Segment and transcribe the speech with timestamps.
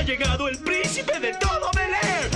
[0.00, 2.30] ¡Ha llegado el príncipe de todo Belén!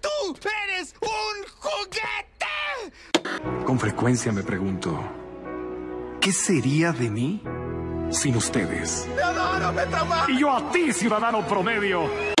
[0.00, 2.46] ¡Tú eres un juguete!
[3.66, 4.96] Con frecuencia me pregunto,
[6.20, 7.42] ¿qué sería de mí
[8.10, 9.08] sin ustedes?
[9.12, 10.30] ¡Te adoro, Metraman!
[10.30, 12.33] Y yo a ti, ciudadano promedio.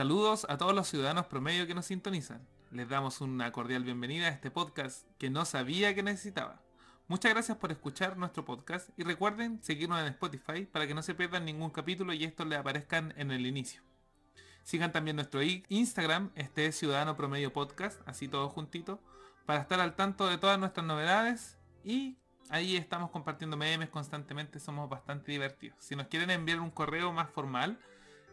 [0.00, 2.40] Saludos a todos los ciudadanos promedio que nos sintonizan.
[2.70, 6.62] Les damos una cordial bienvenida a este podcast que no sabía que necesitaba.
[7.06, 11.14] Muchas gracias por escuchar nuestro podcast y recuerden seguirnos en Spotify para que no se
[11.14, 13.82] pierdan ningún capítulo y estos les aparezcan en el inicio.
[14.62, 19.02] Sigan también nuestro Instagram, este es Ciudadano Promedio Podcast, así todo juntito,
[19.44, 22.16] para estar al tanto de todas nuestras novedades y
[22.48, 25.76] ahí estamos compartiendo memes constantemente, somos bastante divertidos.
[25.78, 27.78] Si nos quieren enviar un correo más formal,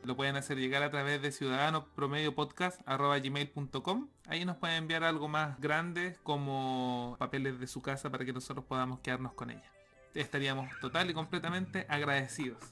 [0.08, 6.16] lo pueden hacer llegar a través de ciudadanopromediopodcast.gmail.com Ahí nos pueden enviar algo más grande
[6.24, 9.70] como papeles de su casa para que nosotros podamos quedarnos con ella.
[10.14, 12.64] Estaríamos total y completamente agradecidos.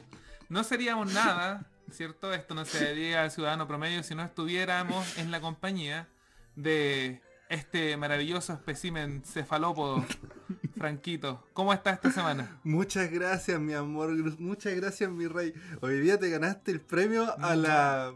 [0.47, 2.33] No seríamos nada, ¿cierto?
[2.33, 6.07] Esto no sería al ciudadano promedio si no estuviéramos en la compañía
[6.55, 10.03] de este maravilloso espécimen cefalópodo,
[10.77, 11.45] Franquito.
[11.53, 12.59] ¿Cómo está esta semana?
[12.63, 14.09] Muchas gracias, mi amor.
[14.39, 15.53] Muchas gracias, mi rey.
[15.81, 18.13] Hoy día te ganaste el premio a la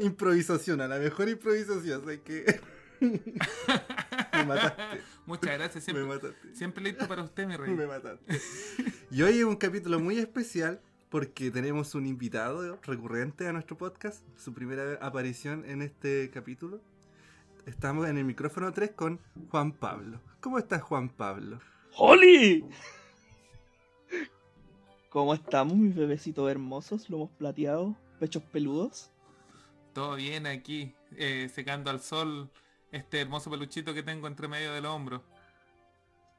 [0.00, 2.08] improvisación, a la mejor improvisación.
[2.08, 2.60] Así que.
[3.00, 4.82] me mataste.
[5.26, 5.74] Muchas gracias.
[5.76, 6.54] Me Siempre, mataste.
[6.54, 7.74] siempre listo para usted, mi rey.
[7.74, 8.40] Me mataste.
[9.10, 10.80] Y hoy es un capítulo muy especial
[11.10, 16.80] porque tenemos un invitado recurrente a nuestro podcast, su primera aparición en este capítulo.
[17.66, 19.20] Estamos en el micrófono 3 con
[19.50, 20.20] Juan Pablo.
[20.40, 21.60] ¿Cómo estás, Juan Pablo?
[21.96, 22.62] ¡Holi!
[25.08, 29.10] ¿Cómo estamos, mis bebecitos hermosos, lomos plateados, pechos peludos?
[29.94, 32.50] Todo bien aquí, eh, secando al sol
[32.92, 35.22] este hermoso peluchito que tengo entre medio del hombro.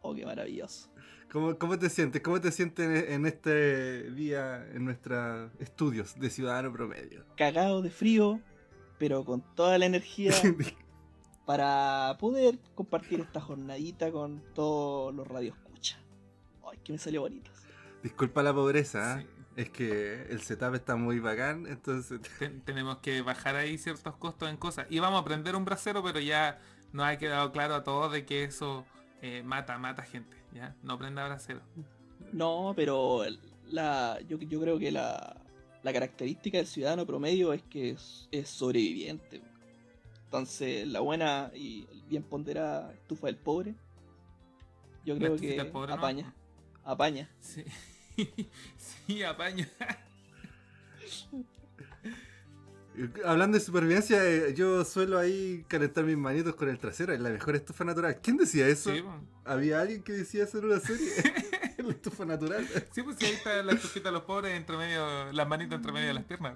[0.01, 0.91] Oh, qué maravilloso.
[1.31, 2.21] ¿Cómo, cómo te sientes?
[2.21, 7.25] ¿Cómo te sientes en, en este día en nuestros estudios de Ciudadano Promedio?
[7.35, 8.39] Cagado de frío,
[8.99, 10.31] pero con toda la energía
[11.45, 15.99] para poder compartir esta jornadita con todos los radioescuchas.
[16.69, 17.51] Ay, que me salió bonito.
[18.03, 19.19] Disculpa la pobreza.
[19.21, 19.27] Sí.
[19.55, 22.19] es que el setup está muy bacán, entonces...
[22.39, 24.87] Ten- tenemos que bajar ahí ciertos costos en cosas.
[24.89, 26.59] Íbamos a prender un brasero, pero ya
[26.91, 28.85] nos ha quedado claro a todos de que eso
[29.21, 30.35] eh, mata, mata gente.
[30.53, 30.75] ¿ya?
[30.83, 31.61] No prenda brasero.
[32.33, 33.21] No, pero
[33.67, 35.37] la, yo, yo creo que la,
[35.83, 39.41] la característica del ciudadano promedio es que es, es sobreviviente.
[40.25, 43.75] Entonces, la buena y bien ponderada estufa del pobre,
[45.05, 46.33] yo creo que apaña.
[46.83, 47.29] Apaña.
[47.39, 47.63] Sí,
[48.77, 49.65] sí apaño.
[53.25, 57.29] Hablando de supervivencia, eh, yo suelo ahí calentar mis manitos con el trasero, es la
[57.29, 58.19] mejor estufa natural.
[58.21, 58.93] ¿Quién decía eso?
[58.93, 59.03] Sí.
[59.43, 61.11] ¿Había alguien que decía hacer una serie?
[61.77, 62.65] la estufa natural.
[62.91, 65.91] Sí, pues sí, ahí está la estufita de los pobres entre medio, las manitas entre
[65.91, 66.55] medio de las piernas.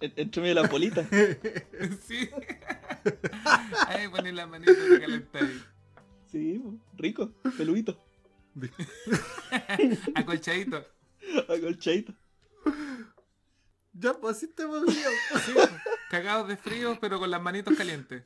[0.00, 1.06] En- Entre medio de las bolitas.
[2.06, 2.28] Sí.
[3.88, 5.48] Ahí ponen las manitas de calentar.
[6.30, 6.60] Sí,
[6.96, 7.98] rico, peludito,
[10.14, 10.84] Acolchadito.
[11.48, 12.12] acolchadito.
[13.92, 14.96] ya, pues así estamos bien.
[15.44, 15.52] Sí,
[16.10, 18.24] cagados de frío, pero con las manitos calientes.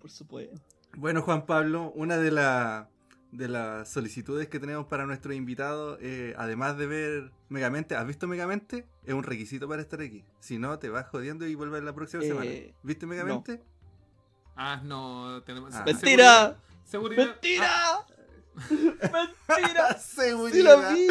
[0.00, 0.60] Por supuesto.
[0.96, 2.88] Bueno, Juan Pablo, una de, la-
[3.32, 8.26] de las solicitudes que tenemos para nuestros invitados, eh, además de ver Megamente, ¿has visto
[8.26, 8.86] Megamente?
[9.04, 10.24] Es un requisito para estar aquí.
[10.40, 12.50] Si no, te vas jodiendo y vuelves la próxima Eh, semana.
[12.82, 13.62] ¿Viste Megamente?
[14.56, 15.74] Ah, no, tenemos...
[15.74, 15.84] Ah.
[15.86, 16.56] ¡Mentira!
[16.84, 17.24] Seguridad.
[17.26, 17.70] ¡Mentira!
[18.68, 19.94] ¡Mentira!
[19.98, 20.52] Seguridad.
[20.52, 21.06] ¡Sí la vi!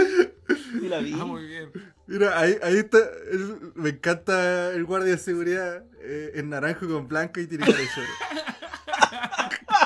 [0.82, 1.18] ¡Sí la vi!
[1.20, 1.72] Ah, muy bien.
[2.06, 2.98] Mira, ahí, ahí está.
[3.32, 7.78] el- me encanta el guardia de seguridad eh, en naranjo con blanco y tiene lloro.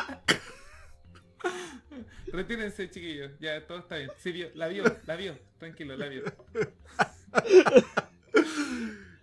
[2.34, 3.32] Retírense, chiquillos.
[3.40, 4.10] Ya, todo está bien.
[4.18, 5.38] Sí, vio, la vio, la vio.
[5.60, 6.24] Tranquilo, la vio.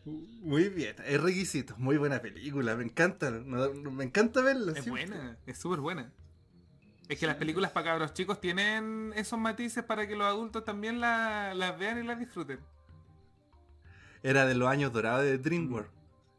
[0.05, 1.75] Muy bien, es requisito.
[1.77, 3.31] Muy buena película, me encanta.
[3.31, 4.73] Me encanta verla.
[4.73, 5.07] Es siempre.
[5.07, 6.11] buena, es súper buena.
[7.09, 11.01] Es que las películas para cabros chicos tienen esos matices para que los adultos también
[11.01, 12.61] la- las vean y las disfruten.
[14.23, 15.91] Era de los años dorados de DreamWorks.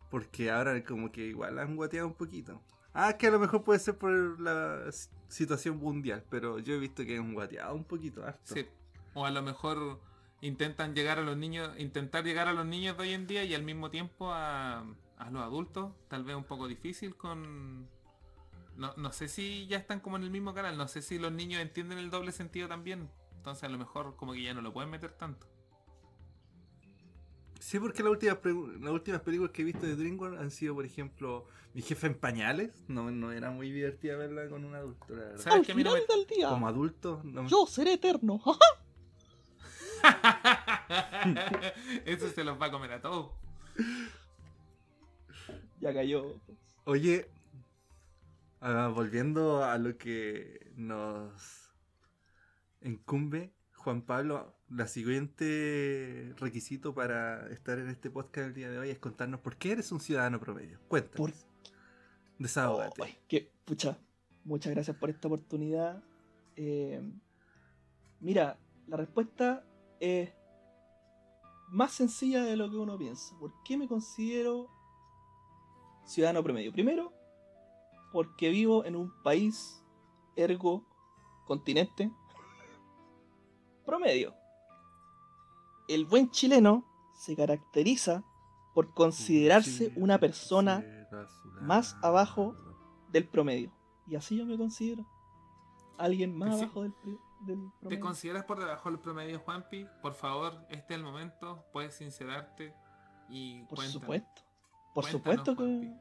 [0.09, 2.61] Porque ahora como que igual han guateado un poquito.
[2.93, 4.91] Ah, que a lo mejor puede ser por la
[5.29, 8.53] situación mundial, pero yo he visto que han guateado un poquito harto.
[8.53, 8.65] Sí.
[9.13, 9.99] O a lo mejor
[10.41, 13.53] intentan llegar a los niños, intentar llegar a los niños de hoy en día y
[13.53, 14.79] al mismo tiempo a,
[15.17, 17.87] a los adultos, tal vez un poco difícil con...
[18.75, 21.31] No, no sé si ya están como en el mismo canal, no sé si los
[21.31, 23.09] niños entienden el doble sentido también.
[23.35, 25.47] Entonces a lo mejor como que ya no lo pueden meter tanto.
[27.59, 28.37] Sí, porque las últimas,
[28.79, 32.15] las últimas películas que he visto de DreamWorks han sido, por ejemplo, Mi jefe en
[32.15, 32.71] pañales.
[32.87, 35.37] No, no era muy divertida verla con un adulto, la verdad.
[35.37, 38.41] ¿Sabes Al que final me- del día, Como adulto, no me- yo seré eterno.
[42.05, 43.31] Eso se los va a comer a todos.
[45.79, 46.35] ya cayó.
[46.85, 47.29] Oye,
[48.59, 51.71] ah, volviendo a lo que nos
[52.81, 58.89] incumbe, Juan Pablo, la siguiente requisito para estar en este podcast el día de hoy
[58.89, 60.79] es contarnos por qué eres un ciudadano promedio.
[60.87, 61.31] Cuéntanos.
[61.31, 61.50] Por-
[62.41, 63.03] Desahógate.
[63.03, 63.99] Ay, que, pucha,
[64.43, 66.03] muchas gracias por esta oportunidad.
[66.55, 66.99] Eh,
[68.19, 68.57] mira,
[68.87, 69.63] la respuesta
[69.99, 70.31] es
[71.69, 73.37] más sencilla de lo que uno piensa.
[73.37, 74.69] ¿Por qué me considero
[76.03, 76.71] ciudadano promedio?
[76.71, 77.13] Primero,
[78.11, 79.83] porque vivo en un país,
[80.35, 80.83] ergo,
[81.45, 82.11] continente,
[83.85, 84.33] promedio.
[85.87, 88.23] El buen chileno se caracteriza
[88.73, 91.00] por considerarse una persona
[91.61, 92.55] más abajo
[93.09, 93.71] del promedio.
[94.07, 95.05] Y así yo me considero.
[95.97, 96.63] Alguien más Sí.
[96.63, 96.93] abajo del,
[97.41, 97.99] del ¿Te promedio.
[97.99, 99.85] consideras por debajo del promedio, Juanpi?
[100.01, 101.63] Por favor, este es el momento.
[101.71, 102.73] Puedes sincerarte
[103.29, 103.91] y Por cuéntanos.
[104.01, 104.41] supuesto.
[104.93, 105.63] Por Cuéntanos, supuesto que.
[105.63, 105.97] Juanpi.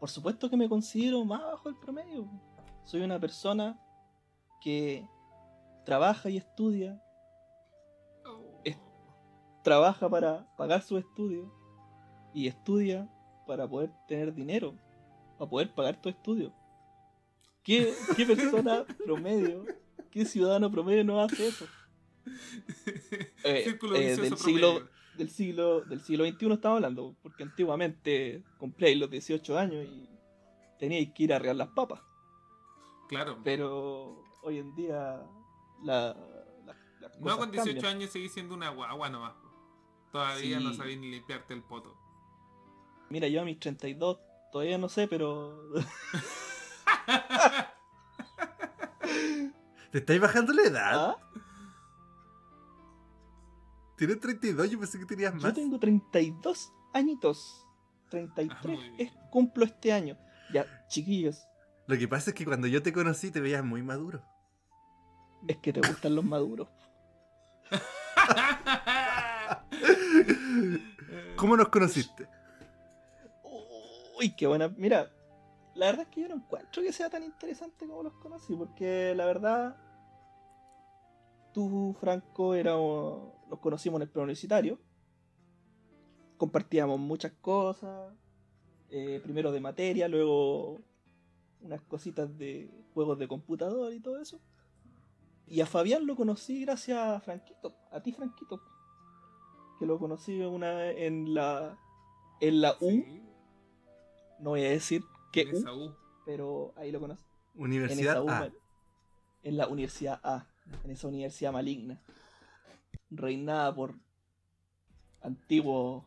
[0.00, 2.28] Por supuesto que me considero más abajo del promedio.
[2.84, 3.78] Soy una persona
[4.60, 5.08] que
[5.84, 7.00] trabaja y estudia.
[8.64, 8.78] Es-
[9.62, 11.48] Trabaja para pagar sus estudios.
[12.34, 13.08] Y estudia
[13.46, 14.74] para poder tener dinero.
[15.38, 16.52] Para poder pagar tu estudio.
[17.62, 19.64] ¿Qué, qué persona promedio,
[20.10, 21.66] qué ciudadano promedio no hace eso?
[23.44, 28.96] Eh, Círculo eh, del siglo del siglo del siglo XXI estamos hablando, porque antiguamente cumplíais
[28.96, 30.08] los 18 años y
[30.78, 32.00] teníais que ir a regar las papas,
[33.08, 33.38] Claro.
[33.44, 35.20] pero hoy en día
[35.82, 36.16] la,
[36.64, 37.96] la- las No, con 18 cambian.
[37.96, 39.34] años seguís siendo una guagua nomás.
[40.12, 41.96] Todavía no sabéis ni limpiarte el poto.
[43.12, 44.18] Mira, yo a mis 32
[44.50, 45.70] todavía no sé, pero
[49.90, 51.10] ¿Te estáis bajando la edad?
[51.10, 51.16] ¿Ah?
[53.98, 55.52] Tienes 32, yo pensé que tenías yo más.
[55.52, 57.66] tengo 32 añitos.
[58.08, 60.16] 33 Ah, es, cumplo este año.
[60.50, 61.46] Ya, chiquillos,
[61.86, 64.24] Lo que pasa es que cuando yo te conocí te veías muy maduro.
[65.46, 66.70] es que te gustan los maduros.
[71.36, 72.26] ¿Cómo nos conociste?
[74.22, 74.68] Uy, qué buena.
[74.68, 75.10] Mira,
[75.74, 79.14] la verdad es que yo no encuentro que sea tan interesante como los conocí, porque
[79.16, 79.76] la verdad,
[81.52, 84.78] tú, Franco, era, nos conocimos en el preuniversitario,
[86.36, 88.14] compartíamos muchas cosas,
[88.90, 90.80] eh, primero de materia, luego
[91.60, 94.40] unas cositas de juegos de computador y todo eso.
[95.48, 98.62] Y a Fabián lo conocí gracias a Franquito, a ti, Franquito,
[99.80, 101.76] que lo conocí una vez en la,
[102.40, 103.31] en la U.
[104.42, 105.02] No voy a decir
[105.32, 105.94] qué en U,
[106.26, 107.22] pero ahí lo conocí.
[107.54, 108.50] En Universidad esa U, A.
[109.42, 110.46] en la Universidad A,
[110.84, 112.00] en esa universidad maligna,
[113.10, 113.94] reinada por
[115.22, 116.04] antiguos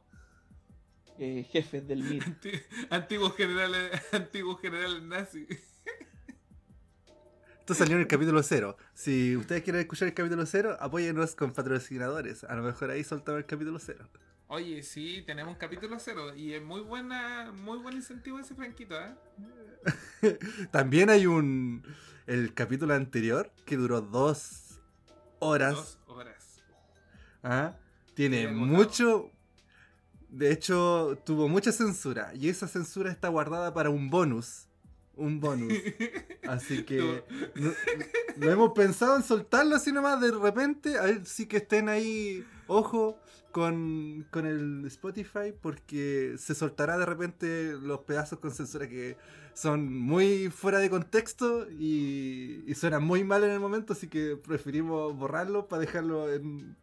[1.17, 2.23] eh, jefes del MIR.
[2.23, 2.51] Anti-
[2.89, 5.47] Antiguos generales, antiguos generales nazis.
[7.59, 8.77] Esto salió en el capítulo 0.
[8.93, 12.43] Si ustedes quieren escuchar el capítulo 0, apóyennos con patrocinadores.
[12.43, 14.07] A lo mejor ahí soltamos el capítulo 0.
[14.47, 18.95] Oye, sí, tenemos un capítulo cero y es muy buena, muy buen incentivo ese Franquito,
[18.95, 19.15] ¿eh?
[20.71, 21.83] También hay un.
[22.27, 24.79] El capítulo anterior que duró dos
[25.39, 25.73] horas.
[25.75, 26.61] Dos horas.
[27.43, 27.75] ¿ah?
[28.13, 29.31] Tiene Sí, mucho.
[30.29, 32.31] De hecho, tuvo mucha censura.
[32.35, 34.67] Y esa censura está guardada para un bonus.
[35.15, 35.73] Un bonus.
[36.47, 37.23] Así que
[37.55, 37.71] no,
[38.37, 40.97] no hemos pensado en soltarlo así nomás de repente.
[40.97, 43.17] A ver si que estén ahí, ojo,
[43.55, 49.15] con, con el Spotify, porque se soltará de repente los pedazos con censura que
[49.53, 54.35] son muy fuera de contexto y, y suenan muy mal en el momento, así que
[54.35, 56.75] preferimos borrarlo para dejarlo en,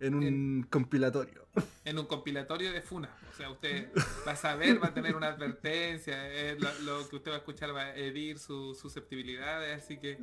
[0.00, 1.46] en un compilatorio.
[1.84, 3.14] en un compilatorio de Funa.
[3.30, 3.90] O sea, usted
[4.26, 7.38] va a saber, va a tener una advertencia, eh, lo, lo que usted va a
[7.40, 10.18] escuchar va a herir sus susceptibilidades, así que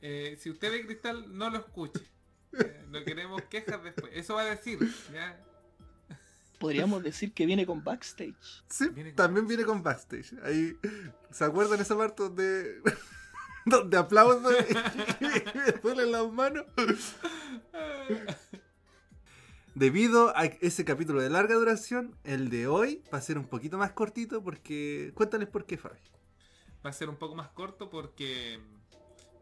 [0.00, 2.02] eh, si usted ve cristal, no lo escuche.
[2.58, 4.10] Eh, no queremos quejas después.
[4.14, 4.78] Eso va a decir,
[5.12, 5.38] ¿ya?
[6.58, 8.34] Podríamos decir que viene con backstage.
[8.68, 10.34] Sí, Viene con- también viene con backstage.
[10.44, 10.76] Ahí,
[11.30, 12.82] ¿se acuerdan esa parte donde,
[13.64, 15.24] donde aplaudo y
[15.64, 16.66] me duelen las manos?
[19.74, 23.78] Debido a ese capítulo de larga duración, el de hoy va a ser un poquito
[23.78, 25.12] más cortito porque...
[25.14, 25.98] Cuéntales por qué, Fabi.
[26.84, 28.58] Va a ser un poco más corto porque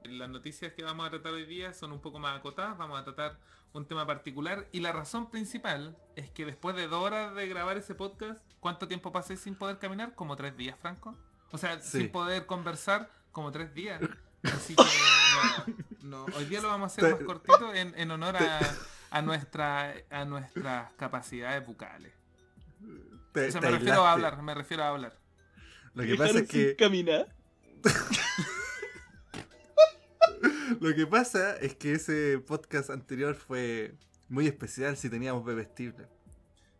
[0.04, 3.04] Las noticias que vamos a tratar hoy día son un poco más acotadas, vamos a
[3.04, 3.38] tratar
[3.72, 7.76] un tema particular y la razón principal es que después de dos horas de grabar
[7.76, 10.14] ese podcast, ¿cuánto tiempo pasé sin poder caminar?
[10.14, 11.14] Como tres días, Franco.
[11.50, 11.98] O sea, Sí.
[11.98, 14.00] sin poder conversar, como tres días.
[14.44, 14.82] Así que
[16.02, 18.60] no, no, hoy día lo vamos a hacer más cortito en, en honor a,
[19.10, 22.12] a nuestra a nuestras capacidades bucales.
[23.32, 25.18] Te- O sea, me refiero a hablar, me refiero a hablar.
[25.94, 27.26] Lo que pasa es que caminar.
[30.80, 33.94] lo que pasa es que ese podcast anterior fue
[34.28, 36.06] muy especial si teníamos bebestible.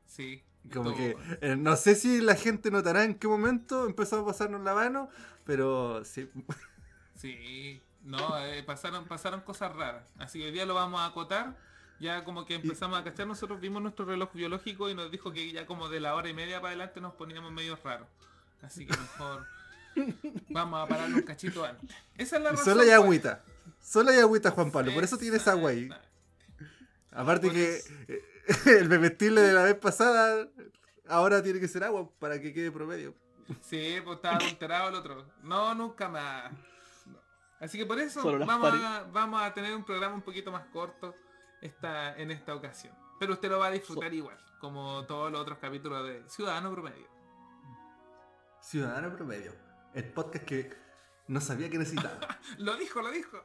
[0.07, 0.43] Sí.
[0.73, 0.97] Como todo.
[0.97, 4.75] que eh, no sé si la gente notará en qué momento empezó a pasarnos la
[4.75, 5.09] mano,
[5.45, 6.31] pero sí.
[7.15, 10.05] Sí, no, eh, pasaron, pasaron cosas raras.
[10.19, 11.57] Así que hoy día lo vamos a acotar.
[11.99, 15.51] Ya como que empezamos a cachar, nosotros vimos nuestro reloj biológico y nos dijo que
[15.51, 18.07] ya como de la hora y media para adelante nos poníamos medio raros.
[18.63, 19.47] Así que mejor
[20.51, 21.91] vamos a parar un cachito antes.
[22.17, 22.65] Esa es la razón.
[22.65, 23.39] solo hay pues.
[23.89, 24.93] Solo hay agüita, Juan Pablo.
[24.93, 25.89] Por eso tienes agua ahí.
[27.11, 28.23] Aparte que eh,
[28.79, 30.47] el bebestible de la vez pasada
[31.09, 33.15] ahora tiene que ser agua para que quede promedio.
[33.63, 35.25] Sí, pues estaba adulterado el otro.
[35.43, 36.53] No, nunca más.
[37.61, 41.15] Así que por eso vamos a, vamos a tener un programa un poquito más corto
[41.63, 42.95] esta, en esta ocasión.
[43.19, 47.09] Pero usted lo va a disfrutar igual, como todos los otros capítulos de Ciudadano Promedio.
[48.61, 49.55] Ciudadano promedio.
[49.95, 50.77] El podcast que
[51.27, 52.19] no sabía que necesitaba.
[52.59, 53.43] Lo dijo, lo dijo.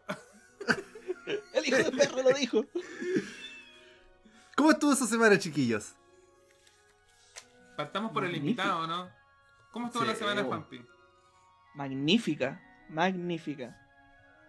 [1.26, 2.66] El hijo de perro lo dijo.
[4.56, 5.96] ¿Cómo estuvo su semana, chiquillos?
[7.78, 9.10] Partamos por el invitado, ¿no?
[9.72, 10.44] ¿Cómo estuvo la semana.
[10.44, 10.86] Juanpi?
[11.76, 13.76] Magnífica, magnífica.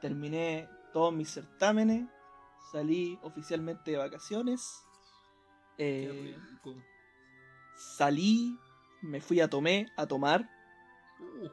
[0.01, 2.07] Terminé todos mis certámenes.
[2.71, 4.85] Salí oficialmente de vacaciones.
[5.77, 6.75] Qué eh, rico.
[7.77, 8.59] salí,
[9.03, 10.49] me fui a tomé, a tomar.
[11.21, 11.49] Uh,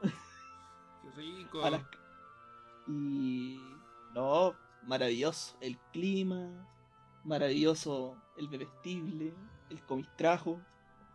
[1.02, 1.64] qué rico.
[1.64, 1.82] a las-
[2.86, 3.58] Y
[4.14, 6.68] no, maravilloso el clima,
[7.24, 9.34] maravilloso el bebestible,
[9.70, 10.60] el comistrajo.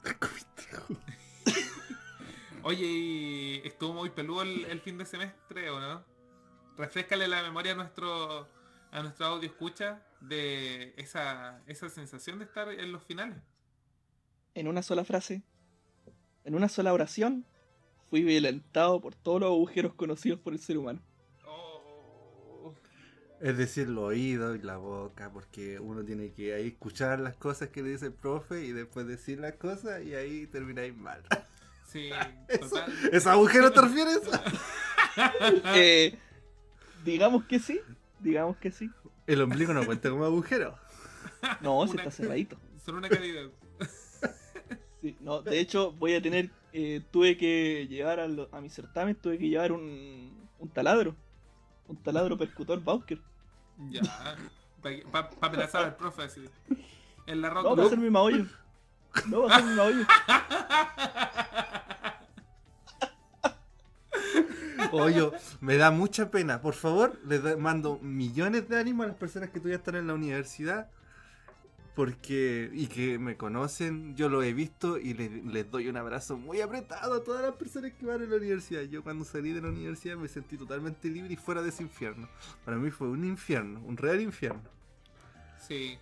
[2.64, 6.04] Oye, ¿y estuvo muy peludo el, el fin de semestre o no?
[6.78, 8.48] Refrescale la memoria a nuestro
[8.92, 13.38] a nuestro audio escucha de esa, esa sensación de estar en los finales.
[14.54, 15.44] En una sola frase,
[16.44, 17.46] en una sola oración,
[18.10, 21.02] fui violentado por todos los agujeros conocidos por el ser humano.
[23.40, 27.70] Es decir, los oídos y la boca, porque uno tiene que ahí escuchar las cosas
[27.70, 31.22] que le dice el profe y después decir las cosas y ahí termináis mal.
[31.92, 32.10] sí,
[32.60, 32.92] total.
[33.12, 34.22] ¿Ese agujero te refieres?
[35.74, 36.16] Eh,
[37.04, 37.80] digamos que sí,
[38.20, 38.88] digamos que sí.
[39.26, 40.78] El ombligo no cuenta como agujero.
[41.62, 42.56] No, se está cerradito.
[42.86, 43.50] Son una calidad.
[45.02, 46.52] Sí, no, de hecho, voy a tener.
[46.72, 51.16] eh, tuve que llevar a, lo- a mi certamen, tuve que llevar un, un taladro.
[51.88, 53.20] Un taladro percutor Bauker.
[53.90, 54.02] Ya.
[54.82, 56.46] Para pa, amenazar al profe así.
[57.26, 57.76] En la No, rótula.
[57.76, 58.46] para hacerme maollo.
[59.28, 60.06] No, para hacerme maollo.
[64.92, 66.62] Oye, me da mucha pena.
[66.62, 70.14] Por favor, les mando millones de ánimos a las personas que todavía están en la
[70.14, 70.90] universidad.
[71.98, 76.62] Porque, y que me conocen, yo lo he visto y les, doy un abrazo muy
[76.62, 78.84] apretado a todas las personas que van a la universidad.
[78.84, 82.30] Yo cuando salí de la universidad me sentí totalmente libre y fuera de ese infierno.
[82.64, 84.70] Para mí fue un infierno, un real infierno.
[85.58, 85.98] Sí.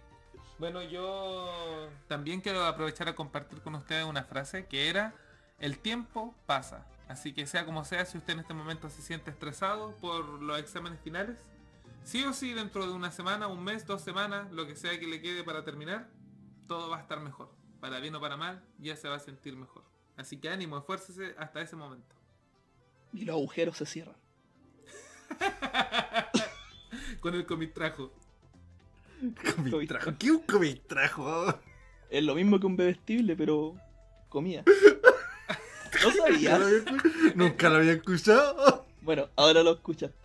[0.60, 5.16] Bueno, yo también quiero aprovechar a compartir con ustedes una frase que era,
[5.60, 6.86] el tiempo pasa.
[7.08, 10.60] Así que sea como sea, si usted en este momento se siente estresado por los
[10.60, 11.38] exámenes finales,
[12.06, 15.08] sí o sí dentro de una semana, un mes, dos semanas, lo que sea que
[15.08, 16.10] le quede para terminar,
[16.68, 17.50] todo va a estar mejor.
[17.82, 19.84] Para bien o para mal, ya se va a sentir mejor.
[20.16, 22.16] Así que ánimo, esfuércese hasta ese momento.
[23.14, 24.16] Y los agujeros se cierran.
[27.20, 28.12] Con el comitrajo.
[29.70, 30.12] Comitrajo.
[30.18, 31.60] ¿Qué un comitrajo?
[32.10, 33.76] Es lo mismo que un bebestible, pero
[34.30, 34.64] comida.
[36.04, 36.60] ¿No sabías?
[36.62, 38.86] escu- Nunca lo había escuchado.
[39.02, 40.25] Bueno, ahora lo escuchaste.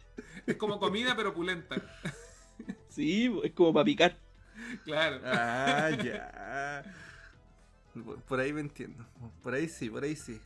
[0.51, 1.77] Es como comida pero pulenta.
[2.89, 4.19] Sí, es como para picar.
[4.85, 5.21] Claro.
[5.25, 6.83] Ah, ya.
[8.27, 9.07] Por ahí me entiendo.
[9.43, 10.41] Por ahí sí, por ahí sí.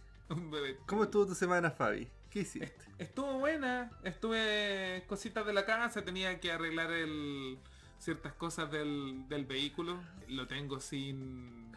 [0.86, 2.06] ¿Cómo estuvo tu semana, Fabi?
[2.30, 2.76] ¿Qué hiciste?
[2.98, 7.58] Estuvo buena, estuve cositas de la casa, tenía que arreglar el
[7.98, 9.98] ciertas cosas del, del vehículo.
[10.28, 11.72] Lo tengo sin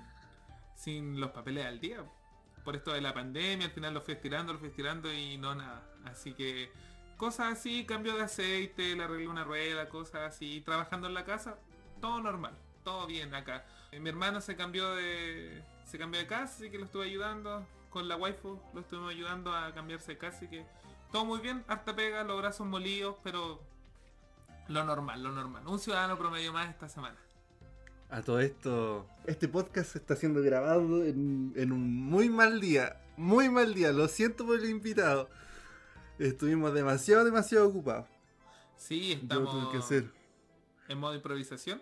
[0.75, 2.03] sin los papeles al día.
[2.63, 5.55] Por esto de la pandemia, al final lo fui estirando, lo fui estirando y no
[5.55, 5.83] nada.
[6.05, 6.69] Así que
[7.17, 11.57] cosas así, cambio de aceite, le arreglé una rueda, cosas así, trabajando en la casa,
[12.01, 13.65] todo normal, todo bien acá.
[13.91, 17.65] Eh, Mi hermano se cambió de se cambió de casa, así que lo estuve ayudando
[17.89, 20.65] con la waifu, lo estuvimos ayudando a cambiarse de casa, así que
[21.11, 23.61] todo muy bien, harta pega, los brazos molidos, pero
[24.67, 25.65] Lo normal, lo normal.
[25.67, 27.17] Un ciudadano promedio más esta semana.
[28.09, 33.01] A todo esto, este podcast está siendo grabado en, en un muy mal día.
[33.17, 35.29] Muy mal día, lo siento por el invitado.
[36.19, 38.07] Estuvimos demasiado, demasiado ocupados.
[38.75, 40.11] Sí, Yo estamos tuve que hacer.
[40.87, 41.81] en modo improvisación.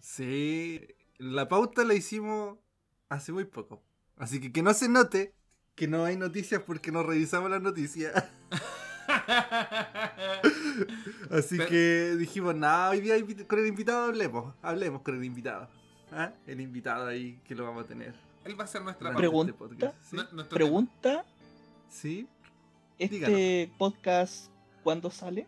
[0.00, 0.86] Sí,
[1.18, 2.58] la pauta la hicimos
[3.08, 3.82] hace muy poco.
[4.16, 5.34] Así que que no se note
[5.74, 8.12] que no hay noticias porque no revisamos las noticias.
[11.30, 13.14] Así Pero- que dijimos, nada, hoy día
[13.46, 15.68] con el invitado hablemos, hablemos con el invitado.
[16.12, 16.32] ¿Ah?
[16.46, 18.14] El invitado ahí que lo vamos a tener.
[18.44, 19.12] Él va a ser nuestra.
[19.14, 19.50] Pregunta.
[19.52, 19.96] este podcast.
[20.04, 20.16] ¿Sí?
[20.48, 21.24] Pregunta,
[21.90, 22.28] ¿Sí?
[22.98, 23.76] ¿Este Díganos.
[23.78, 24.50] podcast
[24.82, 25.46] cuándo sale?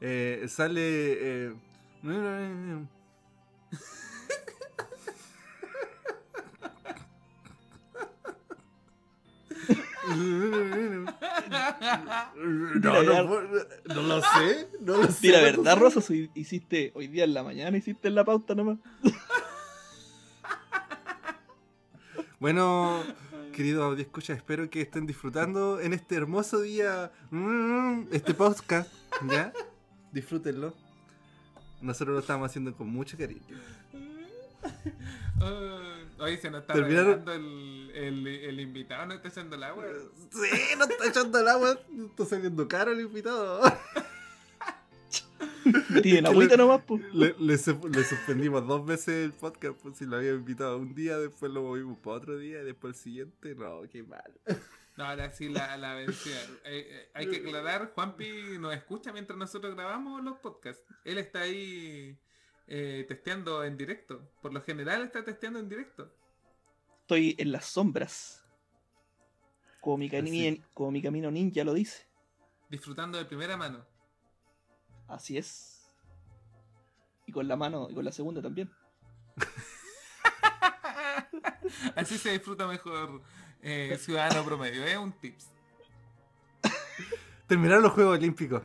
[0.00, 0.80] Eh, sale...
[0.82, 1.54] eh.
[12.82, 15.12] No, no, puedo- no lo sé, no lo sé.
[15.12, 15.80] Sí, la no verdad, sé.
[15.80, 18.78] Rosa, si hiciste hoy día en la mañana, hiciste la pauta nomás.
[22.38, 23.02] Bueno,
[23.52, 28.90] querido audio escucha, espero que estén disfrutando en este hermoso día mm, este podcast,
[29.28, 29.52] ¿ya?
[30.12, 30.74] Disfrútenlo.
[31.80, 33.40] Nosotros lo estamos haciendo con mucho cariño.
[35.40, 37.26] Ay, Oye, se nos está Terminaron-
[37.94, 39.84] el, el invitado, no está echando el agua.
[40.30, 41.78] Sí, no está echando el agua,
[42.10, 43.62] está saliendo caro el invitado.
[45.90, 47.02] Me tienen agüita le- nomás, pues.
[47.14, 50.94] Le, le su- le suspendimos dos veces el podcast, pues si lo había invitado un
[50.94, 54.32] día, después lo movimos para otro día, y después el siguiente, no, qué mal.
[54.96, 56.40] No, ahora sí la, la vencida.
[56.64, 60.82] Eh, eh, hay que aclarar, Juanpi nos escucha mientras nosotros grabamos los podcasts.
[61.04, 62.18] Él está ahí
[62.66, 64.30] eh, testeando en directo.
[64.42, 66.12] Por lo general está testeando en directo.
[67.02, 68.44] Estoy en las sombras.
[69.80, 70.10] Como mi,
[70.74, 72.06] como mi camino ninja lo dice.
[72.68, 73.86] Disfrutando de primera mano.
[75.10, 75.90] Así es.
[77.26, 78.70] Y con la mano, y con la segunda también.
[81.96, 83.22] Así se disfruta mejor
[83.62, 85.50] eh, ciudadano promedio, es un tips.
[87.46, 88.62] Terminaron los Juegos Olímpicos.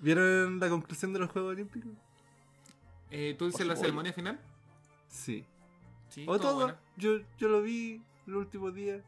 [0.00, 1.90] ¿Vieron la conclusión de los Juegos Olímpicos?
[3.10, 4.38] Eh, ¿Tú dices la ceremonia final?
[5.08, 5.44] Sí.
[6.08, 6.76] Sí, O todo.
[6.96, 9.02] Yo, yo lo vi el último día.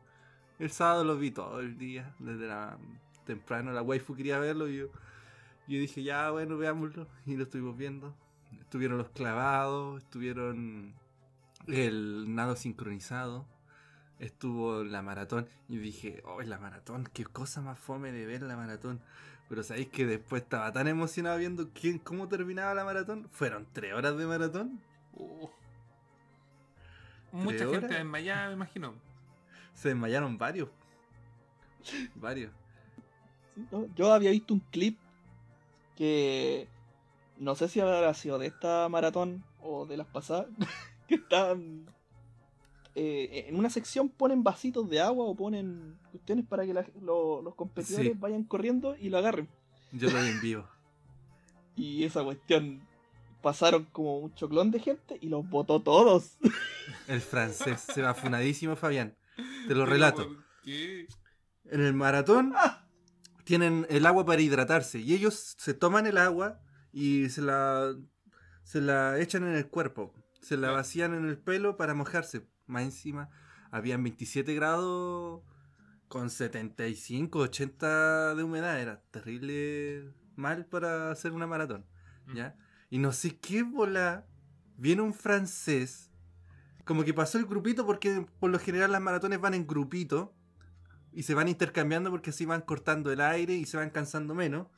[0.58, 2.14] El sábado lo vi todo el día.
[2.18, 2.78] Desde la
[3.24, 3.72] temprano.
[3.72, 4.88] La waifu quería verlo y yo,
[5.70, 7.06] yo dije, ya bueno, veámoslo.
[7.26, 8.14] Y lo estuvimos viendo.
[8.60, 10.02] Estuvieron los clavados.
[10.02, 10.94] Estuvieron
[11.68, 13.46] el nado sincronizado.
[14.18, 15.48] Estuvo la maratón.
[15.68, 17.08] Y dije, oh, la maratón.
[17.12, 19.00] Qué cosa más fome de ver la maratón.
[19.48, 23.28] Pero sabéis que después estaba tan emocionado viendo quién, cómo terminaba la maratón.
[23.30, 24.80] Fueron tres horas de maratón.
[25.14, 25.48] Uh.
[27.32, 27.98] Mucha ¿Tres gente horas?
[27.98, 28.94] desmayada, me imagino.
[29.74, 30.68] Se desmayaron varios.
[32.16, 32.52] Varios.
[33.54, 33.66] ¿sí?
[33.70, 33.86] ¿No?
[33.94, 34.98] Yo había visto un clip
[36.00, 36.66] que
[37.36, 40.46] no sé si habrá sido de esta maratón o de las pasadas,
[41.08, 41.84] que estaban
[42.94, 47.42] eh, en una sección ponen vasitos de agua o ponen cuestiones para que la- lo-
[47.42, 48.18] los competidores Sí.
[48.18, 49.46] vayan corriendo y lo agarren.
[49.92, 50.64] Yo lo vi en vivo.
[51.76, 52.80] Y esa cuestión
[53.42, 56.38] pasaron como un choclón de gente y los votó todos.
[57.08, 57.80] El francés.
[57.80, 59.14] Se va funadísimo, Fabián.
[59.68, 60.26] Te lo relato.
[60.28, 61.06] ¿por qué?
[61.66, 62.54] En el maratón
[63.50, 65.00] tienen el agua para hidratarse.
[65.00, 66.60] Y ellos se toman el agua
[66.92, 67.96] y se la,
[68.62, 70.14] se la echan en el cuerpo.
[70.40, 72.46] Se la vacían en el pelo para mojarse.
[72.68, 73.28] Más encima,
[73.72, 75.42] habían 27 grados
[76.06, 78.80] con 75, 80 de humedad.
[78.80, 81.84] Era terrible mal para hacer una maratón.
[82.32, 82.56] ¿ya?
[82.88, 84.28] Y no sé qué bola.
[84.76, 86.12] Viene un francés.
[86.84, 90.36] Como que pasó el grupito porque por lo general las maratones van en grupito.
[91.12, 94.68] Y se van intercambiando porque así van cortando el aire y se van cansando menos.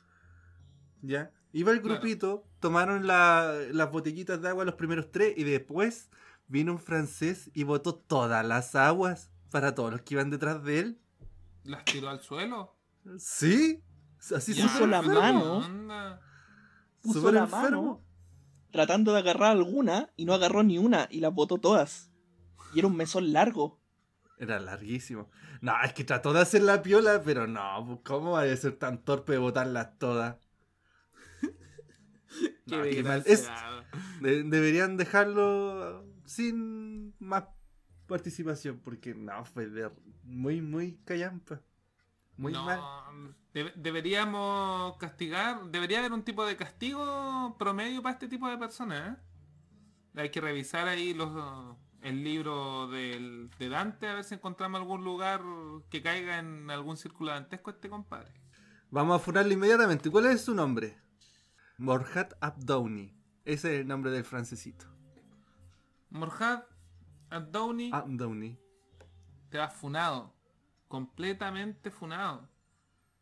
[1.01, 1.31] ¿Ya?
[1.51, 1.99] Iba el Claro.
[1.99, 6.09] grupito, tomaron la- las botellitas de agua los primeros tres y después
[6.47, 10.79] vino un francés y botó todas las aguas para todos los que iban detrás de
[10.79, 10.99] él.
[11.63, 12.75] ¿Las tiró al suelo?
[13.17, 13.83] ¿Sí?
[14.35, 15.53] Así Ya, súper la enfermo, mano.
[15.57, 16.21] onda?
[17.01, 17.81] Puso súper la enfermo.
[17.83, 18.03] mano
[18.71, 22.09] tratando de agarrar alguna y no agarró ni una y las botó todas.
[22.73, 23.79] Y era un mesón largo.
[24.37, 25.29] Era larguísimo.
[25.61, 28.73] No, es que trató de hacer la piola, pero no, pues, ¿cómo va a ser
[28.77, 30.37] tan torpe de botarlas todas?
[32.65, 33.23] No, qué mal.
[33.25, 33.47] Es-
[34.21, 37.43] de- deberían dejarlo sin más
[38.07, 39.91] participación, porque no, fue de-
[40.23, 41.61] muy, muy callampa.
[42.37, 43.35] Muy No, mal.
[43.53, 49.15] debe- deberíamos castigar, debería haber un tipo de castigo promedio para este tipo de personas.
[49.17, 49.21] ¿eh?
[50.15, 55.03] Hay que revisar ahí los el libro del- de Dante a ver si encontramos algún
[55.03, 55.41] lugar
[55.89, 58.33] que caiga en algún círculo dantesco este compadre.
[58.91, 60.09] Vamos a funarlo inmediatamente.
[60.11, 60.97] ¿Cuál es su nombre?
[61.77, 63.15] Morhat Abdouni.
[63.45, 64.85] Ese es el nombre del francesito.
[66.09, 66.63] Morjad
[67.29, 68.57] Abdouni Abdouni.
[69.49, 70.33] te vas funado.
[70.87, 72.47] Completamente funado.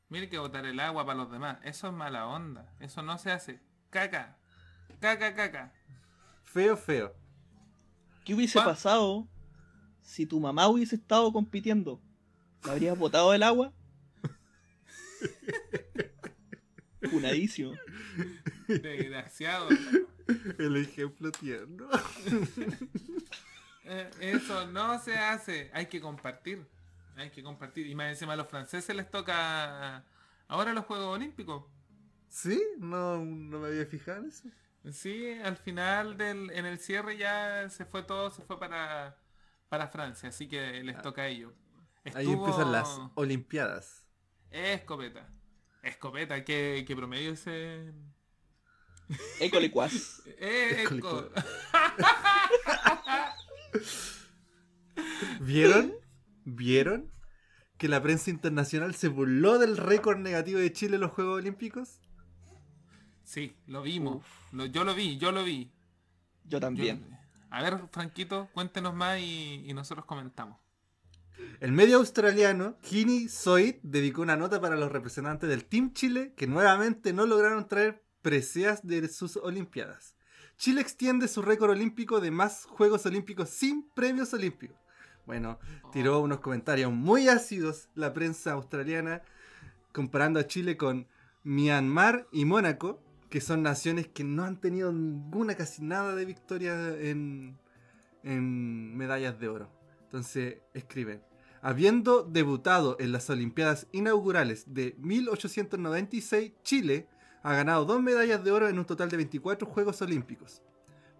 [0.09, 1.57] Mire que botar el agua para los demás.
[1.63, 2.73] Eso es mala onda.
[2.79, 3.61] Eso no se hace.
[3.89, 4.37] Caca.
[4.99, 5.73] Caca, caca.
[6.43, 7.15] Feo, feo.
[8.25, 8.65] ¿Qué hubiese ¿Cuál?
[8.65, 9.27] pasado
[10.01, 12.01] si tu mamá hubiese estado compitiendo?
[12.65, 13.73] ¿Le habrías botado el agua?
[17.09, 17.73] Funadísimo.
[18.67, 19.69] Desgraciado.
[20.59, 21.87] El ejemplo tierno.
[23.85, 25.71] Eh, Eso no se hace.
[25.73, 26.65] Hay que compartir.
[27.15, 27.87] Hay que compartir.
[27.87, 30.05] Y más encima a los franceses les toca
[30.47, 31.63] ahora los Juegos Olímpicos.
[32.29, 32.61] ¿Sí?
[32.77, 34.47] No, no me había fijado en eso.
[34.91, 39.15] Sí, al final del, en el cierre ya se fue todo, se fue para,
[39.69, 41.53] para Francia, así que les toca a ellos.
[42.15, 44.07] Ahí empiezan las Olimpiadas.
[44.49, 45.29] Escopeta.
[45.83, 47.93] Escopeta, ¿qué, qué promedio ese?
[49.39, 50.23] École cuas.
[50.25, 51.31] Eh, Escole- esco-
[55.41, 55.93] ¿Vieron?
[56.45, 57.11] ¿Vieron?
[57.77, 61.99] Que la prensa internacional se burló del récord negativo de Chile en los Juegos Olímpicos.
[63.31, 64.25] Sí, lo vimos.
[64.51, 65.71] Lo- yo lo vi, yo lo vi.
[66.43, 67.17] Yo Yo- también.
[67.49, 70.57] a ver, Franquito, cuéntenos más y, y nosotros comentamos.
[71.61, 76.45] El medio australiano, Kini Soit, dedicó una nota para los representantes del Team Chile que
[76.45, 80.13] nuevamente no lograron traer preseas de sus Olimpiadas.
[80.57, 84.77] Chile extiende su récord olímpico de más Juegos Olímpicos sin premios olímpicos.
[85.25, 85.57] Bueno,
[85.93, 89.21] tiró unos comentarios muy ácidos la prensa australiana
[89.93, 91.07] comparando a Chile con
[91.43, 96.89] Myanmar y Mónaco, que son naciones que no han tenido ninguna, casi nada de victoria
[96.99, 97.57] en,
[98.23, 99.69] en medallas de oro.
[100.03, 101.23] Entonces escriben,
[101.61, 107.07] habiendo debutado en las Olimpiadas inaugurales de 1896, Chile
[107.41, 110.61] ha ganado dos medallas de oro en un total de 24 Juegos Olímpicos.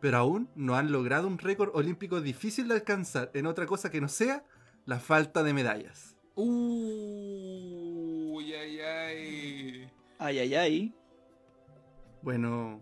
[0.01, 4.01] Pero aún no han logrado un récord olímpico difícil de alcanzar en otra cosa que
[4.01, 4.43] no sea
[4.85, 6.17] la falta de medallas.
[6.35, 6.53] Uy,
[8.53, 9.89] ay, ay.
[10.19, 10.93] Ay, ay, ay.
[12.21, 12.81] Bueno,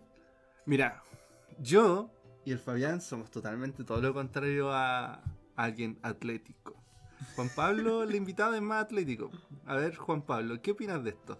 [0.66, 1.02] mira,
[1.58, 2.10] yo
[2.44, 5.22] y el Fabián somos totalmente todo lo contrario a
[5.56, 6.74] alguien atlético.
[7.36, 9.30] Juan Pablo, el invitado es más atlético.
[9.66, 11.38] A ver, Juan Pablo, ¿qué opinas de esto?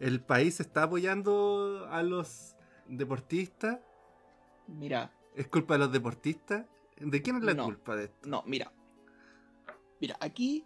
[0.00, 2.56] ¿El país está apoyando a los
[2.88, 3.78] deportistas?
[4.66, 6.66] Mira, ¿Es culpa de los deportistas?
[6.96, 7.64] ¿De quién es la No.
[7.66, 8.28] culpa de esto?
[8.28, 8.72] no, mira.
[10.00, 10.64] Mira, aquí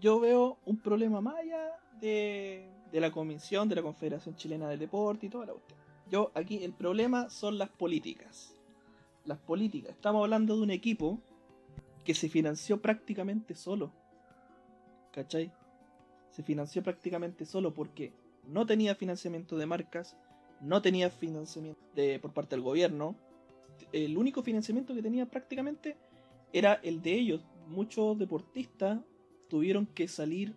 [0.00, 4.78] yo veo un problema más allá de, de la comisión, de la Confederación Chilena del
[4.78, 5.78] Deporte y toda la cuestión.
[6.12, 8.54] Yo, aquí el problema son las políticas.
[9.24, 9.92] Las políticas.
[9.92, 11.18] Estamos hablando de un equipo
[12.04, 13.94] que se financió prácticamente solo.
[15.10, 15.50] ¿Cachai?
[16.28, 18.12] Se financió prácticamente solo porque
[18.46, 20.14] no tenía financiamiento de marcas,
[20.60, 23.16] no tenía financiamiento de, por parte del gobierno.
[23.90, 25.96] El único financiamiento que tenía prácticamente
[26.52, 27.40] era el de ellos.
[27.68, 29.00] Muchos deportistas
[29.48, 30.56] tuvieron que salir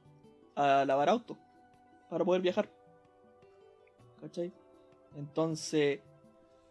[0.53, 1.37] a lavar autos
[2.09, 2.69] para poder viajar.
[4.19, 4.51] ¿Cachai?
[5.15, 5.99] Entonces,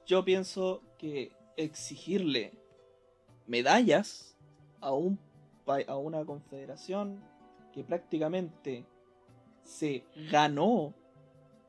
[0.06, 2.52] yo pienso que exigirle
[3.46, 4.36] medallas
[4.80, 5.18] a, un,
[5.86, 7.22] a una confederación
[7.72, 8.84] que prácticamente
[9.62, 10.94] se ganó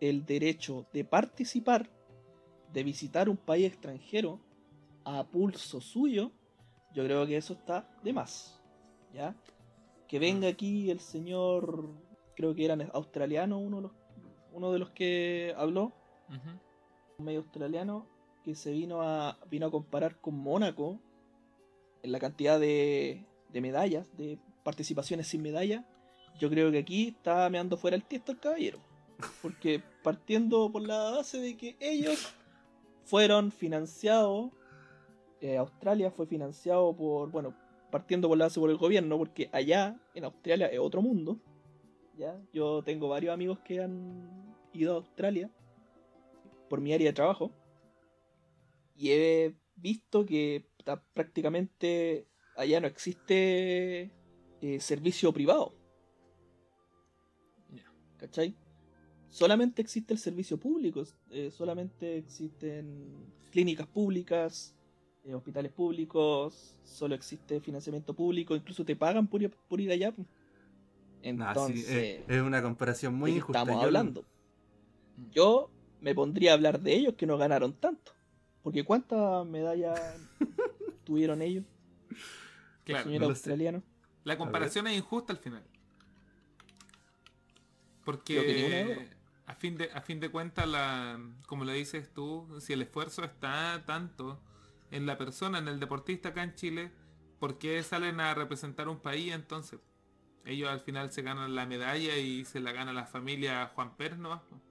[0.01, 1.89] el derecho de participar,
[2.73, 4.39] de visitar un país extranjero
[5.05, 6.31] a pulso suyo,
[6.93, 8.61] yo creo que eso está de más.
[9.13, 9.35] ¿Ya?
[10.07, 11.89] Que venga aquí el señor,
[12.35, 13.91] creo que era australiano, uno de los,
[14.51, 15.93] uno de los que habló.
[17.17, 18.05] Un medio australiano,
[18.43, 20.99] que se vino a, vino a comparar con Mónaco
[22.03, 25.85] en la cantidad de, de medallas, de participaciones sin medalla.
[26.39, 28.79] Yo creo que aquí está meando fuera el tiesto el caballero.
[29.41, 32.35] Porque partiendo por la base de que ellos
[33.05, 34.51] fueron financiados,
[35.41, 37.55] eh, Australia fue financiado por, bueno,
[37.89, 41.39] partiendo por la base por el gobierno, porque allá en Australia es otro mundo.
[42.17, 42.37] ¿ya?
[42.53, 45.49] Yo tengo varios amigos que han ido a Australia
[46.75, 47.53] por mi área de trabajo
[48.97, 50.67] y he visto que
[51.13, 54.11] prácticamente allá no existe
[54.61, 55.73] eh, servicio privado.
[58.17, 58.57] ¿Cachai?
[59.29, 64.75] Solamente existe el servicio público, eh, solamente existen clínicas públicas,
[65.23, 70.11] eh, hospitales públicos, solo existe financiamiento público, incluso te pagan por, ir- por ir allá.
[70.11, 70.27] pues.
[71.23, 73.59] Nah, Entonces, sí, es, es una comparación muy ¿de qué injusta.
[73.61, 74.25] estamos Yo- hablando?
[75.31, 75.69] Yo
[76.05, 78.13] me pondría a hablar de ellos que no ganaron tanto.
[78.61, 79.99] Porque ¿cuántas medallas
[81.03, 81.65] tuvieron ellos,
[82.87, 83.51] los Claro, señores no lo sé.
[83.51, 83.83] australianos?
[84.23, 85.63] la comparación es injusta al final.
[88.03, 89.09] Porque
[89.47, 93.23] a fin de, a fin de cuentas, la, como lo dices tú, si el esfuerzo
[93.23, 94.41] está tanto
[94.91, 96.91] en la persona, en el deportista acá en Chile,
[97.39, 99.79] ¿por qué salen a representar un país entonces?
[100.45, 104.61] Ellos al final se ganan la medalla y se la gana la familia Juan po.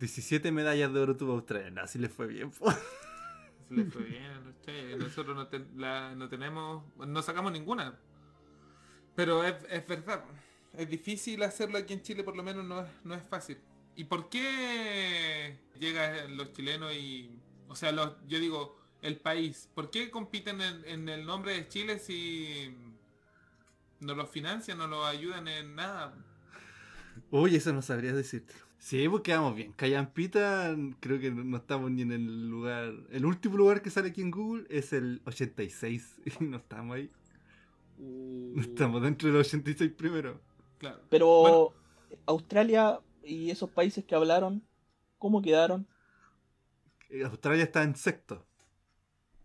[0.00, 1.70] 17 medallas de oro tuvo Australia.
[1.70, 2.52] No, así le fue bien.
[2.52, 4.98] Se les fue bien.
[4.98, 7.98] Nosotros no, ten- la- no tenemos, no sacamos ninguna.
[9.14, 10.24] Pero es, es verdad,
[10.72, 13.58] es difícil hacerlo aquí en Chile, por lo menos no es, no es fácil.
[13.96, 17.30] ¿Y por qué llegan los chilenos y,
[17.68, 21.68] o sea, los, yo digo, el país, ¿por qué compiten en, en el nombre de
[21.68, 22.74] Chile si
[24.00, 26.12] no los financian, no los ayudan en nada?
[27.30, 28.54] Uy, eso no sabría decirte.
[28.84, 29.72] Sí, porque vamos bien.
[29.72, 32.92] Callampita, creo que no estamos ni en el lugar.
[33.10, 36.16] El último lugar que sale aquí en Google es el 86.
[36.40, 37.10] Y no estamos ahí.
[37.96, 40.38] No estamos dentro del 86 primero.
[40.76, 41.00] Claro.
[41.08, 41.72] Pero Bueno.
[42.26, 44.62] Australia y esos países que hablaron,
[45.16, 45.88] ¿cómo quedaron?
[47.08, 48.44] Eh, Australia está en sexto.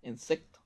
[0.02, 0.60] En sexto.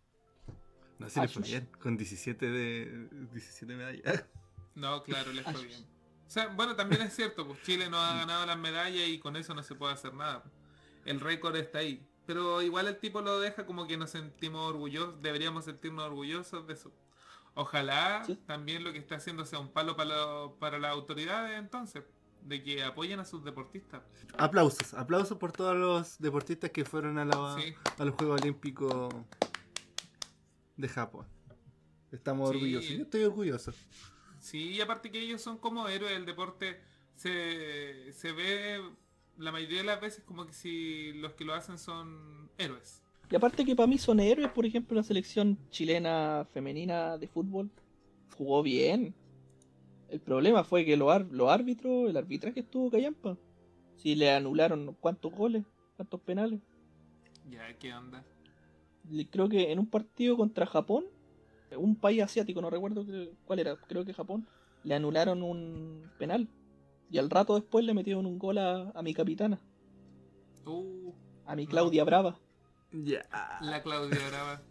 [0.97, 1.59] No sé si Ah, le fue chucha.
[1.59, 1.69] bien.
[1.79, 4.25] Con 17 de 17 medallas.
[4.73, 5.92] No, claro, les fue Ah, bien.
[6.33, 9.35] O sea, bueno, también es cierto, pues Chile no ha ganado las medallas y con
[9.35, 10.43] eso no se puede hacer nada.
[11.05, 12.03] El récord está ahí.
[12.25, 16.73] Pero igual el tipo lo deja como que nos sentimos orgullosos, deberíamos sentirnos orgullosos de
[16.73, 16.91] eso.
[17.53, 18.35] Ojalá Sí.
[18.47, 22.03] también lo que está haciendo sea un palo para, lo- para las autoridades entonces,
[22.41, 24.01] de que apoyen a sus deportistas.
[24.35, 24.95] Aplausos.
[24.95, 27.75] Aplausos por todos los deportistas que fueron a, la- Sí.
[27.99, 29.13] a los Juegos Olímpicos
[30.77, 31.27] de Japón.
[32.11, 32.55] Estamos Sí.
[32.55, 32.89] orgullosos.
[32.89, 33.71] Yo estoy orgulloso.
[34.43, 36.77] Sí, y aparte que ellos son como héroes del deporte,
[37.15, 38.77] se, se ve
[39.37, 43.01] la mayoría de las veces como que si los que lo hacen son héroes.
[43.31, 47.71] Y aparte que para mí son héroes, por ejemplo, la selección chilena femenina de fútbol
[48.37, 49.15] jugó bien.
[50.09, 53.37] El problema fue que los, los árbitros, el arbitraje estuvo callampa.
[53.95, 55.63] Si le anularon cuántos goles,
[55.95, 56.59] cuántos penales.
[57.49, 58.25] Ya, ¿qué onda?
[59.31, 61.05] Creo que en un partido contra Japón,
[61.77, 64.45] un país asiático, no recuerdo que- cuál era, creo que Japón,
[64.83, 66.47] le anularon un penal.
[67.09, 69.59] Y al rato después le metieron un gol a, a mi capitana,
[70.65, 71.11] Uh,
[71.45, 72.39] a mi Claudia Brava.
[72.91, 73.25] Ya.
[73.61, 74.61] la Claudia Brava.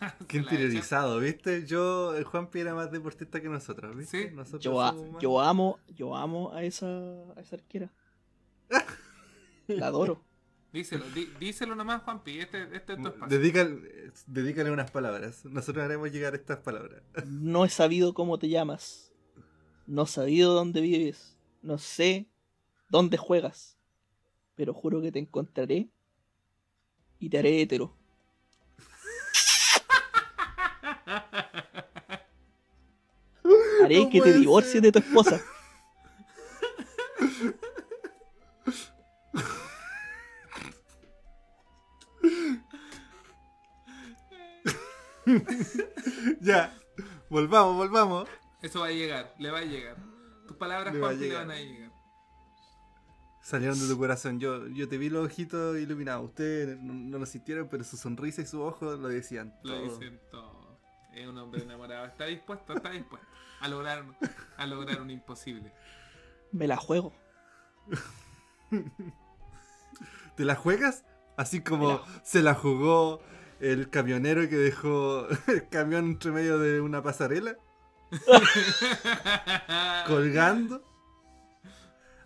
[0.28, 1.66] Qué interiorizado, ¿viste?
[1.66, 4.28] Yo, el Juanpi era más deportista que nosotros, ¿viste?
[4.28, 4.34] Sí.
[4.34, 6.86] Nosotros Yo, a- yo amo, yo amo a esa,
[7.36, 7.90] a esa arquera.
[9.66, 10.22] La adoro.
[10.72, 12.40] Díselo, di- díselo nomás, Juanpi.
[12.40, 13.38] Este, este es tu espacio.
[13.38, 15.44] Dedícale, dedícale unas palabras.
[15.46, 17.00] Nosotros haremos llegar estas palabras.
[17.26, 19.10] No he sabido cómo te llamas.
[19.86, 21.36] No he sabido dónde vives.
[21.62, 22.26] No sé
[22.90, 23.78] dónde juegas.
[24.56, 25.88] Pero juro que te encontraré
[27.18, 27.96] y te haré hetero.
[33.84, 35.40] Haré No que te divorcies de tu esposa.
[46.40, 46.76] Ya,
[47.30, 48.28] volvamos, volvamos.
[48.62, 49.96] Eso va a llegar, le va a llegar.
[50.46, 51.90] Tus palabras, Le va a Juanpi, le van a llegar.
[53.42, 54.40] Salieron de tu corazón.
[54.40, 56.24] Yo, yo te vi los ojitos iluminados.
[56.26, 59.54] Ustedes no, no lo sintieron, pero su sonrisa y su ojo lo decían.
[59.62, 59.84] Lo todo.
[59.84, 60.78] dicen todo.
[61.14, 62.06] Es un hombre enamorado.
[62.06, 63.26] Está dispuesto, está dispuesto
[63.60, 64.04] a lograr,
[64.56, 65.72] a lograr un imposible.
[66.52, 67.12] Me la juego.
[70.36, 71.04] ¿Te la juegas?
[71.36, 73.20] Así como la- se la jugó
[73.60, 77.56] el camionero que dejó el camión entre medio de una pasarela,
[80.06, 80.84] colgando.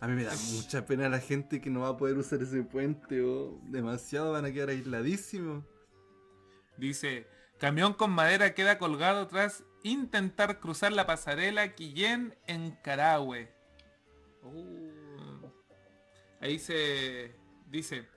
[0.01, 2.65] A mí me da mucha pena la gente que no va a poder usar ese
[2.65, 5.65] puente o demasiado van a quedar aisladísimos.
[6.77, 13.55] Dice, camión con madera queda colgado tras intentar cruzar la pasarela Quillén en Carahue.
[14.43, 15.47] Uh.
[16.41, 17.37] Ahí se
[17.71, 18.09] dice,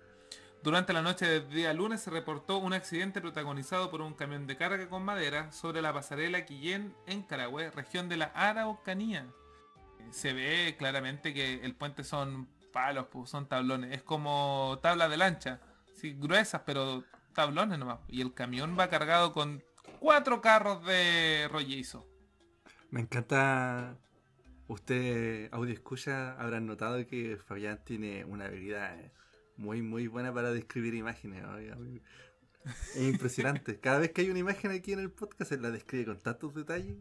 [0.66, 4.58] durante la noche del día lunes se reportó un accidente protagonizado por un camión de
[4.58, 9.28] carga con madera sobre la pasarela Quillén en Carahue, región de la Araucanía.
[10.10, 13.94] Se ve claramente que el puente son palos, pues, son tablones.
[13.94, 15.62] Es como tablas de lancha,
[15.94, 17.04] sí, gruesas, pero
[17.36, 18.00] tablones nomás.
[18.08, 19.64] Y el camión va cargado con
[20.00, 22.08] cuatro carros de rollizo.
[22.90, 24.00] Me encanta.
[24.68, 29.12] Usted, audio escucha, habrán notado que Fabián tiene una habilidad eh,
[29.58, 31.44] muy, muy buena para describir imágenes.
[32.96, 33.80] Es impresionante.
[33.80, 36.54] Cada vez que hay una imagen aquí en el podcast, él la describe con tantos
[36.56, 36.96] detalles.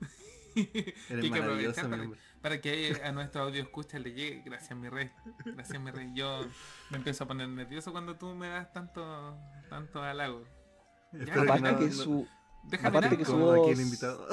[0.54, 2.08] Eres Hay que maravilloso, para,
[2.42, 4.42] para que a nuestro audio escucha le llegue.
[4.44, 5.10] Gracias mi rey.
[5.44, 6.10] Gracias mi rey.
[6.14, 6.46] Yo
[6.90, 9.36] me empiezo a poner nervioso cuando tú me das tanto,
[9.68, 10.44] tanto halago.
[11.12, 12.28] Espero Aparte no- que no- su...
[12.64, 14.28] Déjame Aparte que su voz- el invitado.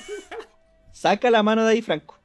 [0.92, 2.18] Saca la mano de ahí, Franco.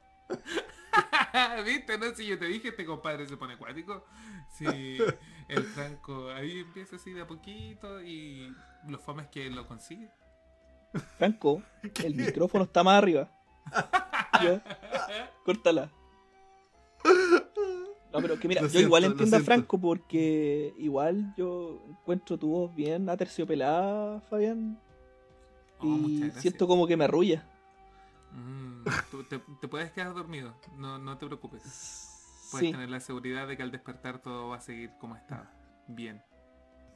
[1.64, 1.98] ¿Viste?
[1.98, 4.04] No, si yo te dije, este compadre se pone acuático.
[4.48, 4.98] Sí,
[5.48, 8.54] el Franco ahí empieza así de a poquito y
[8.86, 10.10] lo fome es que lo consigue.
[11.18, 11.62] Franco,
[12.04, 13.30] el micrófono está más arriba.
[14.42, 14.62] Ya,
[15.44, 15.90] Córtala.
[18.12, 19.40] No, pero que mira, Lo yo igual siento, entiendo a.
[19.40, 24.78] Franco porque igual yo encuentro tu voz bien aterciopelada, Fabián.
[25.78, 27.48] Oh, y siento como que me arrulla.
[28.32, 31.62] Mm, tú te, te puedes quedar dormido, no, no te preocupes.
[32.50, 32.72] Puedes Sí.
[32.72, 35.50] tener la seguridad de que al despertar todo va a seguir como estaba.
[35.88, 36.22] Bien.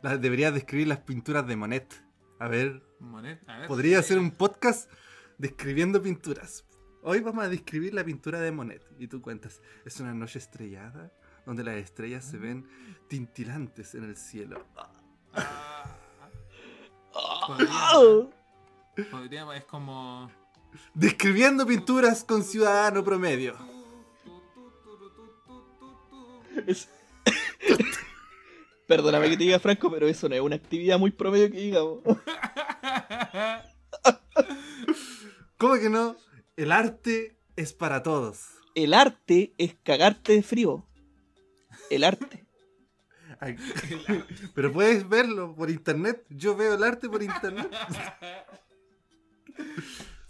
[0.03, 2.03] La- Deberías describir las pinturas de Monet.
[2.38, 3.68] A ver, Monet, a ver.
[3.68, 4.90] podría hacer un podcast
[5.38, 6.66] describiendo pinturas.
[7.03, 8.85] Hoy vamos a describir la pintura de Monet.
[8.99, 11.11] Y tú cuentas, es una noche estrellada
[11.46, 12.68] donde las estrellas se ven
[13.09, 14.66] tintilantes en el cielo.
[14.77, 14.90] ah,
[15.35, 15.96] ¡Ah!
[17.46, 18.27] Podríamos.
[19.11, 20.31] podríamos, es como...
[20.94, 23.56] Describiendo pinturas con ciudadano promedio.
[26.66, 26.88] Es-
[28.86, 32.00] Perdóname que te diga Franco, pero eso no es una actividad muy promedio que digamos.
[35.58, 36.16] ¿Cómo que no?
[36.56, 38.46] El arte es para todos.
[38.74, 40.86] El arte es cagarte de frío.
[41.90, 42.44] El arte.
[44.54, 46.24] Pero puedes verlo por internet.
[46.30, 47.70] Yo veo el arte por internet.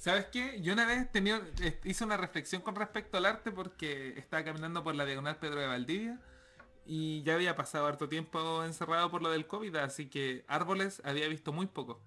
[0.07, 0.61] ¿Sabes qué?
[0.62, 4.85] Yo una vez tenía, eh, hice una reflexión con respecto al arte porque estaba caminando
[4.85, 6.21] por la diagonal Pedro de Valdivia
[6.87, 11.27] y ya había pasado harto tiempo encerrado por lo del COVID, así que árboles había
[11.27, 12.01] visto muy poco.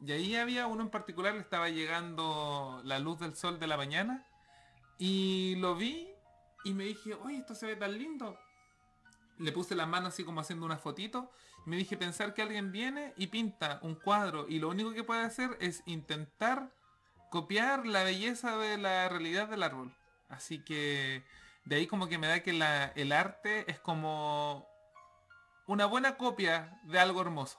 [0.00, 3.76] Y ahí había uno en particular, le estaba llegando la luz del sol de la
[3.76, 4.26] mañana
[4.96, 6.08] y lo vi
[6.64, 8.38] y me dije, oye, esto se ve tan lindo.
[9.36, 11.30] Le puse las manos así como haciendo una fotito.
[11.66, 15.20] Me dije pensar que alguien viene y pinta un cuadro y lo único que puede
[15.20, 16.72] hacer es intentar
[17.32, 19.92] copiar la belleza de la realidad del árbol.
[20.28, 21.24] Así que
[21.64, 24.68] de ahí como que me da que la- el arte es como
[25.66, 27.58] una buena copia de algo hermoso.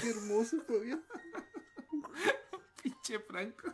[0.00, 1.02] Qué hermoso, Fabián.
[2.82, 3.70] Pinche Franco.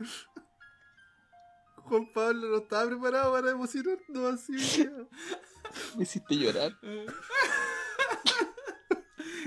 [1.87, 4.89] Juan Pablo no estaba preparado para emocionarnos así.
[5.97, 6.77] Me hiciste llorar.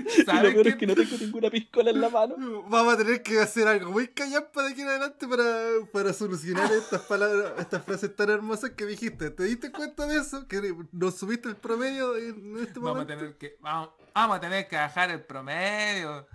[0.00, 2.34] Y lo ¿Sabes peor es que no tengo ninguna piscola en la mano.
[2.68, 5.44] Vamos a tener que hacer algo muy callampa de aquí en adelante para,
[5.92, 9.30] para solucionar estas palabras, estas frases tan hermosas que dijiste.
[9.30, 10.46] ¿Te diste cuenta de eso?
[10.48, 13.16] Que no subiste el promedio en este Vamos a momento.
[13.16, 13.56] tener que.
[13.60, 16.26] Vamos, vamos a tener que bajar el promedio.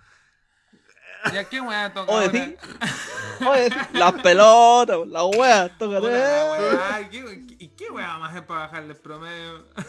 [1.34, 2.56] ¿Y a qué weá toca Oye, sí.
[3.46, 6.02] Oye, las pelotas, las weas, tócate.
[6.02, 9.66] Puta la weá, ¿y qué- ¿Y qué weá vamos a hacer para bajarle el promedio?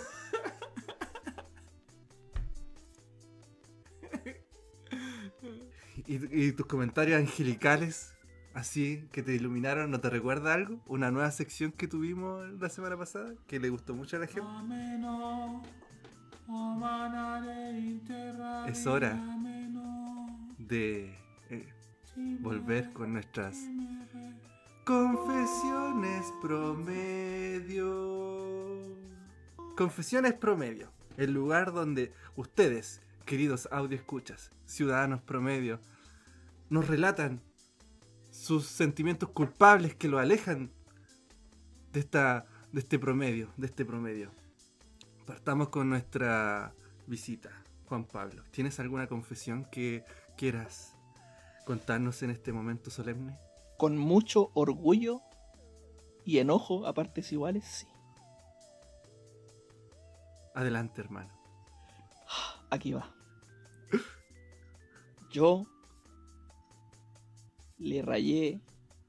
[6.07, 8.15] ¿Y, y tus comentarios angelicales,
[8.55, 10.81] así, que te iluminaron, ¿no te recuerda algo?
[10.87, 13.33] ¿Una nueva sección que tuvimos la semana pasada?
[13.47, 14.47] Que le gustó mucho a la gente.
[18.69, 19.15] Es hora
[20.67, 21.17] de
[21.51, 21.69] eh,
[22.41, 23.57] volver con nuestras
[24.85, 27.87] confesiones promedio.
[29.77, 30.93] Confesiones promedio.
[31.17, 35.81] El lugar donde ustedes, queridos audio escuchas, ciudadanos promedio,
[36.69, 37.41] nos relatan
[38.31, 40.71] sus sentimientos culpables que lo alejan
[41.93, 44.31] de esta de este promedio, de este promedio.
[45.27, 46.75] Partamos con nuestra
[47.07, 47.51] visita,
[47.87, 48.43] Juan Pablo.
[48.51, 50.05] ¿Tienes alguna confesión que
[50.37, 50.95] quieras
[51.65, 53.39] contarnos en este momento solemne?
[53.79, 55.21] Con mucho orgullo
[56.25, 57.87] y enojo a partes iguales, sí.
[60.55, 61.37] Adelante, hermano.
[62.71, 63.15] Aquí va.
[65.31, 65.67] Yo
[67.79, 68.61] le rayé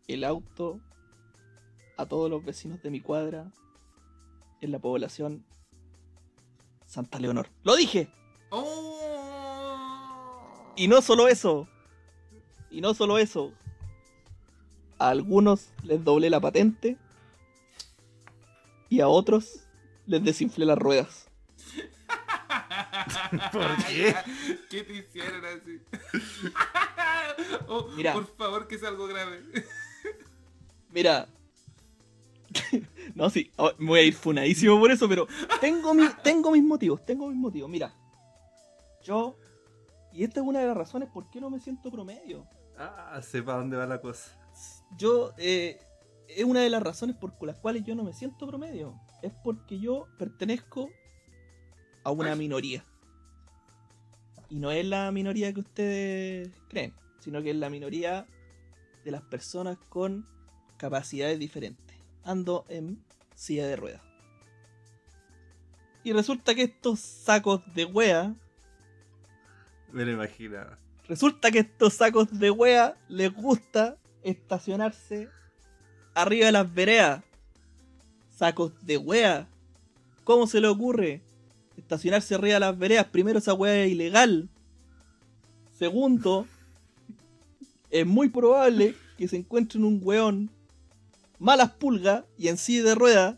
[0.07, 0.79] el auto
[1.97, 3.51] a todos los vecinos de mi cuadra
[4.61, 5.45] en la población
[6.85, 7.49] Santa Leonor.
[7.63, 8.09] ¡Lo dije!
[8.51, 9.37] ¡Oh!
[10.77, 11.67] Y no solo eso.
[12.69, 13.51] Y no solo eso.
[14.99, 16.97] A algunos les doblé la patente.
[18.87, 19.67] Y a otros
[20.05, 21.27] les desinflé las ruedas.
[23.52, 24.15] ¿Por qué?
[24.69, 25.81] ¿Qué te hicieron así?
[27.67, 28.13] Oh, Mira.
[28.13, 29.43] Por favor, que sea algo grave.
[30.91, 31.27] Mira.
[33.15, 35.27] no, sí, oh, me voy a ir funadísimo por eso, pero
[35.60, 37.69] tengo, mi, tengo mis motivos, tengo mis motivos.
[37.69, 37.93] Mira,
[39.04, 39.35] yo,
[40.17, 42.47] y esta es una de las razones por qué no me siento promedio.
[42.75, 44.35] Ah, sepa dónde va la cosa.
[44.97, 45.79] Yo, eh,
[46.27, 48.99] es una de las razones por las cuales yo no me siento promedio.
[49.21, 50.89] Es porque yo pertenezco
[52.03, 52.83] a una minoría.
[54.49, 58.25] Y no es la minoría que ustedes creen, sino que es la minoría
[59.05, 60.25] de las personas con
[60.77, 61.95] capacidades diferentes.
[62.23, 63.03] Ando en
[63.35, 64.01] silla de ruedas.
[66.03, 68.35] Y resulta que estos sacos de wea,
[69.92, 70.77] Me lo imaginaba.
[71.08, 75.29] resulta que estos sacos de wea les gusta estacionarse
[76.13, 77.23] arriba de las veredas.
[78.35, 79.48] Sacos de wea.
[80.23, 81.21] ¿Cómo se le ocurre
[81.77, 83.06] estacionarse arriba de las veredas?
[83.06, 84.50] Primero, esa wea es ilegal.
[85.77, 86.46] Segundo,
[87.90, 90.52] es muy probable que se encuentren un weón
[91.40, 93.38] malas pulgas y en silla de ruedas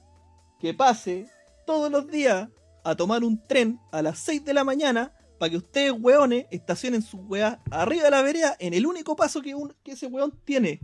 [0.59, 1.27] que pase
[1.65, 2.49] todos los días
[2.83, 7.01] a tomar un tren a las 6 de la mañana para que ustedes, weones, estacionen
[7.01, 10.31] sus weas arriba de la vereda en el único paso que, un- que ese weón
[10.43, 10.79] tiene.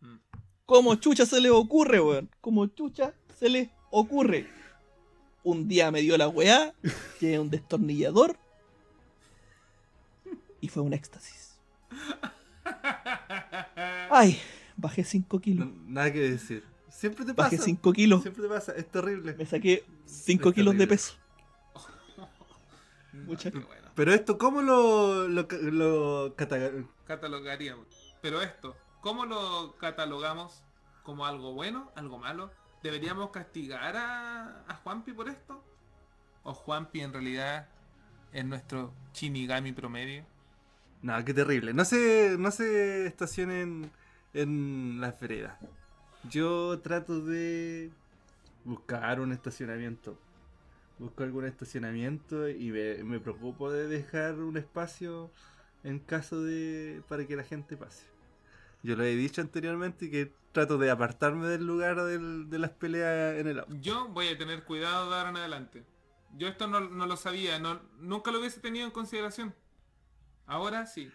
[0.00, 0.16] Mm.
[0.66, 2.30] Como chucha se les ocurre, weón.
[2.40, 4.48] Como chucha se les ocurre.
[5.42, 6.74] Un día me dio la weá,
[7.20, 8.38] es un destornillador.
[10.60, 11.58] Y fue un éxtasis.
[14.10, 14.38] Ay,
[14.76, 15.66] bajé 5 kilos.
[15.66, 16.64] No- nada que decir.
[16.88, 17.64] Siempre te Bajé pasa.
[17.66, 18.22] 5 kilos.
[18.22, 18.72] Siempre te pasa.
[18.72, 19.34] Es terrible.
[19.34, 21.14] Me saqué 5 Es kilos de peso.
[23.26, 23.90] Mucha- Qué bueno.
[23.94, 26.70] Pero esto, ¿cómo lo, lo, lo cata-
[27.06, 27.86] catalogaríamos.
[28.20, 30.62] Pero esto, ¿cómo lo catalogamos?
[31.02, 31.92] ¿Como algo bueno?
[31.94, 32.50] ¿Algo malo?
[32.82, 35.62] ¿Deberíamos castigar a, a Juanpi por esto?
[36.42, 37.68] ¿O Juanpi en realidad
[38.32, 40.24] es nuestro Shinigami promedio?
[41.02, 41.72] No, qué terrible.
[41.74, 43.90] No se, no se estacionen
[44.32, 45.58] en las veredas.
[46.30, 47.90] Yo trato de
[48.64, 50.18] buscar un estacionamiento.
[50.98, 55.32] Busco algún estacionamiento y me, me preocupo de dejar un espacio
[55.82, 58.06] en caso de para que la gente pase.
[58.82, 63.36] Yo lo he dicho anteriormente que trato de apartarme del lugar del- de las peleas
[63.38, 63.74] en el auto.
[63.80, 65.84] Yo voy a tener cuidado de ahora en adelante.
[66.36, 69.54] Yo esto no, no lo sabía, no, nunca lo hubiese tenido en consideración.
[70.46, 71.10] Ahora sí.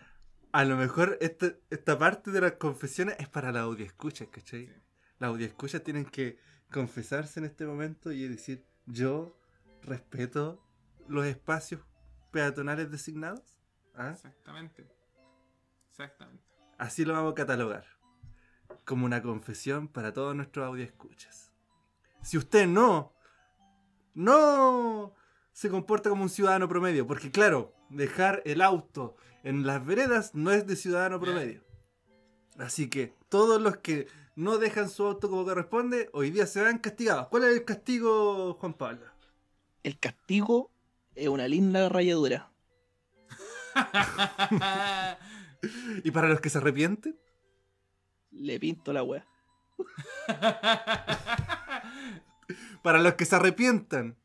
[0.52, 4.68] A lo mejor esta, esta parte de las confesiones es para la audio escucha, ¿cachai?
[4.68, 4.74] Sí.
[5.20, 6.38] Las audio escuchas tienen que
[6.72, 9.39] confesarse en este momento y decir, yo
[9.84, 10.64] respeto
[11.08, 11.82] los espacios
[12.32, 13.60] peatonales designados.
[13.96, 14.12] ¿Ah?
[14.12, 14.88] Exactamente.
[15.90, 16.44] Exactamente.
[16.78, 17.86] Así lo vamos a catalogar.
[18.86, 21.52] Como una confesión para todos nuestros audio escuchas.
[22.22, 23.14] Si usted no,
[24.14, 25.14] no
[25.52, 30.52] se comporta como un ciudadano promedio, porque claro, dejar el auto en las veredas no
[30.52, 31.64] es de ciudadano promedio.
[32.58, 36.78] Así que todos los que no dejan su auto como corresponde, hoy día se ven
[36.78, 37.28] castigados.
[37.28, 39.06] ¿Cuál es el castigo, Juan Pablo?
[39.84, 40.72] El castigo
[41.16, 42.52] es una linda rayadura.
[46.04, 47.20] ¿Y para los que se arrepienten?
[48.32, 49.26] Le pinto la wea.
[52.82, 54.18] Para los que se arrepientan.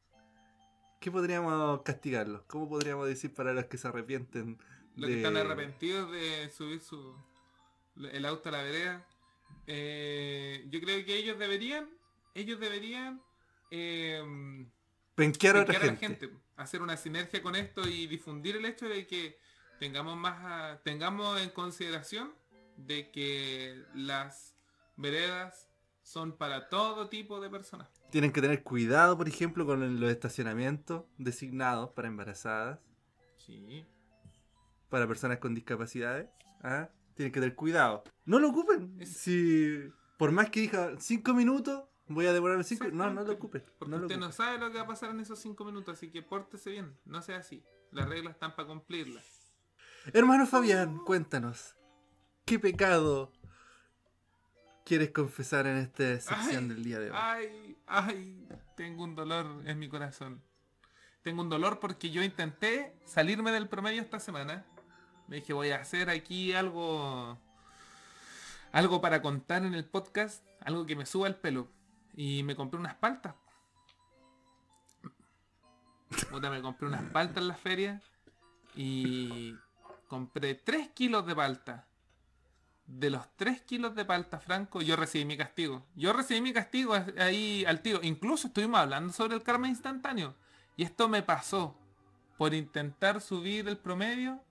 [1.00, 2.42] ¿Qué podríamos castigarlos?
[2.46, 4.58] ¿Cómo podríamos decir para los que se arrepienten?
[4.96, 7.14] Los que de- están arrepentidos de subir su
[7.96, 9.06] el auto a la vereda.
[9.66, 11.90] eh, yo creo que ellos deberían,
[12.34, 13.20] ellos deberían
[13.70, 14.22] eh,
[15.14, 16.26] Penquear a otra a la gente.
[16.26, 19.38] gente, hacer una sinergia con esto y difundir el hecho de que
[19.78, 22.32] tengamos más a- tengamos en consideración
[22.76, 24.56] de que las
[24.96, 25.68] veredas
[26.02, 27.88] son para todo tipo de personas.
[28.10, 32.78] Tienen que tener cuidado, por ejemplo, con los estacionamientos designados para embarazadas,
[33.36, 33.86] Sí.
[34.88, 36.28] para personas con discapacidades.
[36.62, 36.88] ¿ah?
[37.14, 38.02] Tienen que tener cuidado.
[38.24, 38.96] No lo ocupen.
[39.00, 39.78] Es- Si
[40.18, 42.86] por más que diga cinco minutos, voy a demorar cinco.
[42.92, 43.64] No, no lo ocupen.
[43.78, 45.96] Porque no lo usted no sabe lo que va a pasar en esos cinco minutos,
[45.96, 47.62] así que pórtese bien, no sea así.
[47.90, 49.52] Las reglas están para cumplirlas.
[50.12, 51.76] Hermano Fabián, cuéntanos.
[52.44, 53.32] ¿Qué pecado
[54.84, 57.16] quieres confesar en esta sección Ay, del día de hoy?
[57.18, 60.42] Ay, ay, tengo un dolor en mi corazón.
[61.22, 64.66] Tengo un dolor porque yo intenté salirme del promedio esta semana.
[65.26, 67.38] Me dije, voy a hacer aquí algo
[68.72, 71.68] algo para contar en el podcast, algo que me suba el pelo.
[72.16, 73.34] Y me compré unas paltas.
[76.32, 78.02] Me compré unas paltas en la feria
[78.74, 79.54] y
[80.08, 81.86] compré 3 kilos de palta.
[82.86, 85.86] De los 3 kilos de palta, Franco, yo recibí mi castigo.
[85.96, 88.00] Yo recibí mi castigo ahí al tiro.
[88.02, 90.34] Incluso estuvimos hablando sobre el karma instantáneo.
[90.76, 91.76] Y esto me pasó.
[92.36, 94.42] Por intentar subir el promedio,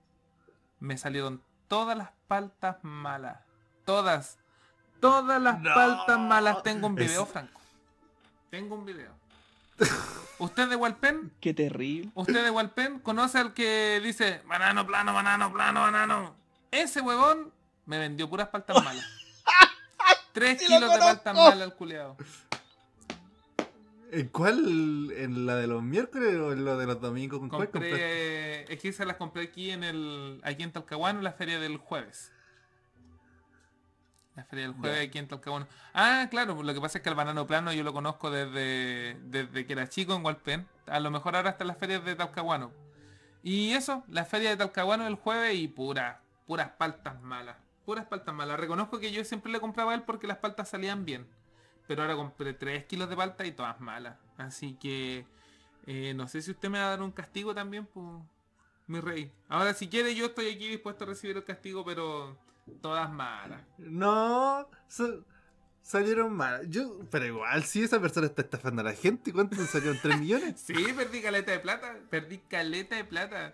[0.80, 3.40] me salieron todas las paltas malas.
[3.86, 4.40] Todas.
[5.04, 5.74] Todas las No.
[5.74, 6.64] paltas malas.
[6.64, 7.60] Tengo un video, Es- Franco.
[8.50, 9.12] Tengo un video.
[10.40, 11.30] ¿Usted de Walpen?
[11.42, 12.10] Qué terrible.
[12.16, 16.36] ¿Usted de Walpen conoce al que dice banano plano, banano plano, banano?
[16.72, 17.52] Ese huevón
[17.86, 19.06] me vendió puras paltas malas.
[20.32, 22.16] Tres Sí kilos de paltas malas al culeado.
[24.10, 25.12] ¿En cuál?
[25.18, 27.40] ¿En la de los miércoles o en la de los domingos?
[27.40, 27.90] ¿Con cuál compraste?
[27.90, 31.60] Compré, es que esas las compré aquí en el, aquí en Talcahuano, en la feria
[31.60, 32.32] del jueves.
[34.36, 35.68] La feria del jueves aquí en Talcahuano.
[35.94, 39.66] Ah, claro, lo que pasa es que el banano plano yo lo conozco desde, desde
[39.66, 40.68] que era chico en Walpen.
[40.88, 42.72] A lo mejor ahora está en las ferias de Talcahuano.
[43.44, 47.58] Y eso, la feria de Talcahuano el jueves y pura, puras paltas malas.
[47.86, 48.60] Puras paltas malas.
[48.60, 51.28] Reconozco que yo siempre le compraba a él porque las paltas salían bien.
[51.88, 54.16] Pero ahora compré 3 kilos de palta y todas malas.
[54.38, 55.28] Así que
[55.86, 58.08] eh, no sé si usted me va a dar un castigo también, pues,
[58.88, 59.32] mi rey.
[59.50, 62.38] Ahora si quiere yo estoy aquí dispuesto a recibir el castigo, pero
[62.82, 63.62] todas malas.
[63.78, 65.20] No, sa-
[65.82, 66.70] salieron mal.
[66.70, 69.98] Yo, pero igual, si esa persona está estafando a la gente, ¿cuánto salieron?
[69.98, 70.62] ¿3 millones?
[70.66, 71.98] Sí, perdí caleta de plata.
[72.10, 73.54] Perdí caleta de plata.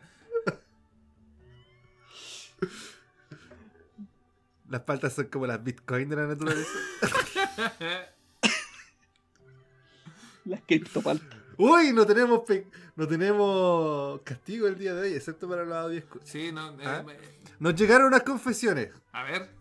[4.70, 6.70] Las paltas son como las bitcoins de la naturaleza.
[10.45, 11.38] Las criptopaltas.
[11.57, 16.03] Uy, no tenemos pe- no tenemos castigo el día de hoy, excepto para los audio.
[16.24, 16.72] Sí, no.
[16.80, 17.03] eh, ¿Ah?
[17.07, 18.89] eh, Nos llegaron unas confesiones.
[19.12, 19.53] a ver,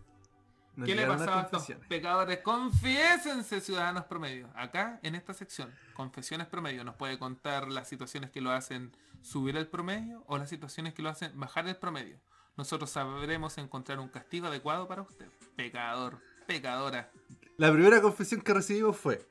[0.75, 2.39] Nos ¿qué le pasaba a estos pecadores?
[2.39, 4.49] Confiésense, ciudadanos promedio.
[4.55, 9.57] Acá, en esta sección, confesiones promedio, nos puede contar las situaciones que lo hacen subir
[9.57, 12.17] el promedio o las situaciones que lo hacen bajar el promedio.
[12.55, 15.27] Nosotros sabremos encontrar un castigo adecuado para usted.
[15.55, 17.11] Pecador, pecadora.
[17.57, 19.27] La primera confesión que recibimos fue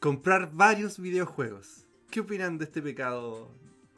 [0.00, 1.86] comprar varios videojuegos.
[2.10, 3.50] ¿Qué opinan de este pecado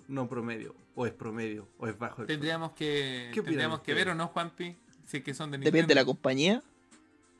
[0.09, 0.75] no promedio?
[0.95, 1.69] ¿O es promedio?
[1.79, 4.77] ¿O es bajo el Tendríamos que, ¿Qué opinan tendríamos que ver o no, Juanpi,
[5.07, 6.07] si es que son de Depende de la Nintendo.
[6.07, 6.63] compañía.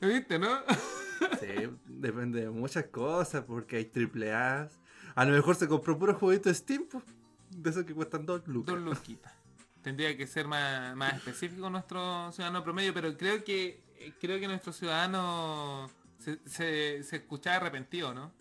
[0.01, 0.49] ¿Viste, no?
[1.39, 4.69] Sí, depende de muchas cosas, porque hay triple A.
[5.15, 7.05] A lo mejor se compró puro jueguito de Steam, pues,
[7.51, 8.75] de esos que cuestan dos lucas.
[8.75, 9.33] Dos luquitas.
[9.81, 14.47] Tendría que ser más, más específico nuestro ciudadano promedio, pero creo que eh, creo que
[14.47, 15.89] nuestro ciudadano
[16.19, 18.33] se, se, se escuchaba arrepentido, ¿no?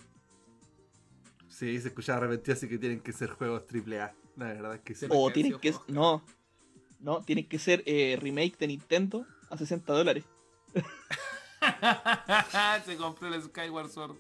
[1.49, 4.13] Sí, se escuchaba arrepentido, así que tienen que ser juegos triple A.
[4.37, 5.07] La verdad es que sí.
[5.11, 5.73] O tienen que...
[5.73, 6.25] juegos No.
[7.01, 10.25] No, tienen que ser eh, remake de Nintendo a 60 dólares.
[12.87, 14.17] se compró el Skyward Sword.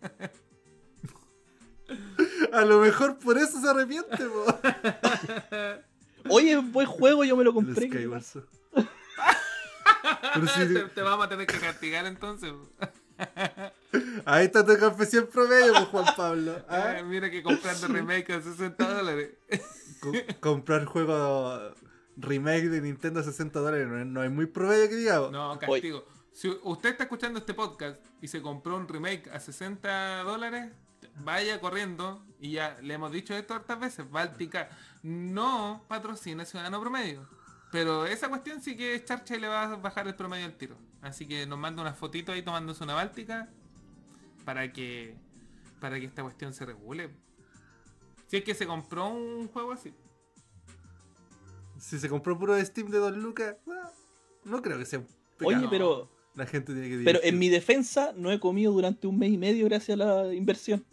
[2.52, 4.46] A lo mejor por eso se arrepiente, po.
[6.30, 7.88] Oye, buen juego, yo me lo El compré.
[7.88, 8.46] Skyward Sword.
[10.34, 12.52] Pero sí, te, te vamos a tener que castigar entonces.
[14.24, 16.64] Ahí está tu confesión promedio, pues, Juan Pablo.
[16.68, 16.94] ¿ah?
[16.96, 19.30] Ay, mira que comprando remake a 60 dólares.
[20.00, 21.72] Co- comprar juego
[22.16, 25.30] remake de Nintendo a 60 dólares no es, no es muy promedio que digamos.
[25.32, 26.06] No, castigo.
[26.32, 30.70] Si usted está escuchando este podcast y se compró un remake a 60 dólares,
[31.24, 34.68] vaya corriendo, y ya le hemos dicho esto hartas veces, Báltica
[35.02, 37.28] no patrocina Ciudadano Promedio.
[37.72, 40.54] Pero esa cuestión sí que es charcha y le va a bajar el promedio al
[40.54, 40.76] tiro.
[41.02, 43.48] Así que nos manda una fotito ahí tomándose una Báltica
[44.44, 45.14] para que
[45.80, 47.10] para que esta cuestión se regule.
[48.26, 49.92] Si es que se compró un juego así.
[51.78, 53.56] Si se compró puro de Steam de 2 lucas,
[54.44, 55.06] no creo que sea un
[55.42, 55.70] Oye, pecado.
[55.70, 59.30] pero, La gente tiene que pero en mi defensa no he comido durante un mes
[59.32, 60.84] y medio gracias a la inversión.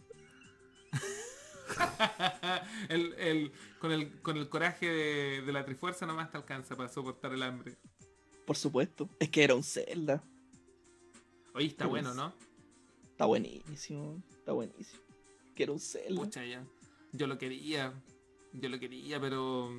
[2.90, 6.90] el, el- con, el, con el coraje de, de la trifuerza nomás te alcanza para
[6.90, 7.76] soportar el hambre.
[8.46, 9.10] Por supuesto.
[9.20, 10.24] Es que era un Zelda.
[11.54, 12.34] Oye, está bueno, ¿no?
[13.18, 14.22] Está buenísimo.
[14.30, 15.02] Está buenísimo.
[15.56, 16.22] Que era un Zelda.
[16.22, 16.64] Pucha ya.
[17.14, 17.92] Yo lo quería.
[18.54, 19.72] Yo lo quería, pero.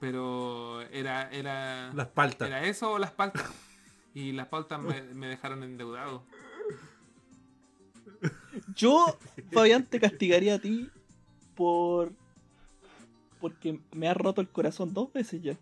[0.00, 1.30] Pero era.
[1.30, 1.94] Era.
[1.94, 2.46] Las paltas.
[2.46, 3.50] Era eso o las paltas.
[4.12, 6.26] Y las paltas me, me dejaron endeudado.
[8.74, 9.18] Yo,
[9.50, 10.90] Fabián, te castigaría a ti
[11.54, 12.12] por.
[13.40, 15.58] Porque me has roto el corazón dos veces ya.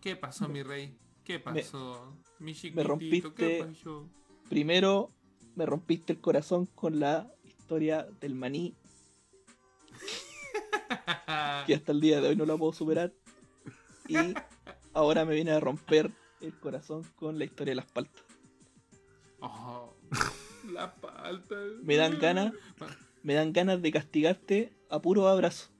[0.00, 0.96] ¿Qué pasó, mi rey?
[1.26, 2.16] ¿Qué pasó?
[2.38, 4.08] mi chiquitito, ¿qué rompiste- pasó?
[4.48, 5.10] Primero,
[5.56, 8.74] me rompiste el corazón con la historia del maní,
[11.66, 13.12] que hasta el día de hoy no la puedo superar.
[14.08, 14.16] Y
[14.92, 18.22] ahora me viene a romper el corazón con la historia de las paltas.
[19.40, 19.94] Oh,
[20.70, 21.56] la palta.
[21.82, 22.52] Me dan ganas,
[23.24, 25.70] me dan ganas de castigarte a puro abrazo.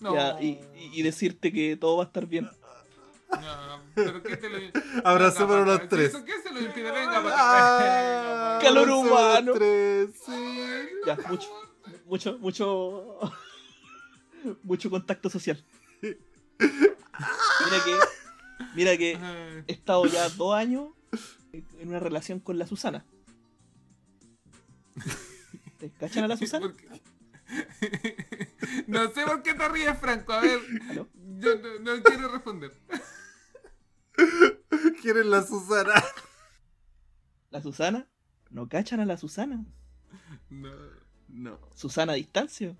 [0.00, 0.14] No.
[0.14, 0.60] Ya, y,
[0.92, 2.48] y decirte que todo va a estar bien.
[3.30, 4.58] No, pero ¿qué te lo...
[5.04, 6.08] Abracémonos Venga, los tres.
[6.10, 6.90] ¿Eso qué se lo impide?
[6.90, 7.22] Venga.
[7.26, 9.50] Ah, Calor humano.
[9.50, 10.88] los tres, sí.
[11.06, 11.48] Ya, mucho,
[12.06, 13.18] mucho, mucho,
[14.62, 15.62] mucho contacto social.
[16.00, 17.98] Mira que,
[18.74, 19.18] mira que
[19.66, 20.88] he estado ya dos años
[21.52, 23.04] en una relación con la Susana.
[25.78, 26.66] ¿Te cachan a la Susana?
[26.66, 26.88] ¿Por qué?
[28.86, 30.32] No sé por qué te ríes, Franco.
[30.32, 31.08] A ver, ¿Aló?
[31.38, 32.72] yo no, no quiero responder.
[35.02, 35.94] ¿Quieren la Susana?
[37.50, 38.06] La Susana
[38.50, 39.64] ¿No cachan a la Susana?
[40.48, 40.72] No.
[41.28, 41.58] No.
[41.74, 42.76] Susana a distancia.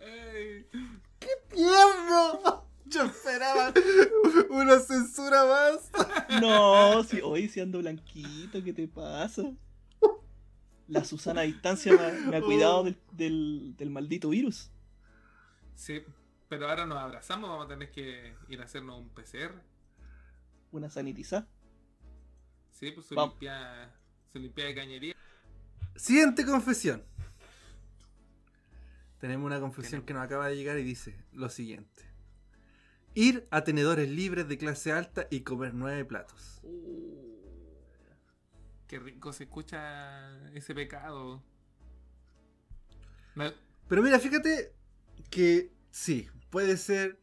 [0.00, 0.66] Ay,
[1.50, 2.64] ¡Tierno!
[2.86, 3.72] Yo esperaba
[4.50, 5.90] una censura más.
[6.40, 9.42] No, si hoy si ando blanquito, ¿qué te pasa?
[10.88, 14.70] La Susana a distancia me, ha- me ha cuidado del, del, del maldito virus.
[15.74, 16.02] Sí,
[16.48, 19.62] pero ahora nos abrazamos, vamos a tener que ir a hacernos un PCR.
[20.72, 21.46] Una sanitiza.
[22.72, 23.34] Sí, pues su Vamos.
[23.34, 23.94] limpia,
[24.32, 25.14] su limpia de cañería.
[25.96, 27.02] Siguiente confesión.
[29.18, 30.06] Tenemos una confesión Tenemos.
[30.06, 32.04] que nos acaba de llegar y dice lo siguiente.
[33.14, 36.60] Ir a tenedores libres de clase alta y comer nueve platos.
[38.88, 41.42] Qué rico se escucha ese pecado.
[43.86, 44.74] Pero mira, fíjate
[45.30, 47.20] que sí, puede ser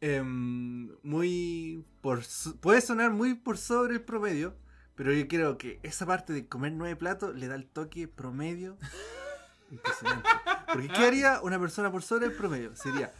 [0.00, 1.86] em, muy...
[2.00, 2.22] Por,
[2.60, 4.56] puede sonar muy por sobre el promedio,
[4.96, 8.76] pero yo creo que esa parte de comer nueve platos le da el toque promedio
[9.70, 10.28] impresionante.
[10.72, 12.74] Porque ¿qué haría una persona por sobre el promedio?
[12.74, 13.12] Sería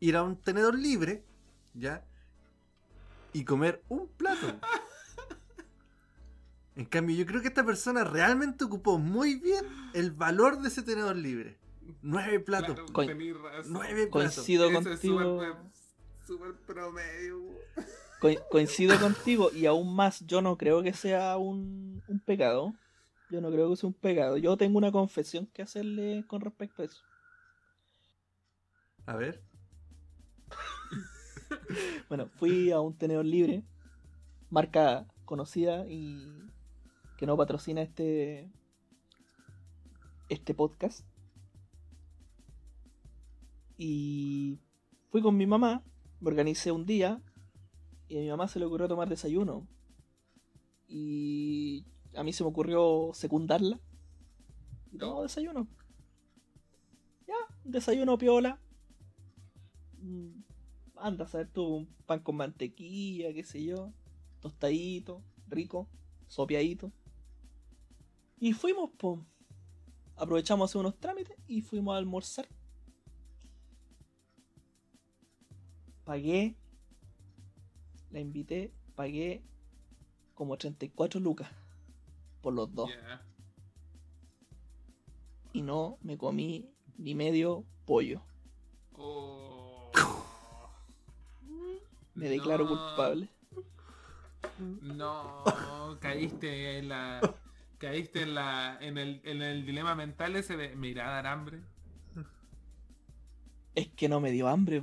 [0.00, 1.24] ir a un tenedor libre,
[1.72, 2.04] ¿ya?
[3.32, 4.58] Y comer un plato.
[6.76, 9.64] En cambio, yo creo que esta persona realmente ocupó muy bien
[9.94, 11.58] el valor de ese tenedor libre.
[12.02, 12.76] Nueve platos.
[12.92, 13.72] claro, razón.
[13.72, 14.34] Nueve platos.
[14.34, 15.20] Coincido es contigo.
[15.20, 15.56] súper-
[16.26, 17.38] Súper promedio.
[18.20, 22.74] Co- coincido contigo y aún más, yo no creo que sea un, un pecado.
[23.30, 24.36] Yo no creo que sea un pecado.
[24.36, 27.02] Yo tengo una confesión que hacerle con respecto a eso.
[29.06, 29.42] A ver.
[32.08, 33.62] Bueno, fui a un tenedor libre,
[34.50, 36.26] marca conocida y
[37.16, 38.50] que no patrocina este
[40.28, 41.06] este podcast.
[43.78, 44.58] Y
[45.10, 45.82] fui con mi mamá,
[46.20, 47.20] me organicé un día
[48.08, 49.66] y a mi mamá se le ocurrió tomar desayuno.
[50.88, 53.80] Y a mí se me ocurrió secundarla.
[54.92, 55.66] Y tomó desayuno.
[57.26, 58.60] Ya, un desayuno piola.
[60.00, 60.42] Mm,
[60.96, 63.92] Anda a saber tú, un pan con mantequilla, qué sé yo.
[64.40, 65.88] Tostadito, rico,
[66.28, 66.92] sopeadito.
[68.38, 69.24] Y fuimos, po.
[70.16, 72.48] Aprovechamos a hacer unos trámites y fuimos a almorzar.
[76.04, 76.56] Pagué.
[78.10, 79.42] La invité, pagué
[80.34, 81.50] como 34 lucas
[82.40, 82.90] por los dos.
[85.52, 88.22] Y no me comí ni medio pollo.
[88.92, 89.90] Oh.
[92.14, 93.28] Me declaro No, culpable.
[94.80, 95.44] No,
[96.00, 97.20] caíste en la.
[97.78, 98.78] Caíste en la.
[98.80, 101.60] en el, en el dilema mental ese de me irá a dar hambre.
[103.74, 104.82] Es que no me dio hambre.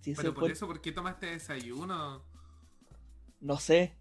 [0.00, 2.24] Si Pero por fue- eso, ¿por qué tomaste desayuno?
[3.40, 3.96] No sé.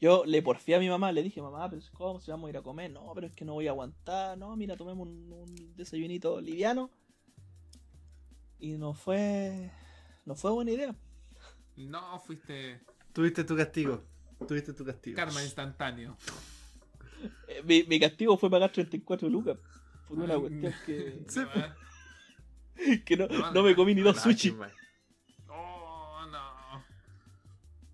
[0.00, 2.56] Yo le porfié a mi mamá, le dije, mamá, pero ¿cómo si vamos a ir
[2.56, 2.90] a comer?
[2.90, 4.38] No, pero es que no voy a aguantar.
[4.38, 6.90] No, mira, tomemos un, un desayunito liviano.
[8.58, 9.70] Y no fue.
[10.24, 10.94] No fue buena idea.
[11.76, 12.80] No, fuiste
[13.12, 14.02] Tuviste tu castigo.
[14.48, 15.16] Tuviste tu castigo.
[15.16, 16.16] karma instantáneo.
[17.48, 19.58] Eh, Mi, mi castigo fue pagar 34 lucas.
[20.08, 21.24] Por una cuestión que,
[23.04, 24.56] que no, No, me comí ni dos sushi.
[25.48, 26.84] Oh, no.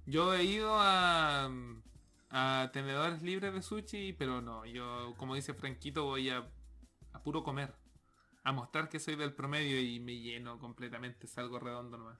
[0.07, 1.51] Yo he ido a,
[2.31, 6.49] a tenedores libres de sushi, pero no, yo, como dice Franquito, voy a,
[7.13, 7.75] a puro comer.
[8.45, 12.19] A mostrar que soy del promedio y me lleno completamente, salgo redondo nomás.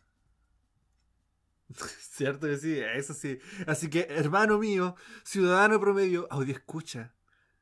[2.01, 3.39] Cierto que sí, eso sí.
[3.67, 4.95] Así que, hermano mío,
[5.25, 7.15] ciudadano promedio, audio escucha,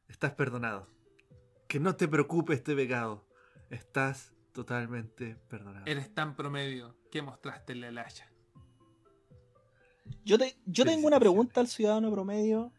[0.08, 0.88] estás perdonado.
[1.68, 3.26] Que no te preocupe este pecado.
[3.70, 5.86] Estás totalmente perdonado.
[5.86, 8.30] Eres tan promedio que mostraste en el haya.
[10.24, 12.72] Yo, te, yo tengo una pregunta al ciudadano promedio.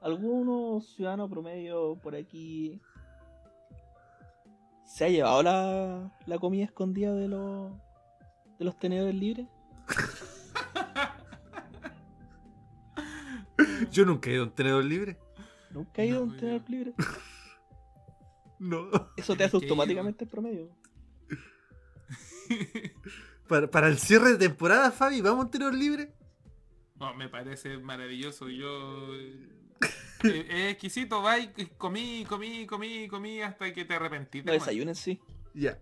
[0.00, 2.80] ¿Alguno ciudadano promedio por aquí
[4.86, 7.72] se ha llevado la, la comida escondida de los
[8.58, 9.46] de los tenedores libres?
[13.94, 15.16] Yo nunca he ido a un tenedor libre.
[15.70, 16.94] Nunca he ido a un No, tenedor yo- libre.
[18.58, 18.88] No.
[19.16, 20.70] Eso te hace automáticamente el promedio.
[23.48, 26.14] Para, para el cierre de temporada, Fabi, ¿vamos a un tenedor libre?
[26.98, 28.48] Oh, me parece maravilloso.
[28.48, 29.14] Yo.
[29.16, 29.48] eh,
[30.24, 34.46] eh, es exquisito, va y comí, comí, comí, comí hasta que te arrepentiste.
[34.46, 35.20] No desayunen, sí.
[35.52, 35.78] Ya.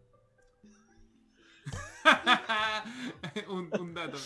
[3.49, 4.19] un, un dato.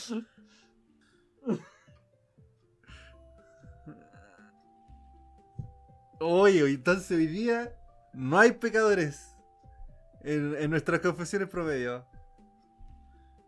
[6.21, 7.73] Oye, entonces hoy día
[8.12, 9.35] no hay pecadores
[10.23, 12.07] en, en nuestras confesiones promedio.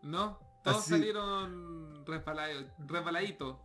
[0.03, 3.57] No, todos Así- salieron resbaladitos.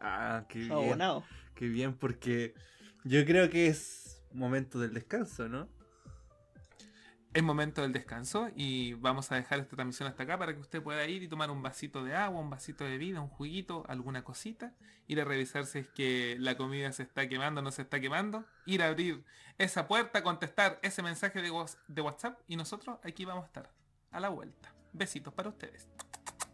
[0.00, 0.72] Ah, qué bien.
[0.72, 1.24] Abonado.
[1.54, 2.54] Qué bien, porque
[3.04, 5.68] yo creo que es momento del descanso, ¿no?
[7.34, 10.82] Es momento del descanso y vamos a dejar esta transmisión hasta acá para que usted
[10.82, 14.24] pueda ir y tomar un vasito de agua, un vasito de bebida, un juguito, alguna
[14.24, 14.72] cosita,
[15.06, 18.00] ir a revisar si es que la comida se está quemando o no se está
[18.00, 19.24] quemando, ir a abrir
[19.58, 21.52] esa puerta, contestar ese mensaje de,
[21.88, 23.70] de WhatsApp y nosotros aquí vamos a estar
[24.10, 24.72] a la vuelta.
[24.94, 25.86] Besitos para ustedes.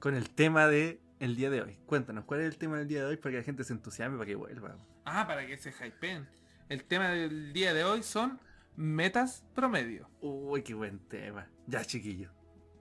[0.00, 1.78] Con el tema de el día de hoy.
[1.86, 4.18] Cuéntanos, ¿cuál es el tema del día de hoy para que la gente se entusiasme,
[4.18, 4.76] para que vuelva?
[5.04, 6.28] Ah, para que se hypeen.
[6.68, 8.40] El tema del día de hoy son
[8.76, 10.08] metas promedio.
[10.20, 11.48] Uy, qué buen tema.
[11.66, 12.30] Ya, chiquillo.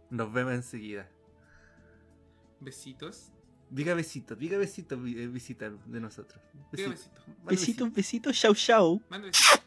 [0.10, 1.10] Nos vemos enseguida.
[2.60, 3.32] Besitos.
[3.70, 6.40] Diga besito, diga besito, vi- eh, visita de nosotros.
[6.72, 6.90] Diga Besito.
[6.92, 7.28] besitos.
[7.28, 9.02] Mande Besitos, besitos, chau, chau.
[9.10, 9.64] Mande besitos.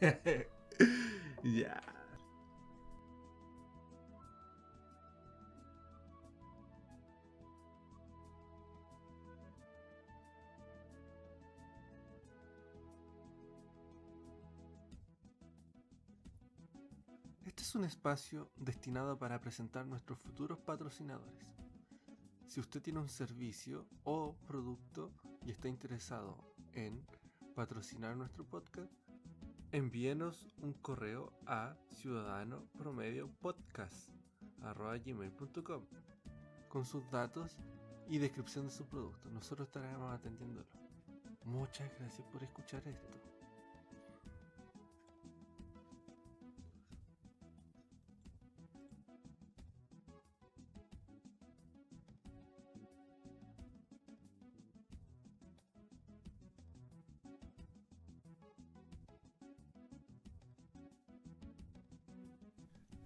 [1.42, 1.80] Ya.
[17.60, 21.46] Este es un espacio destinado para presentar nuestros futuros patrocinadores.
[22.46, 25.12] Si usted tiene un servicio o producto
[25.44, 27.04] y está interesado en
[27.54, 28.90] patrocinar nuestro podcast,
[29.72, 33.28] envíenos un correo a ciudadano promedio
[35.04, 35.84] gmail.com
[36.70, 37.58] con sus datos
[38.08, 39.28] y descripción de su producto.
[39.28, 40.66] Nosotros estaremos atendiéndolo.
[41.44, 43.29] Muchas gracias por escuchar esto.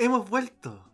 [0.04, 0.84] Hemos vuelto,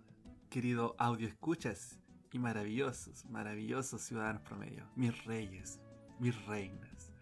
[0.50, 1.98] querido audio escuchas
[2.30, 5.80] y maravillosos, maravillosos ciudadanos promedio, mis reyes,
[6.20, 7.12] mis reinas,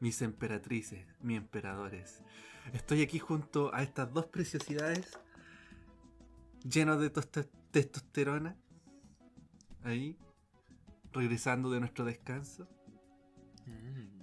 [0.00, 2.24] mis emperatrices, mis emperadores.
[2.72, 5.16] Estoy aquí junto a estas dos preciosidades
[6.68, 7.10] llenos de
[7.70, 8.56] testosterona,
[9.84, 10.18] ahí,
[11.12, 12.66] regresando de nuestro descanso.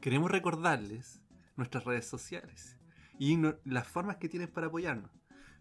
[0.01, 1.21] Queremos recordarles
[1.55, 2.75] nuestras redes sociales
[3.17, 5.11] y no- las formas que tienen para apoyarnos.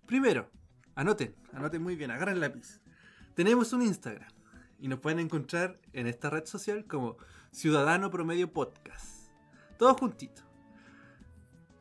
[0.05, 0.51] Primero,
[0.99, 2.81] anoten, anoten muy bien, agarren lápiz.
[3.37, 4.29] Tenemos un Instagram
[4.81, 7.17] y nos pueden encontrar en esta red social como
[7.53, 9.31] Ciudadano Promedio Podcast.
[9.79, 10.43] Todo juntito.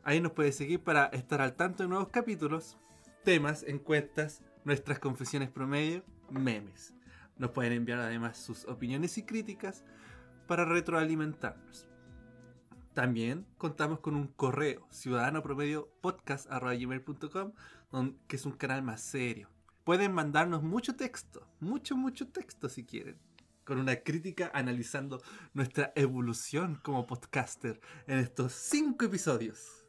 [0.04, 2.78] Ahí nos puede seguir para estar al tanto de nuevos capítulos,
[3.24, 6.94] temas, encuestas, nuestras confesiones promedio, memes.
[7.38, 9.84] Nos pueden enviar además sus opiniones y críticas
[10.46, 11.88] para retroalimentarnos.
[12.98, 17.52] También contamos con un correo, ciudadano promedio podcast.gmail.com,
[18.26, 19.48] que es un canal más serio.
[19.84, 23.18] Pueden mandarnos mucho texto, mucho, mucho texto si quieren,
[23.64, 25.22] con una crítica analizando
[25.54, 29.86] nuestra evolución como podcaster en estos cinco episodios.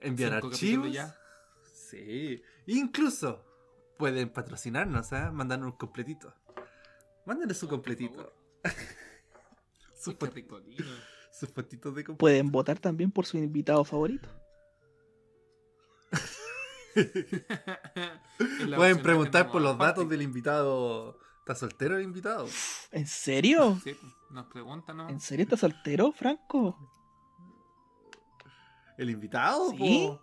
[0.00, 0.92] Enviar Cinco archivos.
[0.92, 1.16] ya.
[1.72, 3.44] Sí, incluso
[3.98, 5.30] pueden patrocinarnos, ¿ah?
[5.32, 6.32] mandarnos un completito.
[7.26, 8.32] Mándenos su completito.
[9.94, 10.64] sus fotitos
[11.94, 12.16] de completito.
[12.16, 14.28] Pueden votar también por su invitado favorito.
[18.76, 21.18] Pueden preguntar por los datos del invitado.
[21.40, 22.48] ¿Está soltero el invitado?
[22.92, 23.80] ¿En serio?
[23.82, 23.96] Sí,
[24.30, 25.08] nos preguntan, ¿no?
[25.08, 26.76] ¿En serio estás soltero, Franco?
[28.98, 29.70] ¿El invitado?
[29.70, 30.06] ¿Sí?
[30.08, 30.22] po?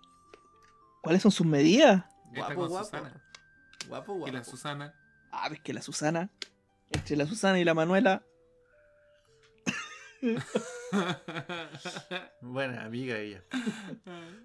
[1.01, 2.05] ¿Cuáles son sus medidas?
[2.33, 2.85] Está Guapo, con guapo.
[2.85, 3.23] Susana.
[3.87, 4.27] Guapo, guapo.
[4.27, 4.93] Y la Susana.
[5.31, 6.29] Ah, es que la Susana.
[6.91, 8.23] Entre la Susana y la Manuela.
[12.41, 13.43] Buena amiga ella.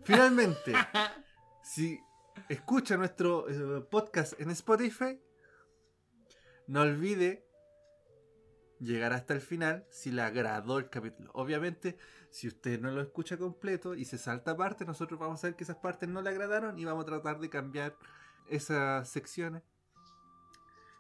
[0.04, 0.72] Finalmente,
[1.62, 2.00] si
[2.48, 5.20] escucha nuestro eh, podcast en Spotify,
[6.66, 7.46] no olvide
[8.80, 11.30] llegar hasta el final si le agradó el capítulo.
[11.34, 11.96] Obviamente,
[12.30, 15.64] si usted no lo escucha completo y se salta partes, nosotros vamos a ver que
[15.64, 17.96] esas partes no le agradaron y vamos a tratar de cambiar
[18.48, 19.62] esas secciones.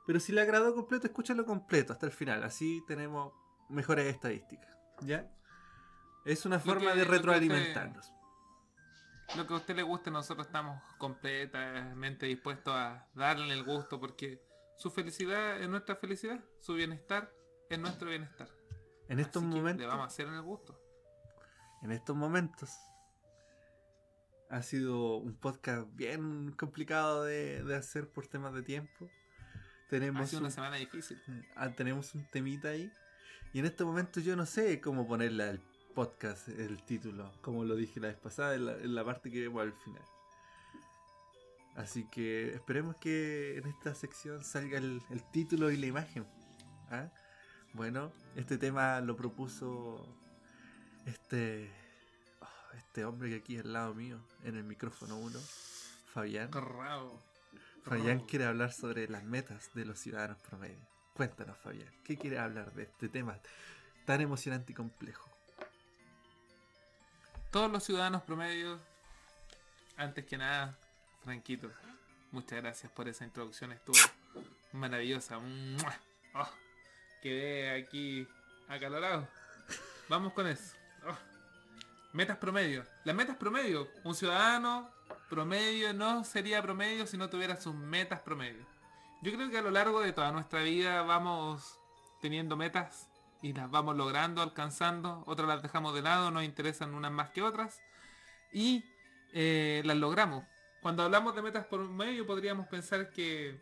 [0.06, 2.42] Pero si le agradó completo, escúchalo completo hasta el final.
[2.42, 3.32] Así tenemos
[3.68, 4.68] mejores estadísticas.
[5.00, 5.30] ¿Ya?
[6.24, 8.12] Es una forma que- de retroalimentarnos.
[9.36, 14.42] Lo que a usted le guste, nosotros estamos completamente dispuestos a darle el gusto porque
[14.76, 17.32] su felicidad es nuestra felicidad, su bienestar
[17.70, 18.48] es nuestro bienestar.
[19.08, 19.80] En estos Así momentos.
[19.80, 20.78] le vamos a hacer en el gusto.
[21.82, 22.70] en estos momentos
[24.50, 29.06] ha sido un podcast bien complicado de, de hacer por temas de tiempo.
[29.06, 31.18] Ha Tenemos sido un, una semana difícil.
[31.56, 32.92] ah, tenemos un temita ahí.
[33.54, 35.60] Y en este momento yo no sé cómo ponerle al
[35.92, 39.40] podcast el título, como lo dije la vez pasada, en la, en la parte que
[39.40, 40.02] vemos al final.
[41.76, 46.26] Así que esperemos que en esta sección salga el, el título y la imagen.
[46.90, 47.10] ¿ah?
[47.72, 50.06] Bueno, este tema lo propuso
[51.06, 51.70] este
[52.40, 55.38] oh, este hombre que aquí al lado mío, en el micrófono 1,
[56.12, 56.52] Fabián.
[56.52, 57.22] Rabo.
[57.82, 60.86] Fabián quiere hablar sobre las metas de los ciudadanos promedio.
[61.14, 63.38] Cuéntanos, Fabián, ¿qué quiere hablar de este tema
[64.04, 65.31] tan emocionante y complejo?
[67.52, 68.80] Todos los ciudadanos promedios,
[69.98, 70.74] antes que nada,
[71.22, 71.70] Franquito,
[72.30, 73.98] muchas gracias por esa introducción, estuvo
[74.72, 75.36] maravillosa.
[75.36, 76.48] Oh,
[77.20, 78.26] quedé aquí
[78.68, 79.28] acalorado.
[80.08, 80.74] Vamos con eso.
[81.06, 81.14] Oh.
[82.14, 82.86] Metas promedio.
[83.04, 83.86] Las metas promedio.
[84.02, 84.90] Un ciudadano
[85.28, 88.64] promedio no sería promedio si no tuviera sus metas promedio.
[89.20, 91.78] Yo creo que a lo largo de toda nuestra vida vamos
[92.22, 93.10] teniendo metas
[93.42, 97.42] y las vamos logrando, alcanzando, otras las dejamos de lado, nos interesan unas más que
[97.42, 97.82] otras
[98.52, 98.84] y
[99.32, 100.44] eh, las logramos.
[100.80, 103.60] Cuando hablamos de metas por medio podríamos pensar que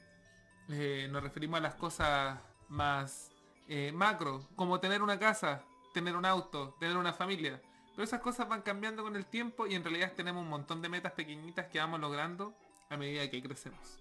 [0.68, 3.32] eh, nos referimos a las cosas más
[3.68, 5.64] eh, macro, como tener una casa,
[5.94, 7.60] tener un auto, tener una familia.
[7.92, 10.88] Pero esas cosas van cambiando con el tiempo y en realidad tenemos un montón de
[10.88, 12.54] metas pequeñitas que vamos logrando
[12.90, 13.98] a medida que crecemos.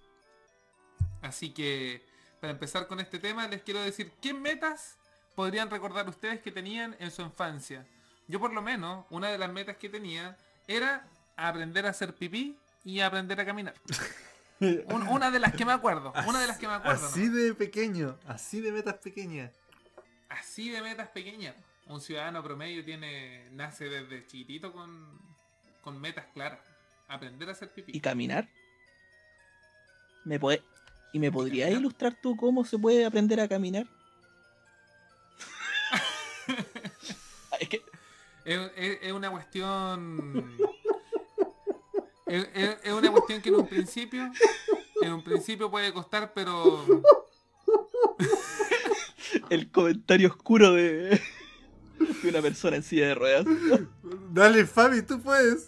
[1.22, 2.06] Así que
[2.40, 4.99] para empezar con este tema les quiero decir qué metas
[5.40, 7.86] podrían recordar ustedes que tenían en su infancia.
[8.28, 10.38] Yo por lo menos, una de las metas que tenía
[10.68, 13.74] era aprender a hacer pipí y aprender a caminar.
[14.60, 17.06] Un- una de las que me acuerdo, una de las que me acuerdo.
[17.08, 17.36] Así ¿no?
[17.38, 19.54] de pequeño, así de metas pequeñas.
[20.28, 21.56] Así de metas pequeñas.
[21.86, 25.08] Un ciudadano promedio tiene nace desde chiquitito con,
[25.82, 26.60] con metas claras.
[27.08, 27.94] Aprender a hacer pipí.
[27.96, 28.50] ¿Y caminar?
[30.26, 30.62] ¿Me puede...
[31.14, 33.88] ¿Y me podrías ilustrar tú cómo se puede aprender a caminar?
[38.50, 40.58] Es, es- es una cuestión.
[42.26, 44.32] Es, es- es una cuestión que en un principio.
[45.02, 46.84] En un principio puede costar, pero.
[49.50, 51.22] el comentario oscuro de,
[52.24, 53.46] de una persona en silla de ruedas.
[54.32, 55.68] Dale, Fabi, tú puedes.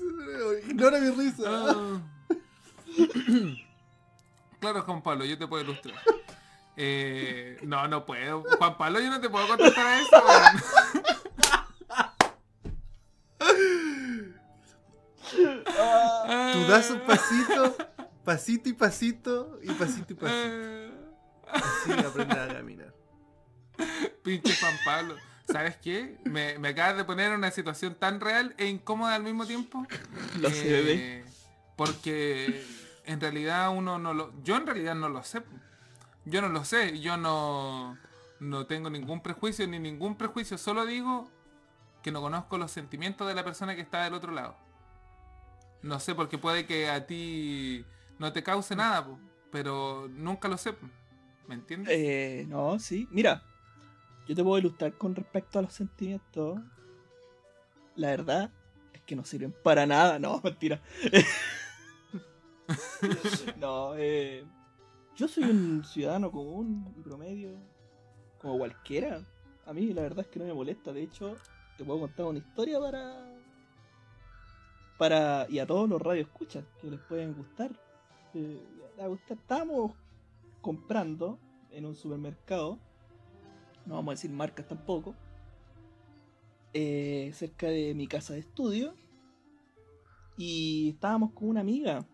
[0.67, 1.43] Ignora mi risa.
[1.47, 2.01] ah.
[4.59, 5.99] Claro, Juan Pablo, yo te puedo ilustrar.
[6.77, 8.43] Eh, no, no puedo.
[8.57, 10.23] Juan Pablo, yo no te puedo contestar a eso.
[16.71, 17.75] Tú das un pasito,
[18.23, 20.39] pasito y pasito, y pasito y pasito.
[20.39, 20.91] Eh,
[21.51, 22.93] Así aprendes a caminar.
[24.23, 25.15] Pinche Juan Pablo.
[25.51, 26.17] ¿Sabes qué?
[26.23, 29.85] Me, me acabas de poner en una situación tan real e incómoda al mismo tiempo.
[30.39, 30.93] Lo sé, bebé.
[30.93, 31.25] Eh,
[31.75, 32.65] Porque
[33.03, 34.31] en realidad uno no lo...
[34.41, 35.43] Yo en realidad no lo sé.
[36.23, 37.01] Yo no lo sé.
[37.01, 37.97] Yo no,
[38.39, 40.57] no tengo ningún prejuicio ni ningún prejuicio.
[40.57, 41.29] Solo digo
[42.01, 44.55] que no conozco los sentimientos de la persona que está del otro lado.
[45.83, 47.85] No sé, porque puede que a ti
[48.19, 49.19] no te cause nada, po,
[49.51, 50.75] pero nunca lo sé.
[51.47, 51.91] ¿Me entiendes?
[51.91, 53.07] Eh, no, sí.
[53.11, 53.43] Mira,
[54.27, 56.59] yo te puedo ilustrar con respecto a los sentimientos.
[57.95, 58.51] La verdad
[58.93, 60.19] es que no sirven para nada.
[60.19, 60.81] No, mentira.
[63.57, 64.45] no, eh,
[65.15, 67.57] yo soy un ciudadano común y promedio,
[68.39, 69.21] como cualquiera.
[69.65, 70.93] A mí la verdad es que no me molesta.
[70.93, 71.35] De hecho,
[71.77, 73.40] te puedo contar una historia para...
[75.01, 77.71] Para, y a todos los radios escuchan que les pueden gustar.
[78.35, 78.61] Eh.
[79.31, 79.93] Estábamos
[80.61, 81.39] comprando
[81.71, 82.77] en un supermercado,
[83.87, 85.15] no vamos a decir marcas tampoco,
[86.75, 88.93] eh, cerca de mi casa de estudio.
[90.37, 92.05] Y estábamos con una amiga.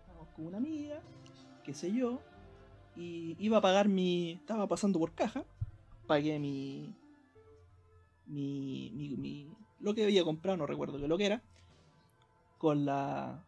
[0.00, 1.00] Estábamos con una amiga,
[1.62, 2.18] qué sé yo.
[2.96, 4.32] Y iba a pagar mi.
[4.32, 5.44] Estaba pasando por caja.
[6.08, 6.92] Pagué mi.
[8.26, 8.90] Mi.
[8.94, 11.42] mi, mi- lo que había comprado, no recuerdo qué lo que era.
[12.64, 13.44] Con la.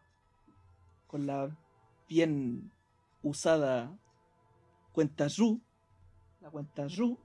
[1.07, 1.49] Con la
[2.07, 2.71] bien
[3.23, 3.97] usada
[4.91, 5.59] cuenta RU,
[6.39, 7.17] la cuenta RU,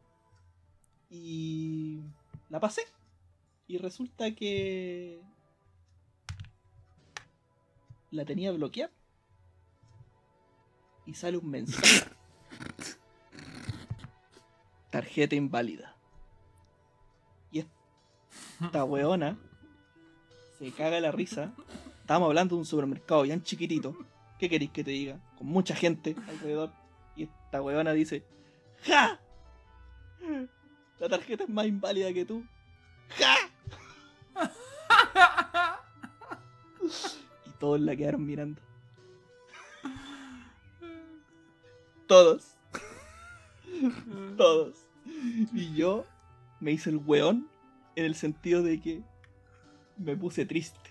[1.10, 2.00] y
[2.48, 2.80] la pasé.
[3.66, 5.20] Y resulta que
[8.10, 8.90] la tenía bloqueada.
[11.04, 12.10] Y sale un mensaje.
[14.90, 15.94] Tarjeta inválida.
[17.50, 17.66] Y
[18.62, 19.38] esta weona
[20.58, 21.52] se caga la risa.
[22.12, 23.96] Estábamos hablando de un supermercado bien chiquitito.
[24.38, 25.18] ¿Qué queréis que te diga?
[25.38, 26.70] Con mucha gente alrededor.
[27.16, 28.22] Y esta weona dice:
[28.84, 29.18] ¡Ja!
[30.98, 32.44] La tarjeta es más inválida que tú.
[33.16, 33.34] ¡Ja!
[37.46, 38.60] y todos la quedaron mirando.
[42.06, 42.58] Todos.
[44.36, 44.86] Todos.
[45.54, 46.04] Y yo
[46.60, 47.48] me hice el weón
[47.96, 49.02] en el sentido de que
[49.96, 50.81] me puse triste.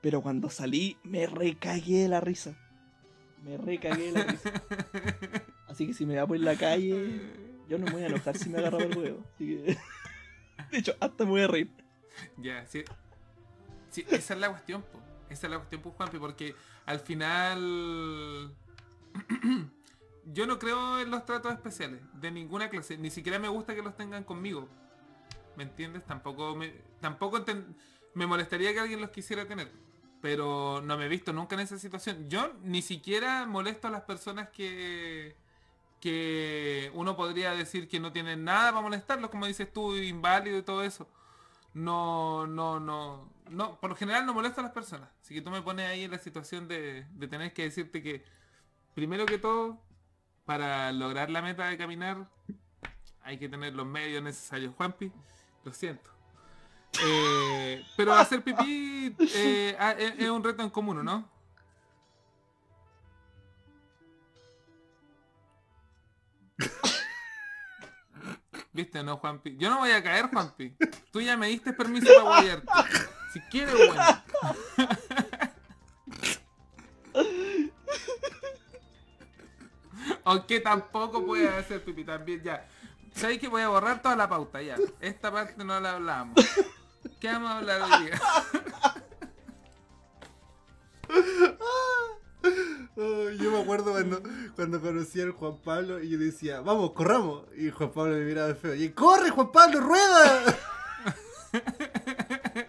[0.00, 2.56] Pero cuando salí me recagué de la risa.
[3.44, 4.52] Me recagué de la risa.
[5.68, 7.20] Así que si me va por la calle,
[7.68, 9.24] Yo no me voy a enojar si me agarra el huevo.
[9.34, 9.76] Así que...
[10.70, 11.70] De hecho, hasta me voy a reír.
[12.36, 12.84] Ya, sí.
[13.90, 15.00] Sí, esa es la cuestión, po.
[15.30, 16.54] Esa es la cuestión, pues, Juanpi, porque
[16.86, 18.54] al final.
[20.32, 22.98] Yo no creo en los tratos especiales, de ninguna clase.
[22.98, 24.68] Ni siquiera me gusta que los tengan conmigo.
[25.56, 26.04] ¿Me entiendes?
[26.04, 26.72] Tampoco me.
[27.00, 27.74] Tampoco enten-
[28.14, 29.70] me molestaría que alguien los quisiera tener.
[30.20, 32.28] Pero no me he visto nunca en esa situación.
[32.28, 35.36] Yo ni siquiera molesto a las personas que.
[36.00, 40.62] que uno podría decir que no tienen nada para molestarlos, como dices tú, inválido y
[40.62, 41.08] todo eso
[41.74, 45.10] no, no, no, no, por lo general no molesto a las personas.
[45.22, 48.24] Así que tú me pones ahí en la situación de, de tener que decirte que,
[48.94, 49.80] primero que todo,
[50.44, 52.28] para lograr la meta de caminar,
[53.22, 54.74] hay que tener los medios necesarios.
[54.74, 55.12] Juanpi,
[55.64, 56.10] lo siento.
[57.04, 61.28] Eh, pero hacer pipí eh, ah, es, es un reto en común, ¿no?
[68.72, 69.56] ¿Viste, no, Juanpi?
[69.56, 70.76] Yo no voy a caer, Juanpi.
[71.10, 72.68] Tú ya me diste permiso para guayarte.
[73.32, 74.02] Si quieres, bueno.
[80.24, 82.68] Aunque tampoco puedes hacer pipí también, ya.
[83.14, 84.76] ¿Sabéis que voy a borrar toda la pauta ya?
[85.00, 86.36] Esta parte no la hablamos.
[87.20, 88.20] ¿Qué vamos a hablar hoy día?
[93.00, 94.20] Oh, yo me acuerdo cuando,
[94.56, 97.44] cuando conocí al Juan Pablo y yo decía, vamos, corramos.
[97.56, 98.74] Y Juan Pablo me miraba feo.
[98.74, 100.58] Y corre, Juan Pablo, rueda.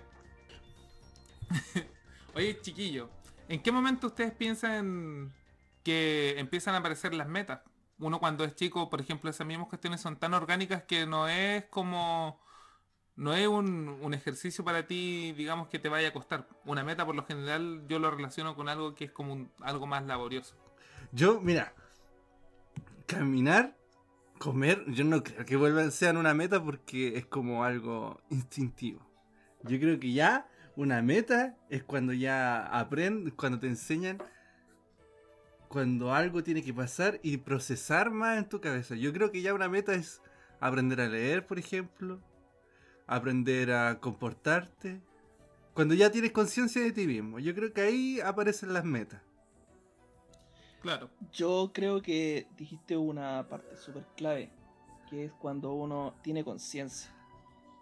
[2.35, 3.09] Oye, chiquillo,
[3.47, 5.33] ¿en qué momento ustedes piensan
[5.83, 7.61] que empiezan a aparecer las metas?
[7.97, 11.65] Uno cuando es chico, por ejemplo, esas mismas cuestiones son tan orgánicas que no es
[11.65, 12.39] como...
[13.19, 16.47] No es un, ejercicio para ti, digamos, que te vaya a costar.
[16.63, 19.85] Una meta, por lo general, yo lo relaciono con algo que es como un- algo
[19.85, 20.55] más laborioso.
[21.11, 21.73] Yo, mira,
[23.07, 23.75] caminar,
[24.37, 29.05] comer, yo no creo que vuelvan sean una meta porque es como algo instintivo.
[29.63, 30.47] Yo creo que ya
[30.77, 34.17] una meta es cuando ya aprendes, cuando te enseñan
[35.67, 38.95] cuando algo tiene que pasar y procesar más en tu cabeza.
[38.95, 40.21] Yo creo que ya una meta es
[40.59, 42.19] aprender a leer, por ejemplo,
[43.09, 45.01] aprender a comportarte.
[45.73, 49.21] Cuando ya tienes conciencia de ti mismo, yo creo que ahí aparecen las metas.
[50.81, 51.09] Claro.
[51.33, 54.51] Yo creo que dijiste una parte súper clave,
[55.09, 57.11] que es cuando uno tiene conciencia.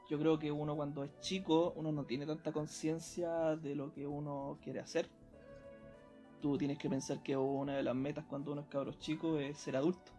[0.09, 4.07] Yo creo que uno cuando es chico, uno no tiene tanta conciencia de lo que
[4.07, 5.09] uno quiere hacer.
[6.41, 9.57] Tú tienes que pensar que una de las metas cuando uno es cabro chico es
[9.57, 10.13] ser adulto.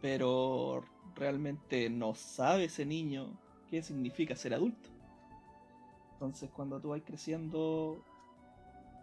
[0.00, 0.82] Pero
[1.14, 3.38] realmente no sabe ese niño
[3.72, 4.90] qué significa ser adulto.
[6.12, 8.04] Entonces cuando tú vas creciendo,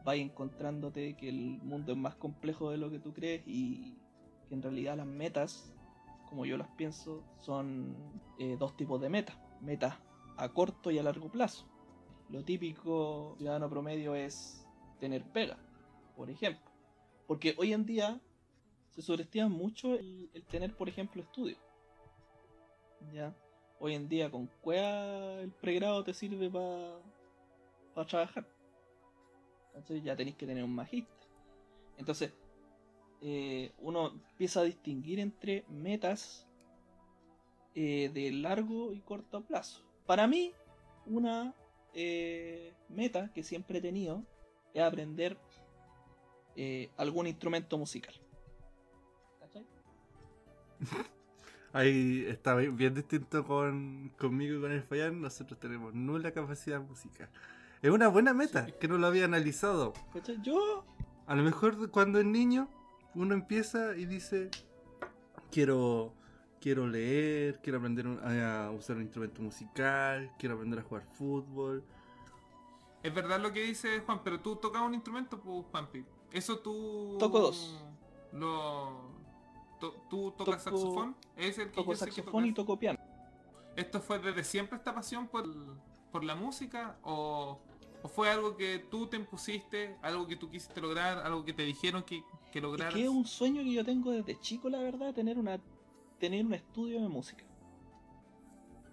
[0.05, 3.97] vas encontrándote que el mundo es más complejo de lo que tú crees y
[4.47, 5.73] que en realidad las metas,
[6.29, 7.95] como yo las pienso, son
[8.37, 9.35] eh, dos tipos de metas.
[9.59, 9.95] Metas
[10.37, 11.65] a corto y a largo plazo.
[12.29, 14.67] Lo típico ciudadano promedio es
[14.99, 15.57] tener pega,
[16.15, 16.69] por ejemplo.
[17.25, 18.21] Porque hoy en día
[18.91, 21.57] se sobreestima mucho el, el tener, por ejemplo, estudio.
[23.11, 23.33] ¿Ya?
[23.81, 28.45] Hoy en día con cueva el pregrado te sirve para trabajar.
[29.73, 31.17] Entonces ya tenéis que tener un magíster.
[31.97, 32.33] Entonces,
[33.21, 36.45] eh, uno empieza a distinguir entre metas
[37.73, 39.81] eh, de largo y corto plazo.
[40.05, 40.51] Para mí,
[41.05, 41.53] una
[41.93, 44.23] eh, meta que siempre he tenido
[44.73, 45.37] es aprender
[46.97, 48.13] algún instrumento musical.
[49.39, 49.65] ¿Cachai?
[51.71, 55.21] Ahí está bien bien distinto con, conmigo y con el Fayán.
[55.21, 57.29] Nosotros tenemos nula capacidad musical.
[57.81, 59.93] Es una buena meta, que no lo había analizado.
[60.13, 60.41] ¿Cachai?
[60.41, 60.83] Yo,
[61.27, 62.67] A lo mejor cuando es niño,
[63.13, 64.49] uno empieza y dice,
[65.51, 66.13] quiero,
[66.59, 71.83] quiero leer, quiero aprender un- a usar un instrumento musical, quiero aprender a jugar fútbol.
[73.03, 76.03] Es verdad lo que dice Juan, pero tú tocas un instrumento, pues, Juanpi.
[76.31, 77.15] Eso tú...
[77.19, 77.81] Toco dos.
[78.33, 79.08] Lo...
[79.79, 81.15] ¿Tú tocas Toco- saxofón?
[81.37, 82.99] Es el que toco yo sé que saxofón y toco piano.
[83.75, 85.45] ¿Esto fue desde siempre esta pasión por,
[86.11, 86.97] por la música?
[87.03, 87.59] ¿O,
[88.03, 89.95] o fue algo que tú te impusiste?
[90.01, 91.19] ¿Algo que tú quisiste lograr?
[91.19, 92.93] ¿Algo que te dijeron que, que Es lograras?
[92.93, 95.59] que es un sueño que yo tengo desde chico, la verdad, tener una
[96.19, 97.45] tener un estudio de música.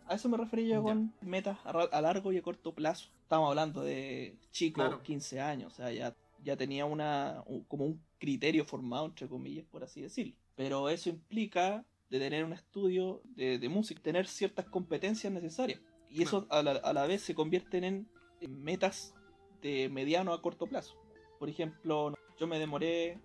[0.06, 3.08] A eso me refería yo con metas a, largo y a corto plazo.
[3.22, 5.02] Estamos hablando de chico, Claro.
[5.02, 6.14] 15 años, o sea, ya,
[6.44, 10.36] ya tenía una un- como un criterio formado, entre comillas, por así decirlo.
[10.56, 15.80] Pero eso implica de tener un estudio de, de música, tener ciertas competencias necesarias.
[16.08, 18.08] Y eso a la, a la vez se convierten en,
[18.40, 19.14] en metas
[19.60, 20.94] de mediano a corto plazo.
[21.38, 23.18] Por ejemplo, yo me demoré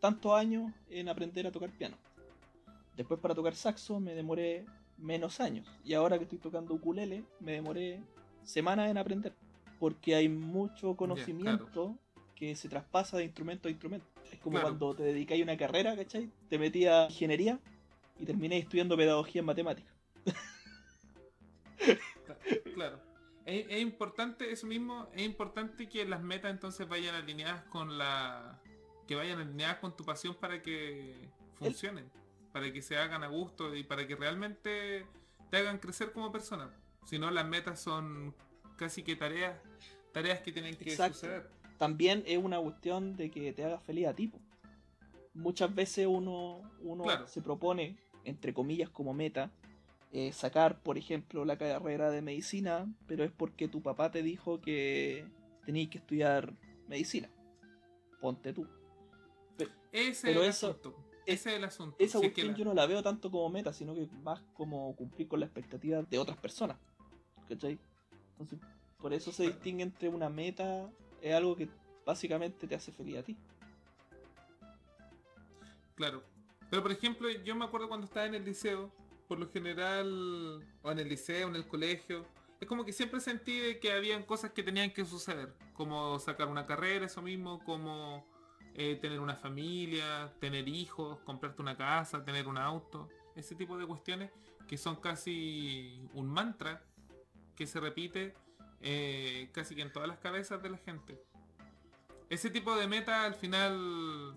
[0.00, 1.96] tantos años en aprender a tocar piano.
[2.96, 4.64] Después para tocar saxo me demoré
[4.96, 5.68] menos años.
[5.84, 8.02] Y ahora que estoy tocando ukulele, me demoré
[8.42, 9.34] semanas en aprender.
[9.78, 11.96] Porque hay mucho conocimiento
[12.38, 14.06] que se traspasa de instrumento a instrumento.
[14.30, 14.68] Es como Claro.
[14.68, 16.30] cuando te dedicáis a una carrera, ¿cachai?
[16.48, 17.58] Te metí a ingeniería
[18.20, 19.92] y terminé estudiando pedagogía en matemáticas.
[22.74, 23.00] Claro.
[23.44, 28.60] Es, es importante, eso mismo, es importante que las metas entonces vayan alineadas con la.
[29.06, 31.14] que vayan alineadas con tu pasión para que
[31.58, 32.10] funcionen.
[32.52, 35.06] Para que se hagan a gusto y para que realmente
[35.50, 36.70] te hagan crecer como persona.
[37.04, 38.34] Si no, las metas son
[38.76, 39.56] casi que tareas,
[40.12, 41.14] tareas que tienen que Exacto.
[41.14, 41.57] suceder.
[41.78, 44.28] También es una cuestión de que te haga feliz a ti.
[44.28, 44.38] po.
[45.34, 47.28] Muchas veces uno, uno Claro.
[47.28, 49.50] se propone, entre comillas, como meta,
[50.12, 54.60] eh, sacar, por ejemplo, la carrera de medicina, pero es porque tu papá te dijo
[54.60, 55.24] que
[55.64, 56.52] tenías que estudiar
[56.88, 57.30] medicina.
[58.20, 58.66] Ponte tú.
[59.92, 60.96] Ese Pero es el eso- asunto.
[61.24, 61.96] Ese es el asunto.
[61.98, 64.06] Esa Si es que cuestión la- yo no la veo tanto como meta, sino que
[64.22, 66.78] más como cumplir con las expectativas de otras personas.
[67.48, 67.78] ¿Cachai?
[68.32, 68.58] Entonces,
[68.98, 70.90] por eso se distingue entre una meta,
[71.22, 71.68] es algo que
[72.04, 73.36] básicamente te hace feliz a ti.
[75.94, 76.22] Claro.
[76.70, 78.92] Pero por ejemplo, yo me acuerdo cuando estaba en el liceo,
[79.26, 82.26] por lo general, o en el liceo, en el colegio,
[82.60, 86.48] es como que siempre sentí de que habían cosas que tenían que suceder, como sacar
[86.48, 88.26] una carrera, eso mismo, como
[88.74, 93.86] eh, tener una familia, tener hijos, comprarte una casa, tener un auto, ese tipo de
[93.86, 94.30] cuestiones
[94.66, 96.84] que son casi un mantra
[97.56, 98.34] que se repite
[98.80, 101.20] eh, casi que en todas las cabezas de la gente.
[102.28, 104.36] Ese tipo de metas al final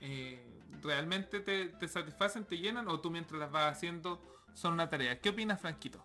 [0.00, 0.40] eh,
[0.82, 4.20] realmente te, te satisfacen, te llenan o tú mientras las vas haciendo
[4.54, 5.20] son una tarea.
[5.20, 6.04] ¿Qué opinas, Franquito?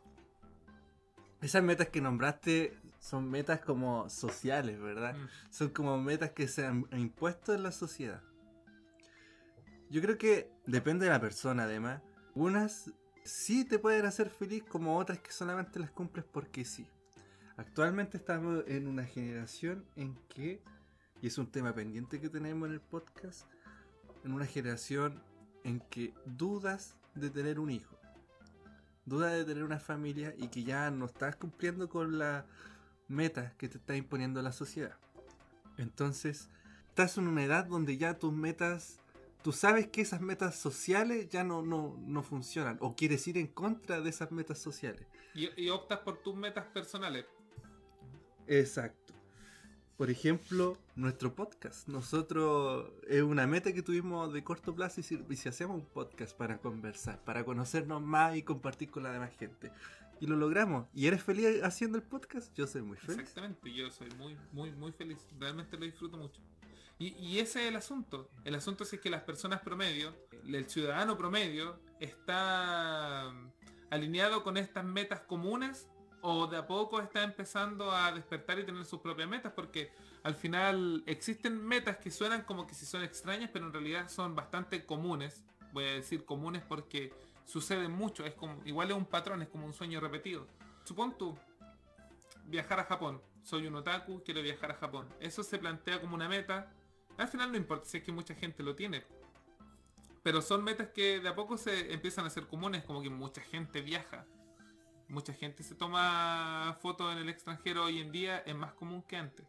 [1.41, 5.15] Esas metas que nombraste son metas como sociales, ¿verdad?
[5.15, 5.27] Mm.
[5.51, 8.23] Son como metas que se han impuesto en la sociedad.
[9.89, 12.01] Yo creo que depende de la persona, además.
[12.33, 12.91] Unas
[13.23, 16.87] sí te pueden hacer feliz, como otras que solamente las cumples porque sí.
[17.57, 20.61] Actualmente estamos en una generación en que,
[21.23, 23.47] y es un tema pendiente que tenemos en el podcast,
[24.23, 25.23] en una generación
[25.63, 27.97] en que dudas de tener un hijo.
[29.05, 32.45] Dudas de tener una familia y que ya no estás cumpliendo con las
[33.07, 34.95] metas que te está imponiendo la sociedad.
[35.79, 36.49] Entonces,
[36.89, 38.99] estás en una edad donde ya tus metas,
[39.41, 43.47] tú sabes que esas metas sociales ya no, no, no funcionan o quieres ir en
[43.47, 45.07] contra de esas metas sociales.
[45.33, 47.25] Y, y optas por tus metas personales.
[48.47, 49.13] Exacto.
[49.97, 51.87] Por ejemplo, nuestro podcast.
[51.87, 56.59] Nosotros es una meta que tuvimos de corto plazo y si, hacemos un podcast para
[56.59, 59.71] conversar, para conocernos más y compartir con la demás gente.
[60.19, 60.87] Y lo logramos.
[60.93, 62.55] ¿Y eres feliz haciendo el podcast?
[62.55, 63.19] Yo soy muy feliz.
[63.19, 65.17] Exactamente, yo soy muy, muy, muy feliz.
[65.39, 66.41] Realmente lo disfruto mucho.
[66.99, 68.29] Y, y ese es el asunto.
[68.43, 73.33] El asunto es que las personas promedio, el ciudadano promedio, está
[73.89, 75.87] alineado con estas metas comunes
[76.29, 80.35] o de a poco está empezando a despertar y tener sus propias metas porque al
[80.35, 84.85] final existen metas que suenan como que si son extrañas pero en realidad son bastante
[84.85, 85.45] comunes.
[85.71, 87.13] Voy a decir comunes porque
[87.45, 90.45] suceden mucho es como igual es un patrón es como un sueño repetido.
[90.83, 91.37] Supón tú
[92.43, 93.21] viajar a Japón.
[93.43, 95.07] Soy un otaku quiero viajar a Japón.
[95.21, 96.73] Eso se plantea como una meta.
[97.17, 99.05] Al final no importa si es que mucha gente lo tiene.
[100.23, 103.39] Pero son metas que de a poco se empiezan a ser comunes como que mucha
[103.39, 104.25] gente viaja
[105.09, 109.17] mucha gente se toma fotos en el extranjero hoy en día es más común que
[109.17, 109.45] antes.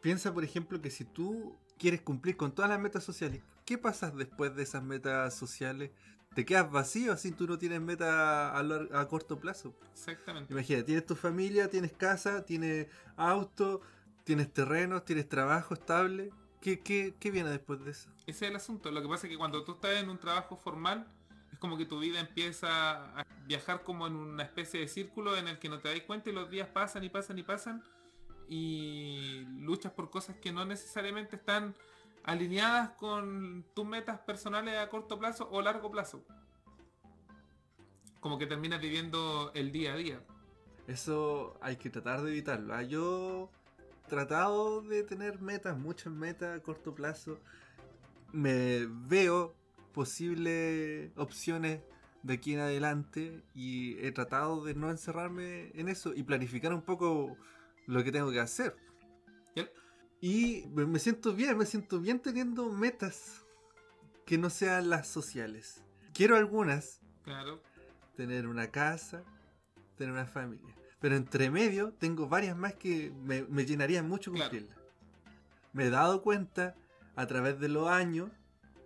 [0.00, 4.10] Piensa, por ejemplo, que si tú quieres cumplir con todas las metas sociales, ¿qué pasa
[4.10, 5.90] después de esas metas sociales?
[6.34, 9.74] Te quedas vacío si tú no tienes meta a, a corto plazo.
[9.92, 10.52] Exactamente.
[10.52, 12.86] Imagina, tienes tu familia, tienes casa, tienes
[13.16, 13.80] auto,
[14.24, 16.30] tienes terrenos, tienes trabajo estable.
[16.60, 18.10] ¿Qué, qué, qué viene después de eso?
[18.26, 18.90] Ese es el asunto.
[18.90, 21.06] Lo que pasa es que cuando tú estás en un trabajo formal,
[21.60, 25.58] como que tu vida empieza a viajar como en una especie de círculo en el
[25.58, 27.84] que no te das cuenta y los días pasan y pasan y pasan
[28.48, 31.74] y luchas por cosas que no necesariamente están
[32.24, 36.24] alineadas con tus metas personales a corto plazo o largo plazo.
[38.18, 40.20] Como que terminas viviendo el día a día.
[40.86, 42.74] Eso hay que tratar de evitarlo.
[42.74, 43.50] Ah, Yo
[44.04, 47.38] he tratado de tener metas, muchas metas a corto plazo.
[48.32, 49.54] Me veo
[49.90, 51.80] posibles opciones
[52.22, 56.82] de aquí en adelante y he tratado de no encerrarme en eso y planificar un
[56.82, 57.36] poco
[57.86, 58.76] lo que tengo que hacer.
[59.54, 59.70] ¿Y el-
[60.20, 63.44] Y me siento bien, me siento bien teniendo metas
[64.26, 65.82] que no sean las sociales.
[66.12, 67.62] Quiero algunas, Claro.
[68.16, 69.24] tener una casa,
[69.96, 70.74] tener una familia.
[71.00, 74.50] Pero entre medio tengo varias más que me, me llenarían mucho Claro.
[74.50, 74.78] cumplirlas.
[75.72, 76.74] Me he dado cuenta
[77.16, 78.30] a través de los años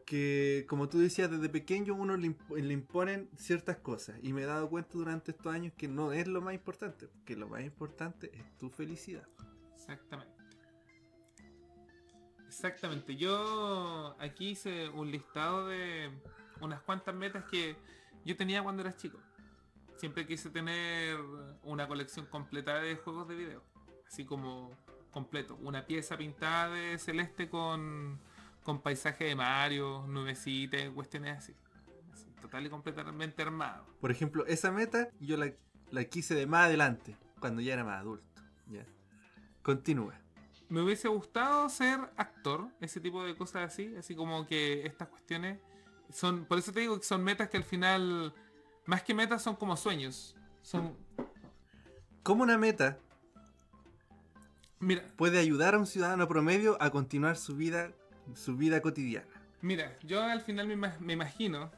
[0.05, 4.19] Porque, como tú decías, desde pequeño uno le, imp- le imponen ciertas cosas.
[4.23, 7.09] Y me he dado cuenta durante estos años que no es lo más importante.
[7.25, 9.27] Que lo más importante es tu felicidad.
[9.75, 10.35] Exactamente.
[12.47, 13.17] Exactamente.
[13.17, 16.11] Yo aquí hice un listado de
[16.61, 17.75] unas cuantas metas que
[18.27, 19.19] yo tenía cuando era chico.
[19.97, 21.19] Siempre quise tener
[21.63, 23.63] una colección completa de juegos de video.
[24.07, 24.71] Así como
[25.11, 25.57] completo.
[25.63, 28.21] Una pieza pintada de celeste con,
[28.65, 31.55] con paisaje de Mario, nubecitas, cuestiones así.
[32.12, 33.86] Así, Total y completamente armado.
[34.01, 35.53] Por ejemplo, esa meta yo la,
[35.91, 38.43] la quise de más adelante, cuando ya era más adulto.
[38.69, 38.85] ¿ya?
[39.62, 40.15] Continúa.
[40.69, 45.61] Me hubiese gustado ser actor, ese tipo de cosas así, así como que estas cuestiones
[46.11, 48.35] son, por eso te digo que son metas que al final,
[48.86, 50.35] más que metas son como sueños.
[50.62, 50.97] Son,
[52.23, 52.99] ¿Cómo una meta
[54.81, 57.93] mira, puede ayudar a un ciudadano promedio a continuar su vida,
[58.35, 59.27] su vida cotidiana?
[59.61, 61.71] mira, yo al final me, ima- me imagino,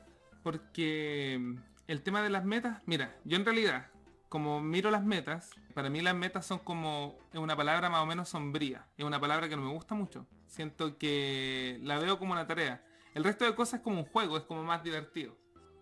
[0.43, 1.41] porque
[1.87, 3.87] el tema de las metas, mira, yo en realidad,
[4.29, 8.07] como miro las metas, para mí las metas son como es una palabra más o
[8.07, 10.27] menos sombría, es una palabra que no me gusta mucho.
[10.47, 12.85] Siento que la veo como una tarea.
[13.15, 15.37] El resto de cosas es como un juego, es como más divertido.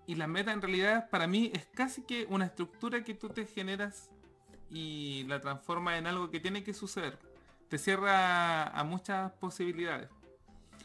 [0.06, 3.46] Y las metas en realidad para mí es casi que una estructura que tú te
[3.46, 4.10] generas
[4.70, 7.18] y la transformas en algo que tiene que suceder.
[7.68, 10.10] Te cierra a muchas posibilidades.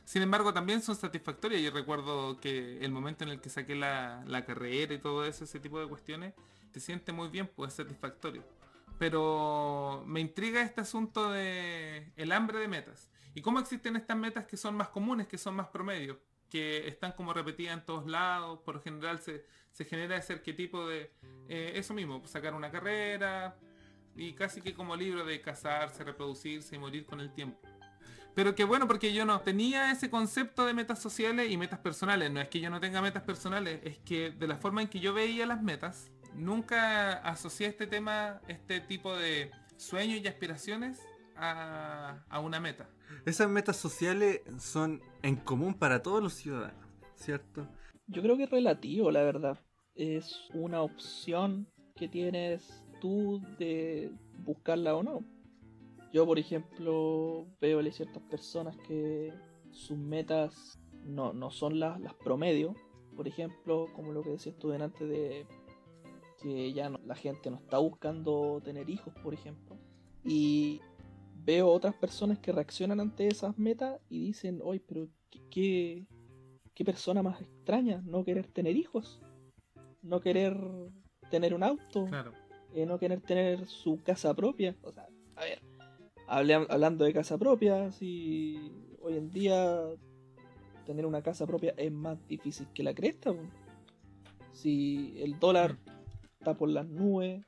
[0.10, 1.61] Sin embargo, también son satisfactorias.
[1.61, 5.60] Yo recuerdo que el momento en el que saqué la, carrera y todo eso, ese
[5.60, 6.34] tipo de cuestiones,
[6.72, 8.44] te siente muy bien, pues es satisfactorio.
[8.98, 13.11] Pero me intriga este asunto de el hambre de metas.
[13.36, 16.19] Y cómo existen estas metas que son más comunes, que son más promedio,
[16.49, 18.61] que están como repetidas en todos lados.
[18.65, 19.45] Por lo general se,
[19.86, 21.11] genera ese arquetipo de
[21.48, 23.56] eh, eso mismo, sacar una carrera
[24.15, 27.60] y casi que como libro de casarse, reproducirse y morir con el tiempo.
[28.39, 32.31] Pero que bueno, porque yo no tenía ese concepto de metas sociales y metas personales.
[32.31, 35.01] No es que yo no tenga metas personales, es que de la forma en que
[35.01, 41.01] yo veía las metas, nunca asocié este tema, este tipo de sueños y aspiraciones
[41.35, 42.87] a, a una meta.
[43.25, 47.67] Esas metas sociales son en común para todos los ciudadanos, ¿cierto?
[48.07, 49.59] Yo creo que es relativo, la verdad.
[49.95, 54.13] Es una opción que tienes tú de
[54.45, 55.25] buscarla o no.
[56.11, 59.34] Yo, por ejemplo, veo a ciertas personas que
[59.72, 62.73] sus metas no, no son las, las promedio.
[63.15, 65.45] Por ejemplo, como lo que decías tú delante de
[66.41, 69.77] que ya no- la gente no está buscando tener hijos, por ejemplo.
[70.23, 70.80] Y
[71.45, 76.07] veo otras personas que reaccionan ante esas metas y dicen, oye, pero ¿qué, qué,
[76.73, 79.22] qué persona más extraña no querer tener hijos?
[80.02, 80.57] No querer
[81.30, 82.31] tener un auto, Claro.
[82.73, 84.76] eh, no querer tener su casa propia.
[84.81, 85.60] O sea, a ver,
[86.30, 89.80] hablando de casa propia, si hoy en día
[90.85, 93.34] tener una casa propia es más difícil que la cresta.
[94.51, 95.77] Si el dólar
[96.39, 97.45] está por las nubes,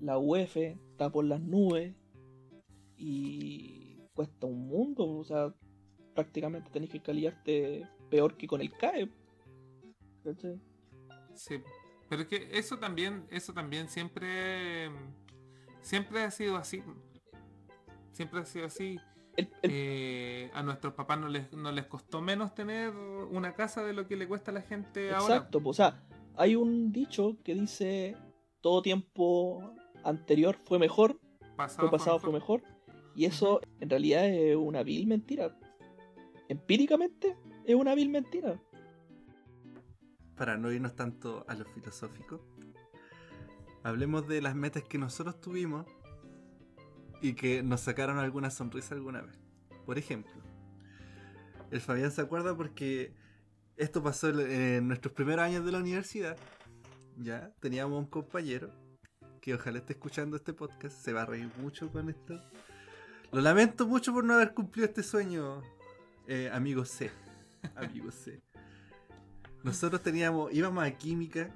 [0.00, 1.94] la UF está por las nubes
[2.96, 5.54] y cuesta un mundo, o sea,
[6.14, 9.08] prácticamente tenés que calillarte peor que con el CAE.
[10.24, 10.60] ¿cachai?
[11.34, 11.62] Sí.
[12.08, 14.90] Pero es que eso también, eso también siempre,
[15.80, 16.82] siempre ha sido así.
[18.18, 18.98] Siempre ha sido así.
[19.36, 23.84] El- el- Eh, a nuestros papás no les, no les costó menos tener una casa
[23.84, 25.36] de lo que le cuesta a la gente ahora.
[25.36, 26.02] Exacto, pues, o sea,
[26.36, 28.16] hay un dicho que dice
[28.60, 29.72] todo tiempo
[30.02, 31.20] anterior fue mejor,
[31.56, 32.64] Pasado fue pasado fue mejor,
[33.14, 35.56] y eso en realidad es una vil mentira.
[36.48, 37.36] Empíricamente
[37.66, 38.60] es una vil mentira.
[40.36, 42.40] Para no irnos tanto a lo filosófico,
[43.84, 45.86] hablemos de las metas que nosotros tuvimos
[47.20, 49.38] y que nos sacaron alguna sonrisa alguna vez.
[49.86, 50.32] Por ejemplo,
[51.70, 53.14] el Fabián se acuerda porque
[53.76, 56.36] esto pasó en- nuestros primeros años de la universidad.
[57.16, 58.72] Ya teníamos un compañero
[59.40, 62.40] que ojalá esté escuchando este podcast, se va a reír mucho con esto.
[63.32, 65.62] Lo lamento mucho por no haber cumplido este sueño,
[66.26, 67.10] eh, amigo C.
[67.74, 68.40] Amigo C.
[69.64, 71.50] Nosotros teníamos, íbamos a química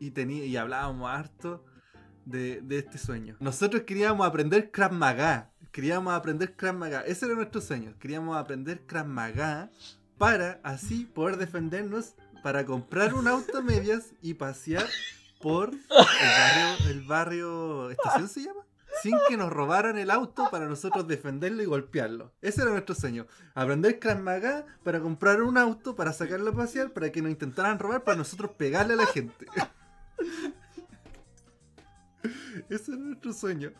[0.00, 1.64] y, y hablábamos harto
[2.24, 3.36] de, este sueño.
[3.40, 5.50] Nosotros queríamos aprender Krav Maga.
[5.70, 7.00] Queríamos aprender Krav Maga.
[7.02, 7.94] Ese era nuestro sueño.
[7.98, 9.06] Queríamos aprender Krav
[10.18, 14.86] para así poder defendernos, para comprar un auto a medias y pasear
[15.40, 18.60] por el barrio, el barrio estación se llama.
[19.02, 22.32] Sin que nos robaran el auto para nosotros defenderlo y golpearlo.
[22.40, 23.26] Ese era nuestro sueño.
[23.54, 24.22] Aprender Krav
[24.84, 28.52] para comprar un auto, para sacarlo a pasear, para que nos intentaran robar, para nosotros
[28.56, 29.46] pegarle a la gente.
[32.68, 33.72] Ese era nuestro sueño.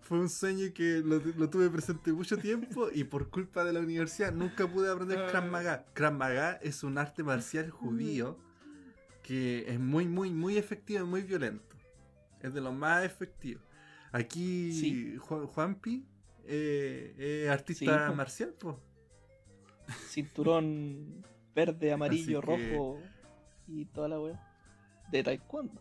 [0.00, 3.80] fue un sueño que lo, lo tuve presente mucho tiempo y por culpa de la
[3.80, 5.84] universidad nunca pude aprender Krav Maga.
[5.94, 8.36] Krav Maga es un arte marcial judío
[9.22, 11.76] que es muy, muy, muy efectivo y muy violento.
[12.40, 13.62] Es de los más efectivos.
[14.12, 15.16] Aquí Sí.
[15.18, 16.04] Juan, Juanpi
[16.46, 18.54] eh, es artista Sí, marcial.
[20.08, 23.00] Cinturón verde, amarillo, que- rojo
[23.68, 24.46] y toda la weá.
[25.10, 25.80] De taekwondo.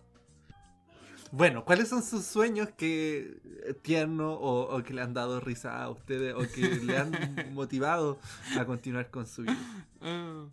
[1.31, 5.81] Bueno, ¿cuáles son sus sueños que eh, tiernos o, o que le han dado risa
[5.81, 7.11] a ustedes o que le han
[7.53, 8.19] motivado
[8.57, 9.57] a continuar con su vida?
[10.01, 10.45] Ah.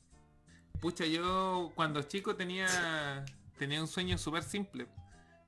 [0.81, 3.25] Pucha, yo cuando chico tenía
[3.59, 4.87] tenía un sueño súper simple.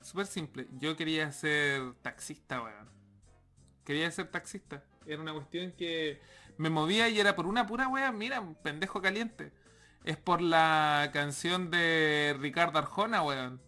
[0.00, 0.66] Súper simple.
[0.78, 2.88] Yo quería ser taxista, weón.
[3.84, 4.82] Quería ser taxista.
[5.06, 6.20] Era una cuestión que
[6.56, 9.52] me movía y era por una pura weá, mira, un pendejo caliente.
[10.08, 13.60] Es por la canción de Ricardo Arjona, weón.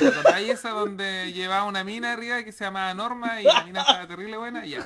[0.00, 3.82] ¿Te acordáis esa donde llevaba una mina arriba que se llamaba Norma y la mina
[3.82, 4.66] estaba terrible buena?
[4.66, 4.84] Ya.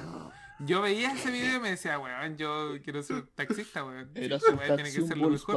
[0.59, 4.11] Yo veía ese video y me decía, weón, yo quiero ser taxista, weón.
[4.15, 5.55] Era su weá tiene que ser lo mejor.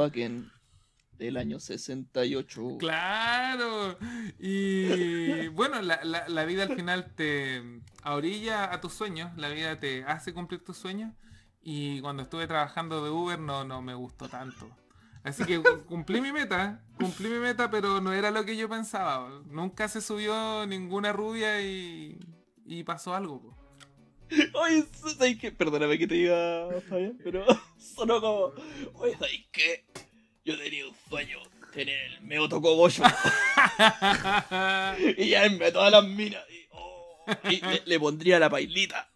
[1.12, 2.78] Del año 68.
[2.78, 3.98] Claro.
[4.38, 9.78] Y bueno, la, la- la vida al final te orilla a tus sueños, la vida
[9.78, 11.12] te hace cumplir tus sueños.
[11.60, 14.74] Y cuando estuve trabajando de Uber no, no me gustó tanto.
[15.24, 18.68] Así que cu- cumplí mi meta, cumplí mi meta, pero no era lo que yo
[18.68, 19.42] pensaba.
[19.46, 22.18] Nunca se subió ninguna rubia y,
[22.66, 23.40] y pasó algo.
[23.40, 23.56] po.
[24.58, 24.84] Oye,
[25.16, 25.50] ¿sabes qué?
[25.50, 27.44] Perdóname que te diga, Fabián, pero
[27.78, 28.52] sonó como.
[28.94, 29.84] Oye, ¿sabes qué?
[30.44, 31.38] Yo tenía un sueño,
[31.72, 33.02] tener el meo tocobollo.
[35.16, 36.42] y ya a todas las minas.
[37.50, 39.10] Y, le, pondría la pailita.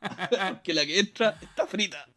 [0.65, 2.09] que la que entra está frita.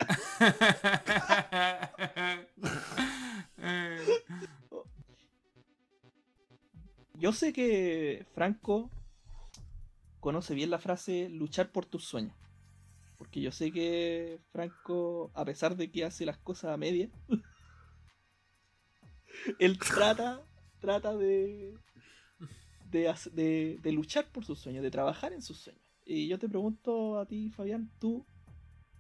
[7.16, 8.90] Yo sé que Franco
[10.20, 12.36] conoce bien la frase luchar por tus sueños.
[13.18, 17.10] Porque yo sé que Franco, a pesar de que hace las cosas a media,
[19.60, 20.42] él trata,
[20.80, 21.76] trata de,
[22.92, 25.84] de, luchar por sus sueños, de trabajar en sus sueños.
[26.06, 28.26] Y yo te pregunto a ti, Fabián, tú,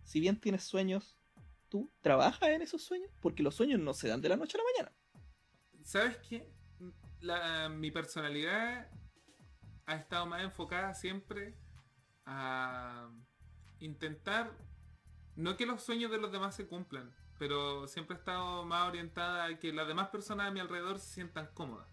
[0.03, 1.17] si bien tienes sueños,
[1.69, 3.11] ¿tú trabajas en esos sueños?
[3.21, 4.97] Porque los sueños no se dan de la noche a la mañana.
[5.83, 6.47] ¿Sabes qué?
[7.71, 8.89] Mi personalidad
[9.85, 11.55] ha estado más enfocada siempre
[12.25, 13.09] a
[13.79, 14.51] intentar,
[15.35, 19.45] no que los sueños de los demás se cumplan, pero siempre he estado más orientada
[19.45, 21.90] a que las demás personas a mi alrededor se sientan cómodas.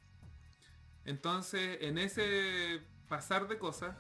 [1.09, 3.97] Entonces, en ese pasar de cosas,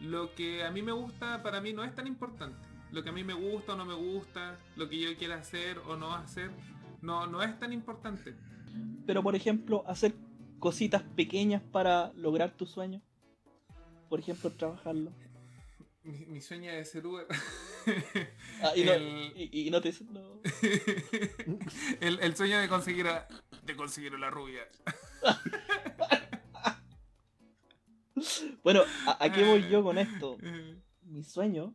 [0.00, 2.58] lo que a mí me gusta para mí no es tan importante.
[2.90, 5.78] Lo que a mí me gusta o no me gusta, lo que yo quiera hacer
[5.86, 6.50] o no hacer,
[7.00, 8.34] no, no es tan importante.
[9.06, 10.14] Pero por ejemplo, hacer
[10.58, 13.00] cositas pequeñas para lograr tu sueño.
[14.08, 15.12] Por ejemplo, trabajarlo.
[16.02, 17.26] Mi, mi sueño es ser Uber.
[18.60, 19.94] Ah, y, no, El- y- y no te...
[20.10, 20.40] no-
[22.00, 23.28] el, el sueño de conseguir a,
[23.64, 24.62] de conseguir a la rubia.
[28.62, 30.36] Bueno, ¿a, a qué voy yo con esto?
[31.02, 31.74] Mi sueño,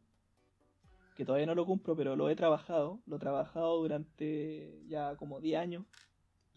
[1.16, 5.40] que todavía no lo cumplo, pero lo he trabajado, lo he trabajado durante ya como
[5.42, 5.86] 10 años.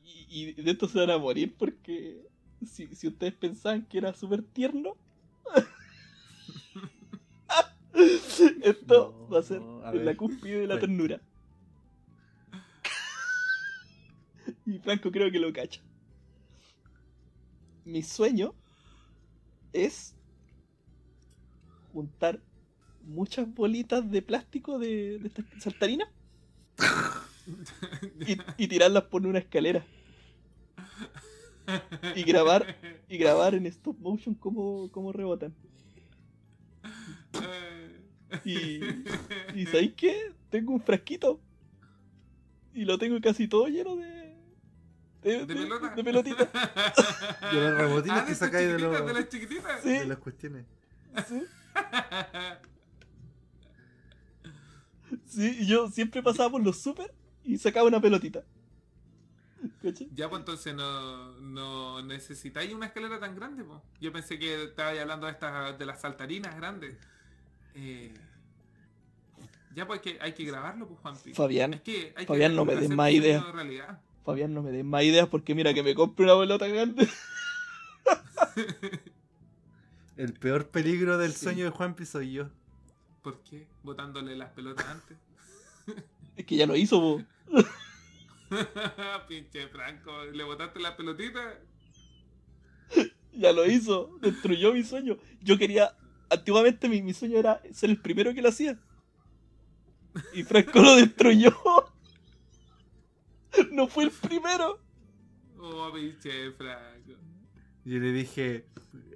[0.02, 2.28] Y, y de esto se van a morir porque
[2.64, 4.96] si, si ustedes pensaban que era súper tierno,
[8.62, 10.78] esto No, va a ser a en la cúspide de la Bueno.
[10.78, 11.20] ternura.
[14.66, 15.80] y Franco creo que lo cacha.
[17.86, 18.54] Mi sueño
[19.84, 20.14] es
[21.92, 22.40] juntar
[23.04, 26.08] muchas bolitas de plástico de, de estas saltarinas
[28.26, 29.84] y, y tirarlas por una escalera
[32.14, 32.76] y grabar
[33.08, 35.54] y grabar en stop motion cómo, cómo rebotan.
[38.44, 38.80] Y,
[39.54, 40.32] y ¿sabéis qué?
[40.50, 41.40] Tengo un frasquito
[42.74, 44.25] y lo tengo casi todo lleno de
[45.30, 45.88] de, ¿De de- pelota?
[45.94, 46.48] de pelotitas.
[47.52, 49.80] De los rebotines Ah, que de sacáis de, los- de las chiquititas.
[49.82, 49.88] Sí.
[49.90, 50.64] de las cuestiones.
[51.28, 51.42] Sí.
[55.26, 57.12] Sí, yo siempre pasaba por los super
[57.44, 58.42] y sacaba una pelotita.
[60.14, 63.80] Ya, pues entonces no, no necesitáis una escalera tan grande, pues.
[64.00, 66.96] Yo pensé que estabais hablando de estas de las saltarinas grandes.
[67.74, 68.12] Eh,
[69.74, 71.34] ya pues que hay que grabarlo, pues Juanpi.
[71.34, 73.12] Fabián, Es que hay Fabián, que no me des más
[73.52, 74.00] realidad.
[74.26, 77.08] Fabián, no me des más ideas porque mira que me compre una pelota grande.
[80.16, 81.44] El peor peligro del Sí.
[81.44, 82.48] sueño de Juanpi soy yo.
[83.22, 83.66] ¿Por qué?
[83.84, 85.16] Botándole las pelotas antes.
[86.36, 87.22] Es que ya lo hizo, po.
[89.28, 91.54] Pinche Franco, le botaste las pelotitas.
[93.32, 94.18] Ya lo hizo.
[94.20, 95.18] Destruyó mi sueño.
[95.40, 95.94] Yo quería
[96.30, 98.78] antiguamente mi, mi sueño era ser el primero que lo hacía.
[100.32, 101.54] Y Franco lo destruyó.
[103.72, 104.80] No fue el primero.
[105.58, 107.12] Oh, pinche Franco.
[107.84, 108.66] Yo le dije,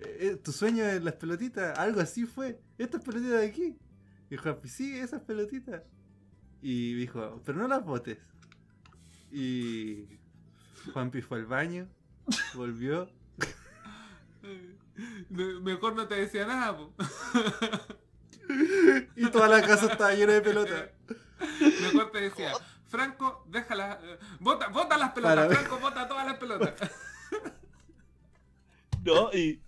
[0.02, 1.78] "Eh, ¿tu sueño es las pelotitas?
[1.78, 2.60] Algo así fue.
[2.78, 3.76] Estas pelotitas de aquí.
[4.30, 5.82] Y Juanpi, sí, esas pelotitas.
[6.62, 8.18] Y dijo, pero no las botes.
[9.32, 10.06] Y
[10.92, 11.88] Juanpi fue al baño,
[12.54, 13.10] volvió.
[15.30, 16.94] Me- Mejor no te decía nada, po.
[19.16, 20.90] Y toda la casa estaba llena de pelotas.
[21.92, 22.52] Mejor te decía,
[22.90, 23.98] Franco, déjala.
[24.02, 26.74] eh, Bota, bota las pelotas, Para- Franco, bota todas las pelotas.
[29.02, 29.62] No, y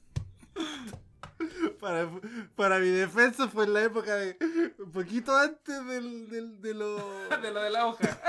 [1.81, 2.07] Para,
[2.55, 4.36] para mi defensa fue en la época de.
[4.78, 6.97] Un poquito antes del, del, de lo.
[7.40, 8.20] De lo de la hoja.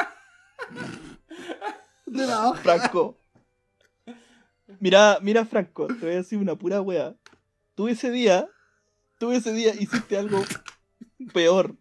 [2.05, 2.61] De la hoja.
[2.61, 3.17] Franco.
[4.79, 7.15] Mira, mira, Franco, te voy a decir una pura wea.
[7.75, 8.47] Tú ese día,
[9.19, 10.41] tú ese día hiciste algo
[11.33, 11.75] peor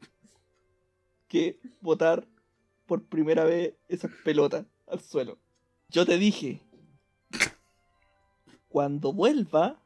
[1.28, 2.26] que botar
[2.93, 5.39] por primera vez esas pelotas al suelo.
[5.89, 6.60] Yo te dije,
[8.69, 9.82] cuando vuelva,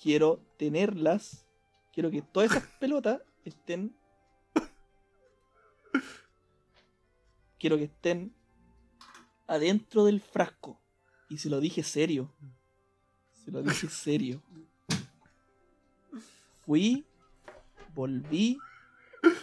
[0.00, 1.44] quiero tenerlas,
[1.92, 3.96] quiero que todas esas pelotas estén...
[7.58, 8.32] Quiero que estén
[9.48, 10.80] adentro del frasco.
[11.28, 12.32] Y se lo dije serio.
[13.44, 14.40] Se lo dije serio.
[16.64, 17.04] Fui,
[17.92, 18.56] volví,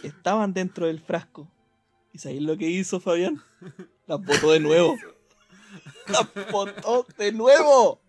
[0.02, 1.50] estaban dentro del frasco.
[2.14, 3.42] ¿Y sabéis lo que hizo Fabián?
[4.06, 4.96] Las botó de nuevo.
[6.06, 8.00] Las botó de nuevo.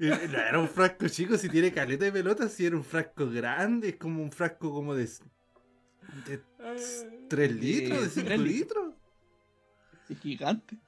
[0.00, 3.96] Era un frasco chico, si tiene caleta de pelotas, si era un frasco grande, es
[3.96, 5.04] como un frasco como de.
[6.26, 6.40] de
[7.28, 8.94] 3 litros, de 5 tres litros.
[10.08, 10.78] Es gigante.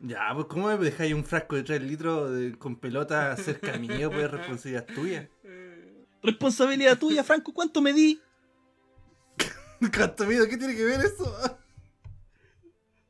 [0.00, 4.10] Ya, pues ¿cómo me dejáis un frasco de 3 litros de- con pelota cerca mío?
[4.10, 5.28] Pues es responsabilidad tuya.
[6.22, 7.52] Responsabilidad tuya, Franco.
[7.52, 8.20] ¿Cuánto me di?
[9.96, 10.48] ¿Cuánto miedo?
[10.48, 11.58] ¿Qué tiene que ver eso?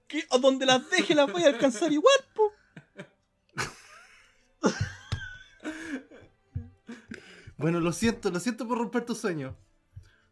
[0.06, 2.52] Que a donde las deje las voy a alcanzar igual, po.
[7.58, 9.56] Bueno, lo siento, lo siento por romper tu sueño.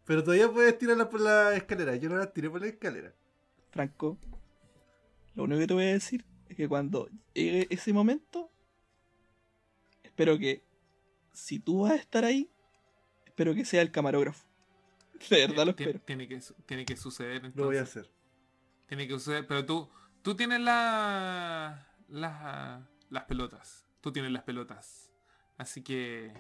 [0.05, 1.97] Pero todavía puedes tirarla por la escalera.
[1.97, 3.13] Yo no la tiré por la escalera.
[3.71, 4.17] Franco,
[5.35, 8.49] lo único que te voy a decir es que cuando llegue ese momento,
[10.05, 10.63] espero que,
[11.33, 12.49] si tú vas a estar ahí,
[13.37, 14.47] espero que sea el camarógrafo.
[15.31, 16.01] De verdad lo espero.
[16.01, 17.57] Tiene que, tiene que suceder entonces.
[17.57, 18.11] Lo voy a hacer.
[18.87, 19.47] Tiene que suceder.
[19.47, 19.91] Pero tú,
[20.23, 23.87] tú tienes la, las, las pelotas.
[24.01, 25.13] Tú tienes las pelotas.
[25.59, 26.33] Así que.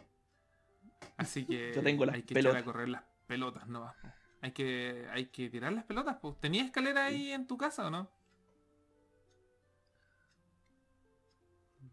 [1.18, 1.72] Así que.
[1.76, 2.60] Yo tengo las hay que pelotas.
[2.60, 3.92] echar a correr las pelotas, no.
[4.40, 6.40] Hay que, hay que tirar las pelotas, pues.
[6.40, 8.10] ¿Tenías escalera ahí en tu casa o no?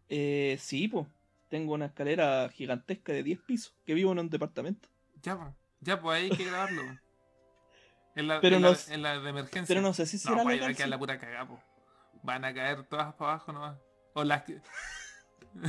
[0.08, 1.06] Eh, sí, pues.
[1.50, 4.93] Tengo una escalera gigantesca de 10 pisos, que vivo en un departamento.
[5.24, 5.48] Ya, pues.
[5.80, 6.82] Ya, pues ahí hay que grabarlo.
[8.14, 9.64] En la, Pero en no la- en la de emergencia.
[9.66, 10.70] Pero no sé si No, será ahí va legal.
[10.70, 10.90] a quedar sí.
[10.90, 11.60] la pura cagada, po.
[12.22, 13.76] Van a caer todas para abajo nomás.
[14.14, 14.60] O las que.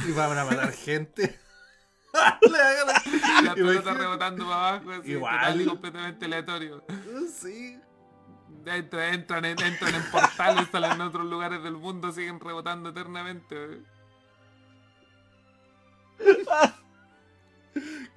[0.08, 1.40] Y van a matar gente.
[2.42, 3.94] Pelotas Imagínate.
[3.94, 5.62] rebotando para abajo, así, Igual.
[5.62, 6.86] y completamente aleatorio.
[7.34, 7.80] Sí.
[8.66, 13.82] Entran, entran, en- entran en portales, salen en otros lugares del mundo, siguen rebotando eternamente.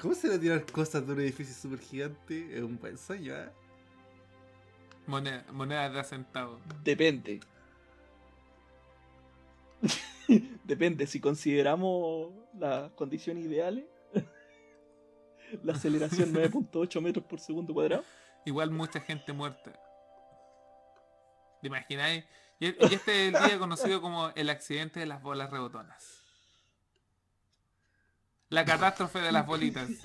[0.00, 2.56] ¿Cómo será tirar cosas de un edificio súper gigante?
[2.56, 3.48] Es un buen sueño, ¿eh?
[5.06, 6.60] Moneda- monedas de centavo.
[6.84, 7.40] Depende.
[10.64, 13.84] Depende, si consideramos las condiciones ideales,
[15.62, 18.04] la aceleración 9.8 metros por segundo cuadrado.
[18.44, 19.72] Igual mucha gente muerta.
[21.60, 22.24] ¿Te imagináis?
[22.60, 26.17] Y y este es el día conocido como el accidente de las bolas rebotonas.
[28.50, 29.88] La catástrofe de las bolitas.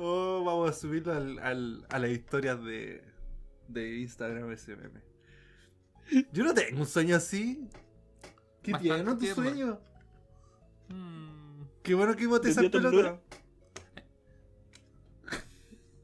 [0.00, 3.02] Oh, vamos a subirlo al, al- a las historias de,
[3.66, 5.00] de Instagram ese meme.
[6.32, 7.68] Yo no tengo un sueño así.
[8.62, 9.42] ¿Qué Bastante tiene tu tierno.
[9.42, 9.80] sueño?
[10.88, 13.20] Mm, Qué bueno que bote ¿Les esas dio ternura?
[13.20, 13.42] pelotas.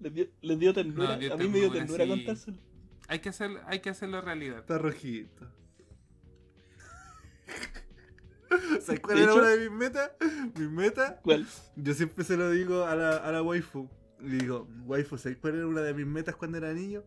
[0.00, 1.08] Les dio, les dio ternura.
[1.14, 2.24] No, dio a mí me dio ternura, ternura sí.
[2.24, 2.58] contárselo.
[3.08, 4.58] hay, que hacer, hay que hacerlo realidad.
[4.60, 5.46] Está rojito.
[8.80, 10.10] ¿Sabes cuál era hecho- una de mis metas?
[10.58, 11.46] Mis metas ¿Cuál?
[11.76, 13.88] Yo siempre se lo digo a la, a la waifu.
[14.20, 17.02] Le digo, waifu, ¿sabes cuál era una de mis metas cuando era niño?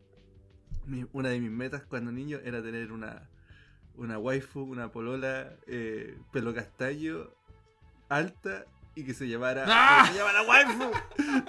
[0.85, 3.29] Mi- una de mis metas cuando niño era tener una,
[3.95, 7.29] una waifu, una polola, eh, pelo castaño,
[8.09, 8.65] alta
[8.97, 10.05] y que se llamara, ¡Ah!
[10.07, 10.91] que se llamara waifu.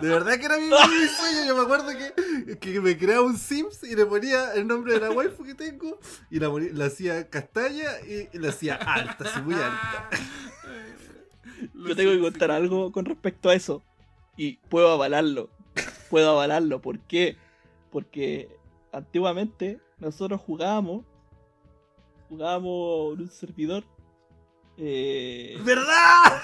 [0.03, 0.71] De verdad que era mi, mi
[1.09, 1.47] sueño.
[1.47, 5.01] Yo me acuerdo que, que me creaba un Sims y le ponía el nombre de
[5.01, 5.99] la waifu que tengo
[6.31, 10.11] y la, hacía castaña y, y la hacía alta, así muy alta.
[11.75, 13.83] Yo tengo que contar algo con respecto a eso.
[14.37, 15.49] Y puedo avalarlo.
[16.11, 16.83] Puedo avalarlo.
[16.83, 17.39] ¿Por qué?
[17.91, 18.55] Porque
[18.93, 21.07] antiguamente nosotros jugábamos.
[22.29, 23.85] Jugábamos en un servidor.
[24.77, 26.43] Eh, ¿Verdad?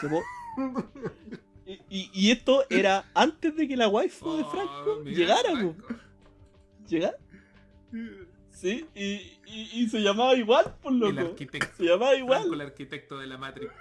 [1.67, 5.51] y, y- y esto era antes de que la waifu de Oh, Franco llegara.
[5.53, 5.77] Franco.
[6.89, 7.17] ¿Llegara?
[8.51, 11.21] Sí, y, y- se llamaba igual, por El loco.
[11.21, 11.77] arquitecto.
[11.77, 12.53] Se llamaba Franco, igual.
[12.55, 13.73] el arquitecto de la Matrix.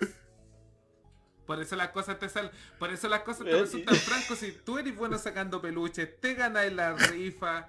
[1.45, 4.53] Por eso las cosas te salen, por eso las cosas te Eh, resultan francos si
[4.53, 7.67] tú eres bueno sacando peluches, te ganas la rifa,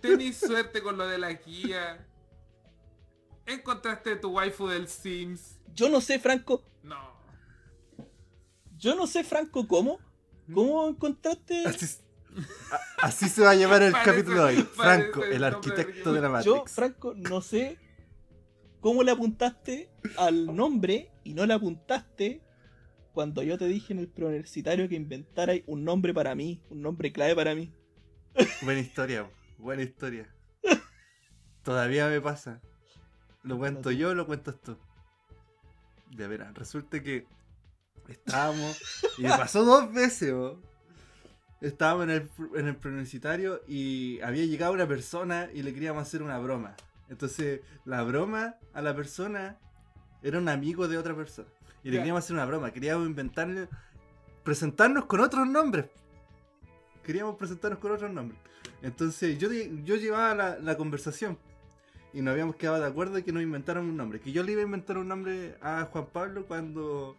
[0.00, 2.06] tenés suerte con lo de la guía,
[3.44, 6.64] encontraste tu waifu del Sims, Yo no sé, Franco.
[6.82, 7.13] no.
[8.84, 9.98] Yo no sé, Franco, cómo.
[10.52, 11.64] ¿Cómo encontraste?
[11.64, 11.86] Así,
[12.70, 14.62] a- así se va a llamar el Parece- capítulo de hoy.
[14.62, 16.54] Franco, el arquitecto de la Matrix.
[16.54, 17.78] Yo, Franco, no sé
[18.80, 19.88] cómo le apuntaste
[20.18, 22.42] al nombre y no le apuntaste
[23.14, 27.10] cuando yo te dije en el preuniversitario que inventarais un nombre para mí, un nombre
[27.10, 27.72] clave para mí.
[28.60, 30.28] Buena historia, buena historia.
[31.62, 32.60] Todavía me pasa.
[33.44, 34.76] Lo cuento yo o lo cuentas tú.
[36.10, 37.26] Ya verás, resulta que
[38.08, 38.80] estábamos.
[39.18, 40.60] Y me pasó dos veces, bo.
[41.60, 46.22] Estábamos en el, en el preuniversitario y había llegado una persona y le queríamos hacer
[46.22, 46.76] una broma.
[47.08, 49.58] Entonces, la broma a la persona
[50.22, 51.48] era un amigo de otra persona.
[51.82, 52.70] Y le queríamos hacer una broma.
[52.70, 53.68] Queríamos inventarle.
[54.42, 55.86] Presentarnos con otros nombres.
[57.02, 58.38] Queríamos presentarnos con otros nombres.
[58.82, 61.38] Entonces, yo, yo llevaba la, la conversación.
[62.12, 64.20] Y nos habíamos quedado de acuerdo de que nos inventaron un nombre.
[64.20, 67.16] Que yo le iba a inventar un nombre a Juan Pablo cuando.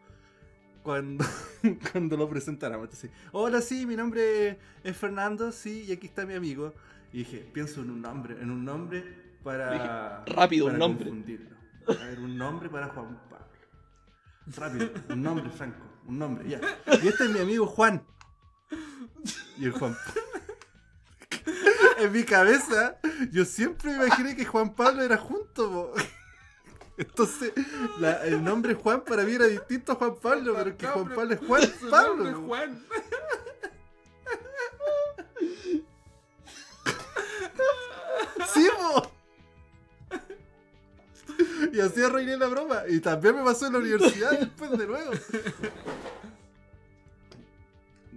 [0.86, 1.26] Cuando,
[1.92, 2.86] cuando lo presentáramos.
[2.86, 6.76] Entonces, hola, sí, mi nombre es Fernando, sí, y aquí está mi amigo.
[7.12, 9.04] Y dije, pienso en un nombre, en un nombre
[9.44, 9.72] para.
[9.72, 11.06] Dije, rápido, un nombre.
[11.06, 11.56] confundirlo.
[11.88, 13.48] A ver, un nombre para Juan Pablo.
[14.56, 16.62] Rápido, un nombre, Franco, un nombre, ya.
[17.02, 18.06] Y este es mi amigo Juan.
[19.58, 19.98] Y el Juan
[21.98, 23.00] En mi cabeza,
[23.32, 25.94] yo siempre imaginé que Juan Pablo era junto, po.
[26.98, 27.52] Entonces,
[28.00, 31.34] la- el nombre Juan para mí era distinto a Juan Pablo, pero que Juan Pablo
[31.34, 32.30] es Juan Pablo.
[32.30, 32.36] es.
[32.36, 32.84] Juan.
[38.54, 39.12] Sí, po.
[41.74, 42.84] Y así arruiné la broma.
[42.88, 45.12] Y también me pasó en la universidad después de nuevo.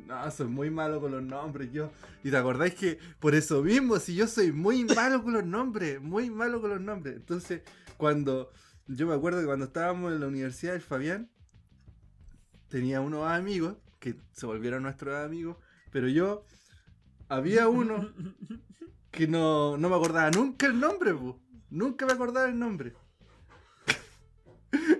[0.06, 1.90] No, soy muy malo con los nombres, yo.
[2.24, 6.00] Y te acordáis que por eso mismo, si yo soy muy malo con los nombres,
[6.00, 7.16] muy malo con los nombres.
[7.16, 7.62] Entonces,
[7.96, 8.50] cuando.
[8.88, 11.30] Yo me acuerdo que cuando estábamos en la universidad, el Fabián
[12.68, 15.56] tenía unos amigos que se volvieron nuestros amigos,
[15.90, 16.44] pero yo.
[17.30, 18.10] Había uno
[19.10, 21.38] que no, no me acordaba nunca el nombre, po.
[21.68, 22.94] Nunca me acordaba el nombre.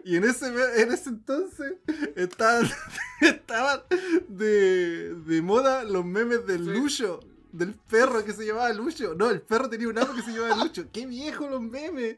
[0.05, 0.47] Y en ese,
[0.82, 1.74] en ese entonces
[2.16, 2.69] estaban,
[3.23, 3.81] estaban
[4.28, 6.70] de, de moda los memes del Sí.
[6.70, 7.20] Lucho,
[7.53, 9.15] del perro que se llamaba Lucho.
[9.15, 10.87] No, el perro tenía un amo que se llamaba Lucho.
[10.93, 12.16] ¡Qué viejo los memes!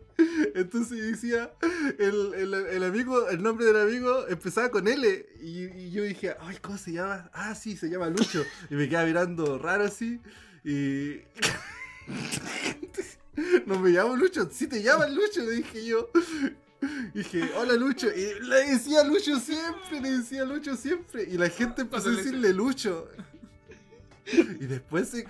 [0.54, 1.52] Entonces decía,
[1.98, 5.26] el, el- el amigo, el nombre del amigo empezaba con L.
[5.40, 7.30] Y, y yo dije, ay, ¿cómo se llama?
[7.32, 8.44] Ah, sí, se llama Lucho.
[8.70, 10.20] Y me quedaba mirando raro así.
[10.64, 11.20] Y.
[13.66, 16.10] No me llamo Lucho, sí te llamas Lucho, le dije yo.
[17.14, 18.08] Dije, hola Lucho.
[18.08, 21.22] Y le decía Lucho siempre, le decía Lucho siempre.
[21.22, 23.08] Y la gente empezó a decirle Lucho.
[24.32, 25.26] Y después se,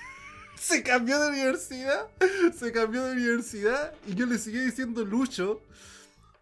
[0.56, 2.08] se cambió de universidad.
[2.56, 3.92] Se cambió de universidad.
[4.06, 5.62] Y yo le seguí diciendo Lucho.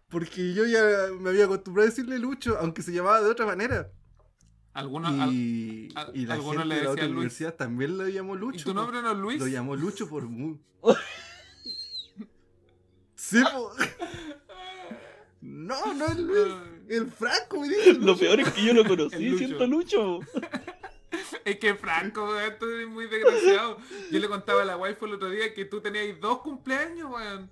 [0.09, 0.81] Porque yo ya
[1.19, 3.91] me había acostumbrado a decirle Lucho, aunque se llamaba de otra manera.
[4.73, 7.13] Algunos, al- Y, al- y la algunos gente le de la otra Luis.
[7.15, 8.59] universidad también lo llamó Lucho.
[8.59, 9.39] ¿Y tu nombre no es Luis?
[9.39, 10.57] Lo llamó Lucho por mu.
[13.15, 13.71] Sí, po.
[15.41, 16.53] No, no es Luis.
[16.87, 17.99] El Franco me dijo.
[17.99, 19.37] Lo peor es que yo lo conocí Lucho.
[19.39, 20.19] siendo Lucho.
[21.45, 23.77] Es que Franco, weón, tú eres muy desgraciado.
[24.11, 27.49] Yo le contaba a la waifu el otro día que tú tenías dos cumpleaños, weón.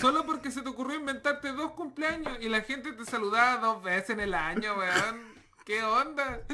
[0.00, 4.10] Solo porque se te ocurrió inventarte dos cumpleaños y la gente te saludaba dos veces
[4.10, 5.34] en el año, weón.
[5.64, 6.42] ¿Qué onda?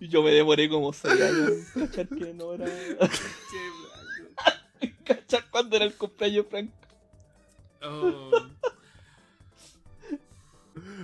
[0.00, 2.66] Yo me demoré como 6 años en cachar que no era.
[5.04, 6.72] Cachar cuándo era el cumpleaños Franco.
[7.82, 8.30] Oh.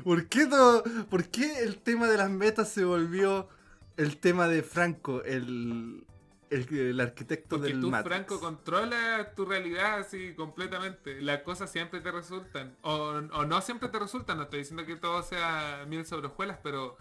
[0.02, 3.48] ¿Por qué, todo- ¿Por qué el tema de las metas se volvió
[3.96, 5.22] el tema de Franco?
[5.22, 6.04] El,
[6.50, 8.08] el, el arquitecto Porque del tú, Matrix.
[8.16, 11.20] Franco, controlas tu realidad así completamente.
[11.22, 12.76] Las cosas siempre te resultan.
[12.82, 12.92] O,
[13.32, 14.36] o no siempre te resultan.
[14.38, 16.96] No estoy diciendo que todo sea miel sobre hojuelas, pero...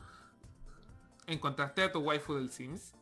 [1.26, 2.94] ¿Encontraste a tu waifu del Sims?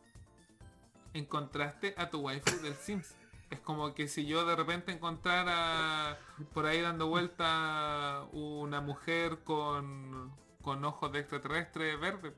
[1.12, 3.14] Encontraste a tu waifu del Sims.
[3.52, 6.18] Es como que si yo de repente encontrara
[6.54, 12.34] por ahí dando vuelta una mujer con, con ojos de extraterrestre verde.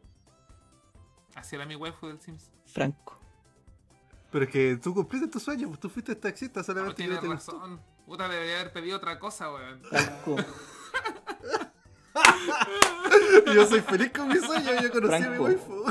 [1.36, 2.50] Así era mi waifu del Sims.
[2.66, 3.16] Franco.
[4.32, 7.16] Pero es que tú cumpliste tu sueño, pues tú fuiste taxista No, solamente que tienes
[7.16, 7.52] no te gustó.
[7.52, 7.80] razón.
[8.06, 9.82] Puta, debería haber pedido otra cosa, weón.
[9.84, 10.36] Franco.
[13.54, 15.44] Yo soy feliz con mi sueño, yo conocí a mi Franco.
[15.44, 15.84] waifu.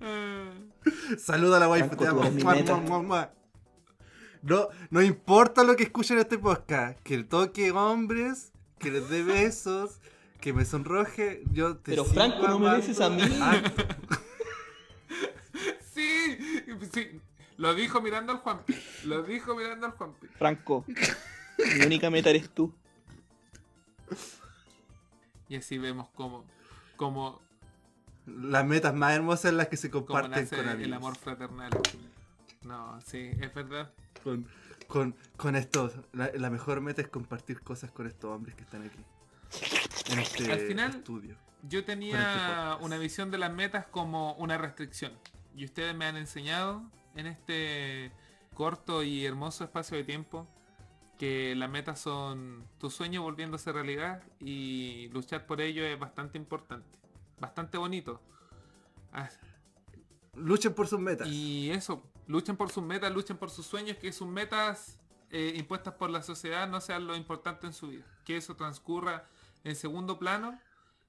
[1.18, 2.20] Saluda a la waifu, Franco,
[2.64, 3.39] te amo.
[4.42, 9.08] No, no importa lo que escuchen en este podcast, que el toque hombres, que les
[9.10, 10.00] dé besos,
[10.40, 13.22] que me sonroje, yo te Pero Franco, no me beses a mí.
[15.92, 16.38] Sí,
[16.94, 17.20] sí.
[17.58, 18.74] Lo dijo mirando al Juanpi.
[19.04, 20.28] Lo dijo mirando al Juanpi.
[20.28, 20.84] Franco.
[20.86, 22.72] Mi única meta eres tú.
[25.48, 26.46] Y así vemos cómo,
[26.96, 27.42] cómo,
[28.24, 30.82] las metas más hermosas son las que se comparten con amigos.
[30.86, 31.70] el amor fraternal.
[32.62, 33.92] No, sí, es verdad.
[34.22, 34.46] Con,
[34.88, 38.82] con, con estos, la, la mejor meta es compartir cosas con estos hombres que están
[38.82, 38.98] aquí.
[40.10, 41.36] En este Al final, estudio.
[41.62, 45.12] Yo este tenía una visión de las metas como una restricción.
[45.54, 46.82] Y ustedes me han enseñado
[47.14, 48.12] en este
[48.54, 50.46] corto y hermoso espacio de tiempo
[51.18, 56.98] que las metas son tu sueño volviéndose realidad y luchar por ello es bastante importante.
[57.38, 58.22] Bastante bonito.
[59.12, 59.28] Ah,
[60.34, 61.28] Luchen por sus metas.
[61.28, 64.98] Y eso, luchen por sus metas, luchen por sus sueños, que sus metas
[65.30, 68.04] eh, impuestas por la sociedad no sean lo importante en su vida.
[68.24, 69.28] Que eso transcurra
[69.64, 70.58] en segundo plano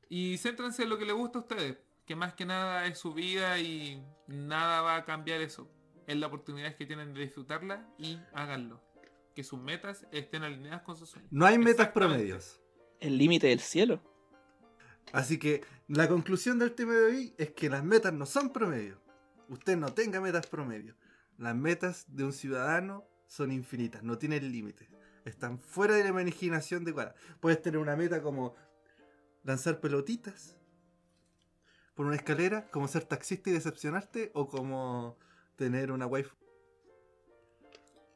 [0.10, 1.78] y céntrense en lo que les gusta a ustedes.
[2.06, 5.70] Que más que nada es su vida y nada va a cambiar eso.
[6.08, 8.82] Es la oportunidad que tienen de disfrutarla y háganlo.
[9.34, 11.32] Que sus metas estén alineadas con sus sueños.
[11.32, 12.62] No hay metas promedios.
[13.00, 14.02] El límite del cielo.
[15.14, 19.01] Así que la conclusión del tema de hoy es que las metas no son promedio.
[19.52, 20.96] Usted no tenga metas promedio.
[21.38, 24.88] Las metas de un ciudadano son infinitas, no tienen límites.
[25.26, 27.16] Están fuera de la imaginación de cuadra.
[27.42, 28.56] Puedes tener una meta como
[29.44, 30.58] lanzar pelotitas
[31.96, 35.18] por una escalera, como ser taxista y decepcionarte, o como
[35.58, 36.34] tener una wife.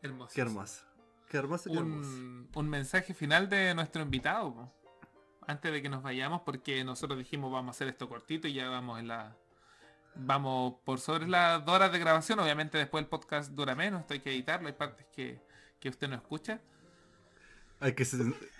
[0.02, 0.32] Hermoso.
[0.34, 0.88] Qué hermosa.
[1.28, 2.10] Qué hermosa, qué hermosa.
[2.10, 4.54] un, un mensaje final de nuestro invitado.
[4.54, 4.74] po.
[5.46, 8.70] Antes de que nos vayamos, porque nosotros dijimos vamos a hacer esto cortito y ya
[8.70, 9.36] vamos en la.
[10.18, 12.40] Vamos por sobre las dos horas de grabación.
[12.40, 15.42] Obviamente después el podcast dura menos, esto hay que editarlo, hay partes que,
[15.80, 16.62] que usted no escucha.
[17.82, 18.06] Hay que,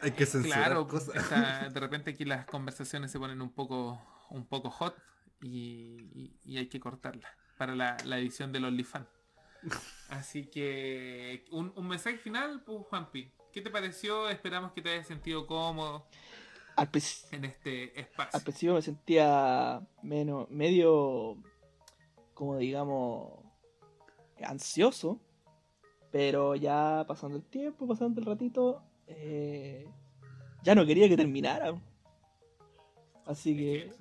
[0.02, 1.14] hay que censurar Claro, cosas.
[1.74, 4.96] de repente aquí las conversaciones se ponen un poco, un poco hot
[5.42, 9.08] y, y- y hay que cortarlas para la, la edición del OnlyFans.
[10.10, 13.32] Así que un, un mensaje final, pues Juanpi.
[13.54, 14.30] ¿Qué te pareció?
[14.30, 16.06] Esperamos que te hayas sentido cómodo
[16.76, 16.90] Al,
[17.32, 18.40] en este al espacio.
[18.44, 21.38] principio me sentía menos, medio,
[22.34, 23.40] como digamos,
[24.44, 25.20] ansioso.
[26.12, 29.86] Pero ya pasando el tiempo, pasando el ratito, eh,
[30.64, 31.82] ya no quería que terminara.
[33.26, 33.92] Así que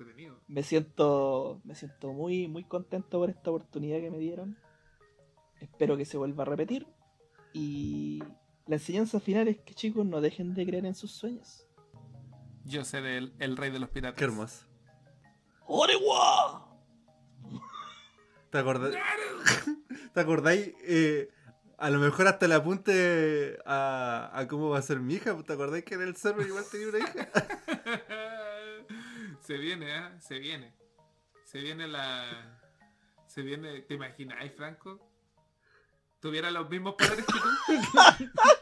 [0.47, 4.57] me siento, me siento muy, muy contento por esta oportunidad que me dieron.
[5.59, 6.87] Espero que se vuelva a repetir.
[7.51, 8.19] Y
[8.67, 11.64] la enseñanza final es que chicos no dejen de creer en sus sueños.
[12.65, 14.17] Yo seré el, el rey de los piratas.
[14.17, 14.65] Qué hermoso.
[15.67, 16.67] ¡Orewa!
[18.49, 18.93] ¿Te acordás?
[20.13, 20.73] ¿Te acordáis?
[20.81, 21.29] eh,
[21.77, 25.35] a lo mejor hasta le apunte a, a cómo va a ser mi hija.
[25.43, 27.27] ¿Te acordáis que en el server igual tenía una hija?
[29.41, 30.09] se viene, ¿eh?
[30.21, 30.73] Se viene.
[31.43, 32.61] Se viene la...
[33.27, 33.81] Se viene...
[33.81, 35.11] ¿Te imaginas, Franco?
[36.19, 37.77] ¿Tuviera los mismos poderes que tú?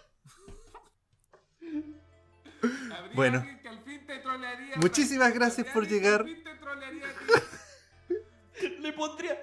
[2.63, 3.45] Habría Bueno.
[3.61, 6.21] que al fin te trolearía, Muchísimas gracias por llegar.
[6.21, 8.15] al fin te trolearía a ti.
[8.79, 9.39] Le pondría.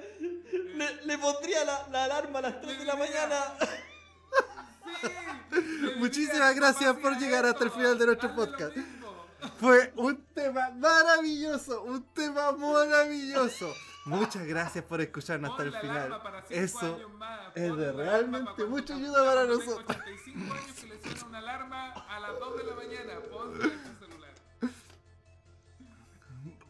[0.50, 3.36] Le, le pondría la, la alarma a las 3 de la mañana.
[5.02, 8.76] Sí, Muchísimas gracias por "Capacidad llegar hasta el final de nuestro podcast".
[8.76, 9.26] mismo".
[9.58, 13.74] Fue un tema maravilloso, un tema maravilloso.
[14.06, 16.20] Muchas gracias por escucharnos hasta el final.
[16.48, 16.98] Eso
[17.54, 19.84] es de realmente mucha ayuda para nosotros.
[19.88, 23.20] 85 años que le suena una alarma a las 2 de la mañana.
[23.30, 24.30] Ponla en tu celular.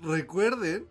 [0.02, 0.89] Recuerden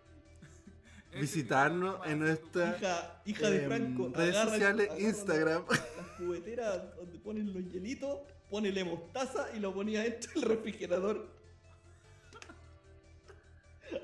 [1.18, 4.12] visitarnos en nuestra Hija, hija de em, Franco.
[4.14, 5.64] redes agarra- sociales, agarra Instagram.
[5.68, 8.18] La, la cubetera donde ponen los hielitos,
[8.48, 11.39] ponele mostaza y lo ponía dentro del refrigerador.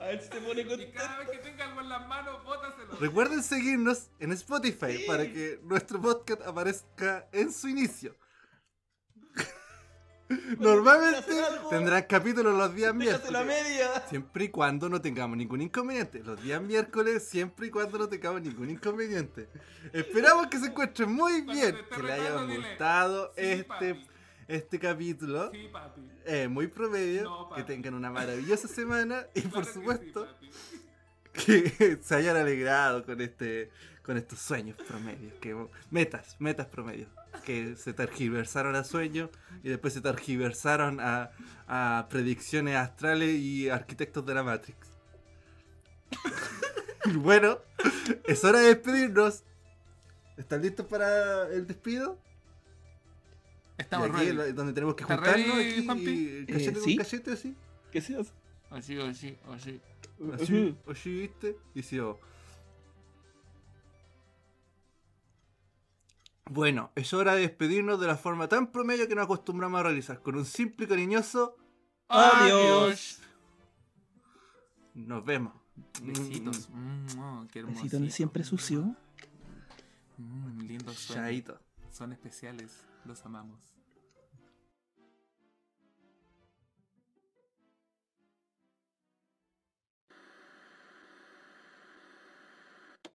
[0.01, 0.99] A ver si se pone Y contento.
[0.99, 2.97] cada vez que tenga algo en las manos, bótaselo.
[3.01, 5.05] Recuerden seguirnos en Spotify Sí.
[5.07, 8.15] para que nuestro podcast aparezca en su inicio.
[10.59, 11.33] Normalmente
[11.71, 13.47] tendrán capítulos los días miércoles.
[13.47, 14.05] media.
[14.09, 16.21] Siempre y cuando no tengamos ningún inconveniente.
[16.25, 19.49] Los días miércoles, siempre y cuando no tengamos ningún inconveniente.
[19.93, 23.65] Esperamos que se encuentren muy bien, te que les haya gustado "Sí, este,
[23.95, 24.07] papi.
[24.49, 25.51] Este capítulo.
[25.53, 26.01] Sí, papi.
[26.25, 27.25] Eh, muy promedio.
[27.25, 30.29] No, que tengan una maravillosa semana y por Claro que sí, supuesto
[31.33, 33.71] que se hayan alegrado con este
[34.03, 37.09] con estos sueños promedios, que metas, metas promedios,
[37.45, 39.31] que se tergiversaron a sueños
[39.65, 41.33] y después se tergiversaron a,
[41.67, 44.79] a predicciones astrales y arquitectos de la Matrix.
[47.17, 47.59] bueno,
[48.29, 49.43] es hora de despedirnos.
[50.37, 52.17] ¿Están listos para el despido?
[53.79, 54.53] Estamos Y aquí, ready.
[54.53, 56.11] donde tenemos que ¿Estás juntarnos ready, aquí, Juanpi?
[56.11, 56.97] y cachete Eh, con ¿sí?
[56.97, 57.57] cachete así.
[57.93, 58.33] ¿Qué seas?
[58.71, 59.81] Así, así, así.
[60.35, 61.57] Así, así, ¿viste?
[61.75, 62.19] Y si yo.
[66.49, 70.23] Bueno, es hora de despedirnos de la forma tan promedio que nos acostumbramos a realizar,
[70.23, 71.57] con un simple y cariñoso
[72.09, 73.21] Adiós.
[74.95, 75.53] nos vemos.
[76.03, 76.69] Besitos.
[76.71, 78.11] Mm, oh, qué Besito hermosito.
[78.17, 78.95] siempre sucio.
[80.19, 81.25] Mm, lindos sueños.
[81.27, 81.61] Chaito.
[81.91, 82.85] Son especiales.
[83.07, 83.76] Los amamos.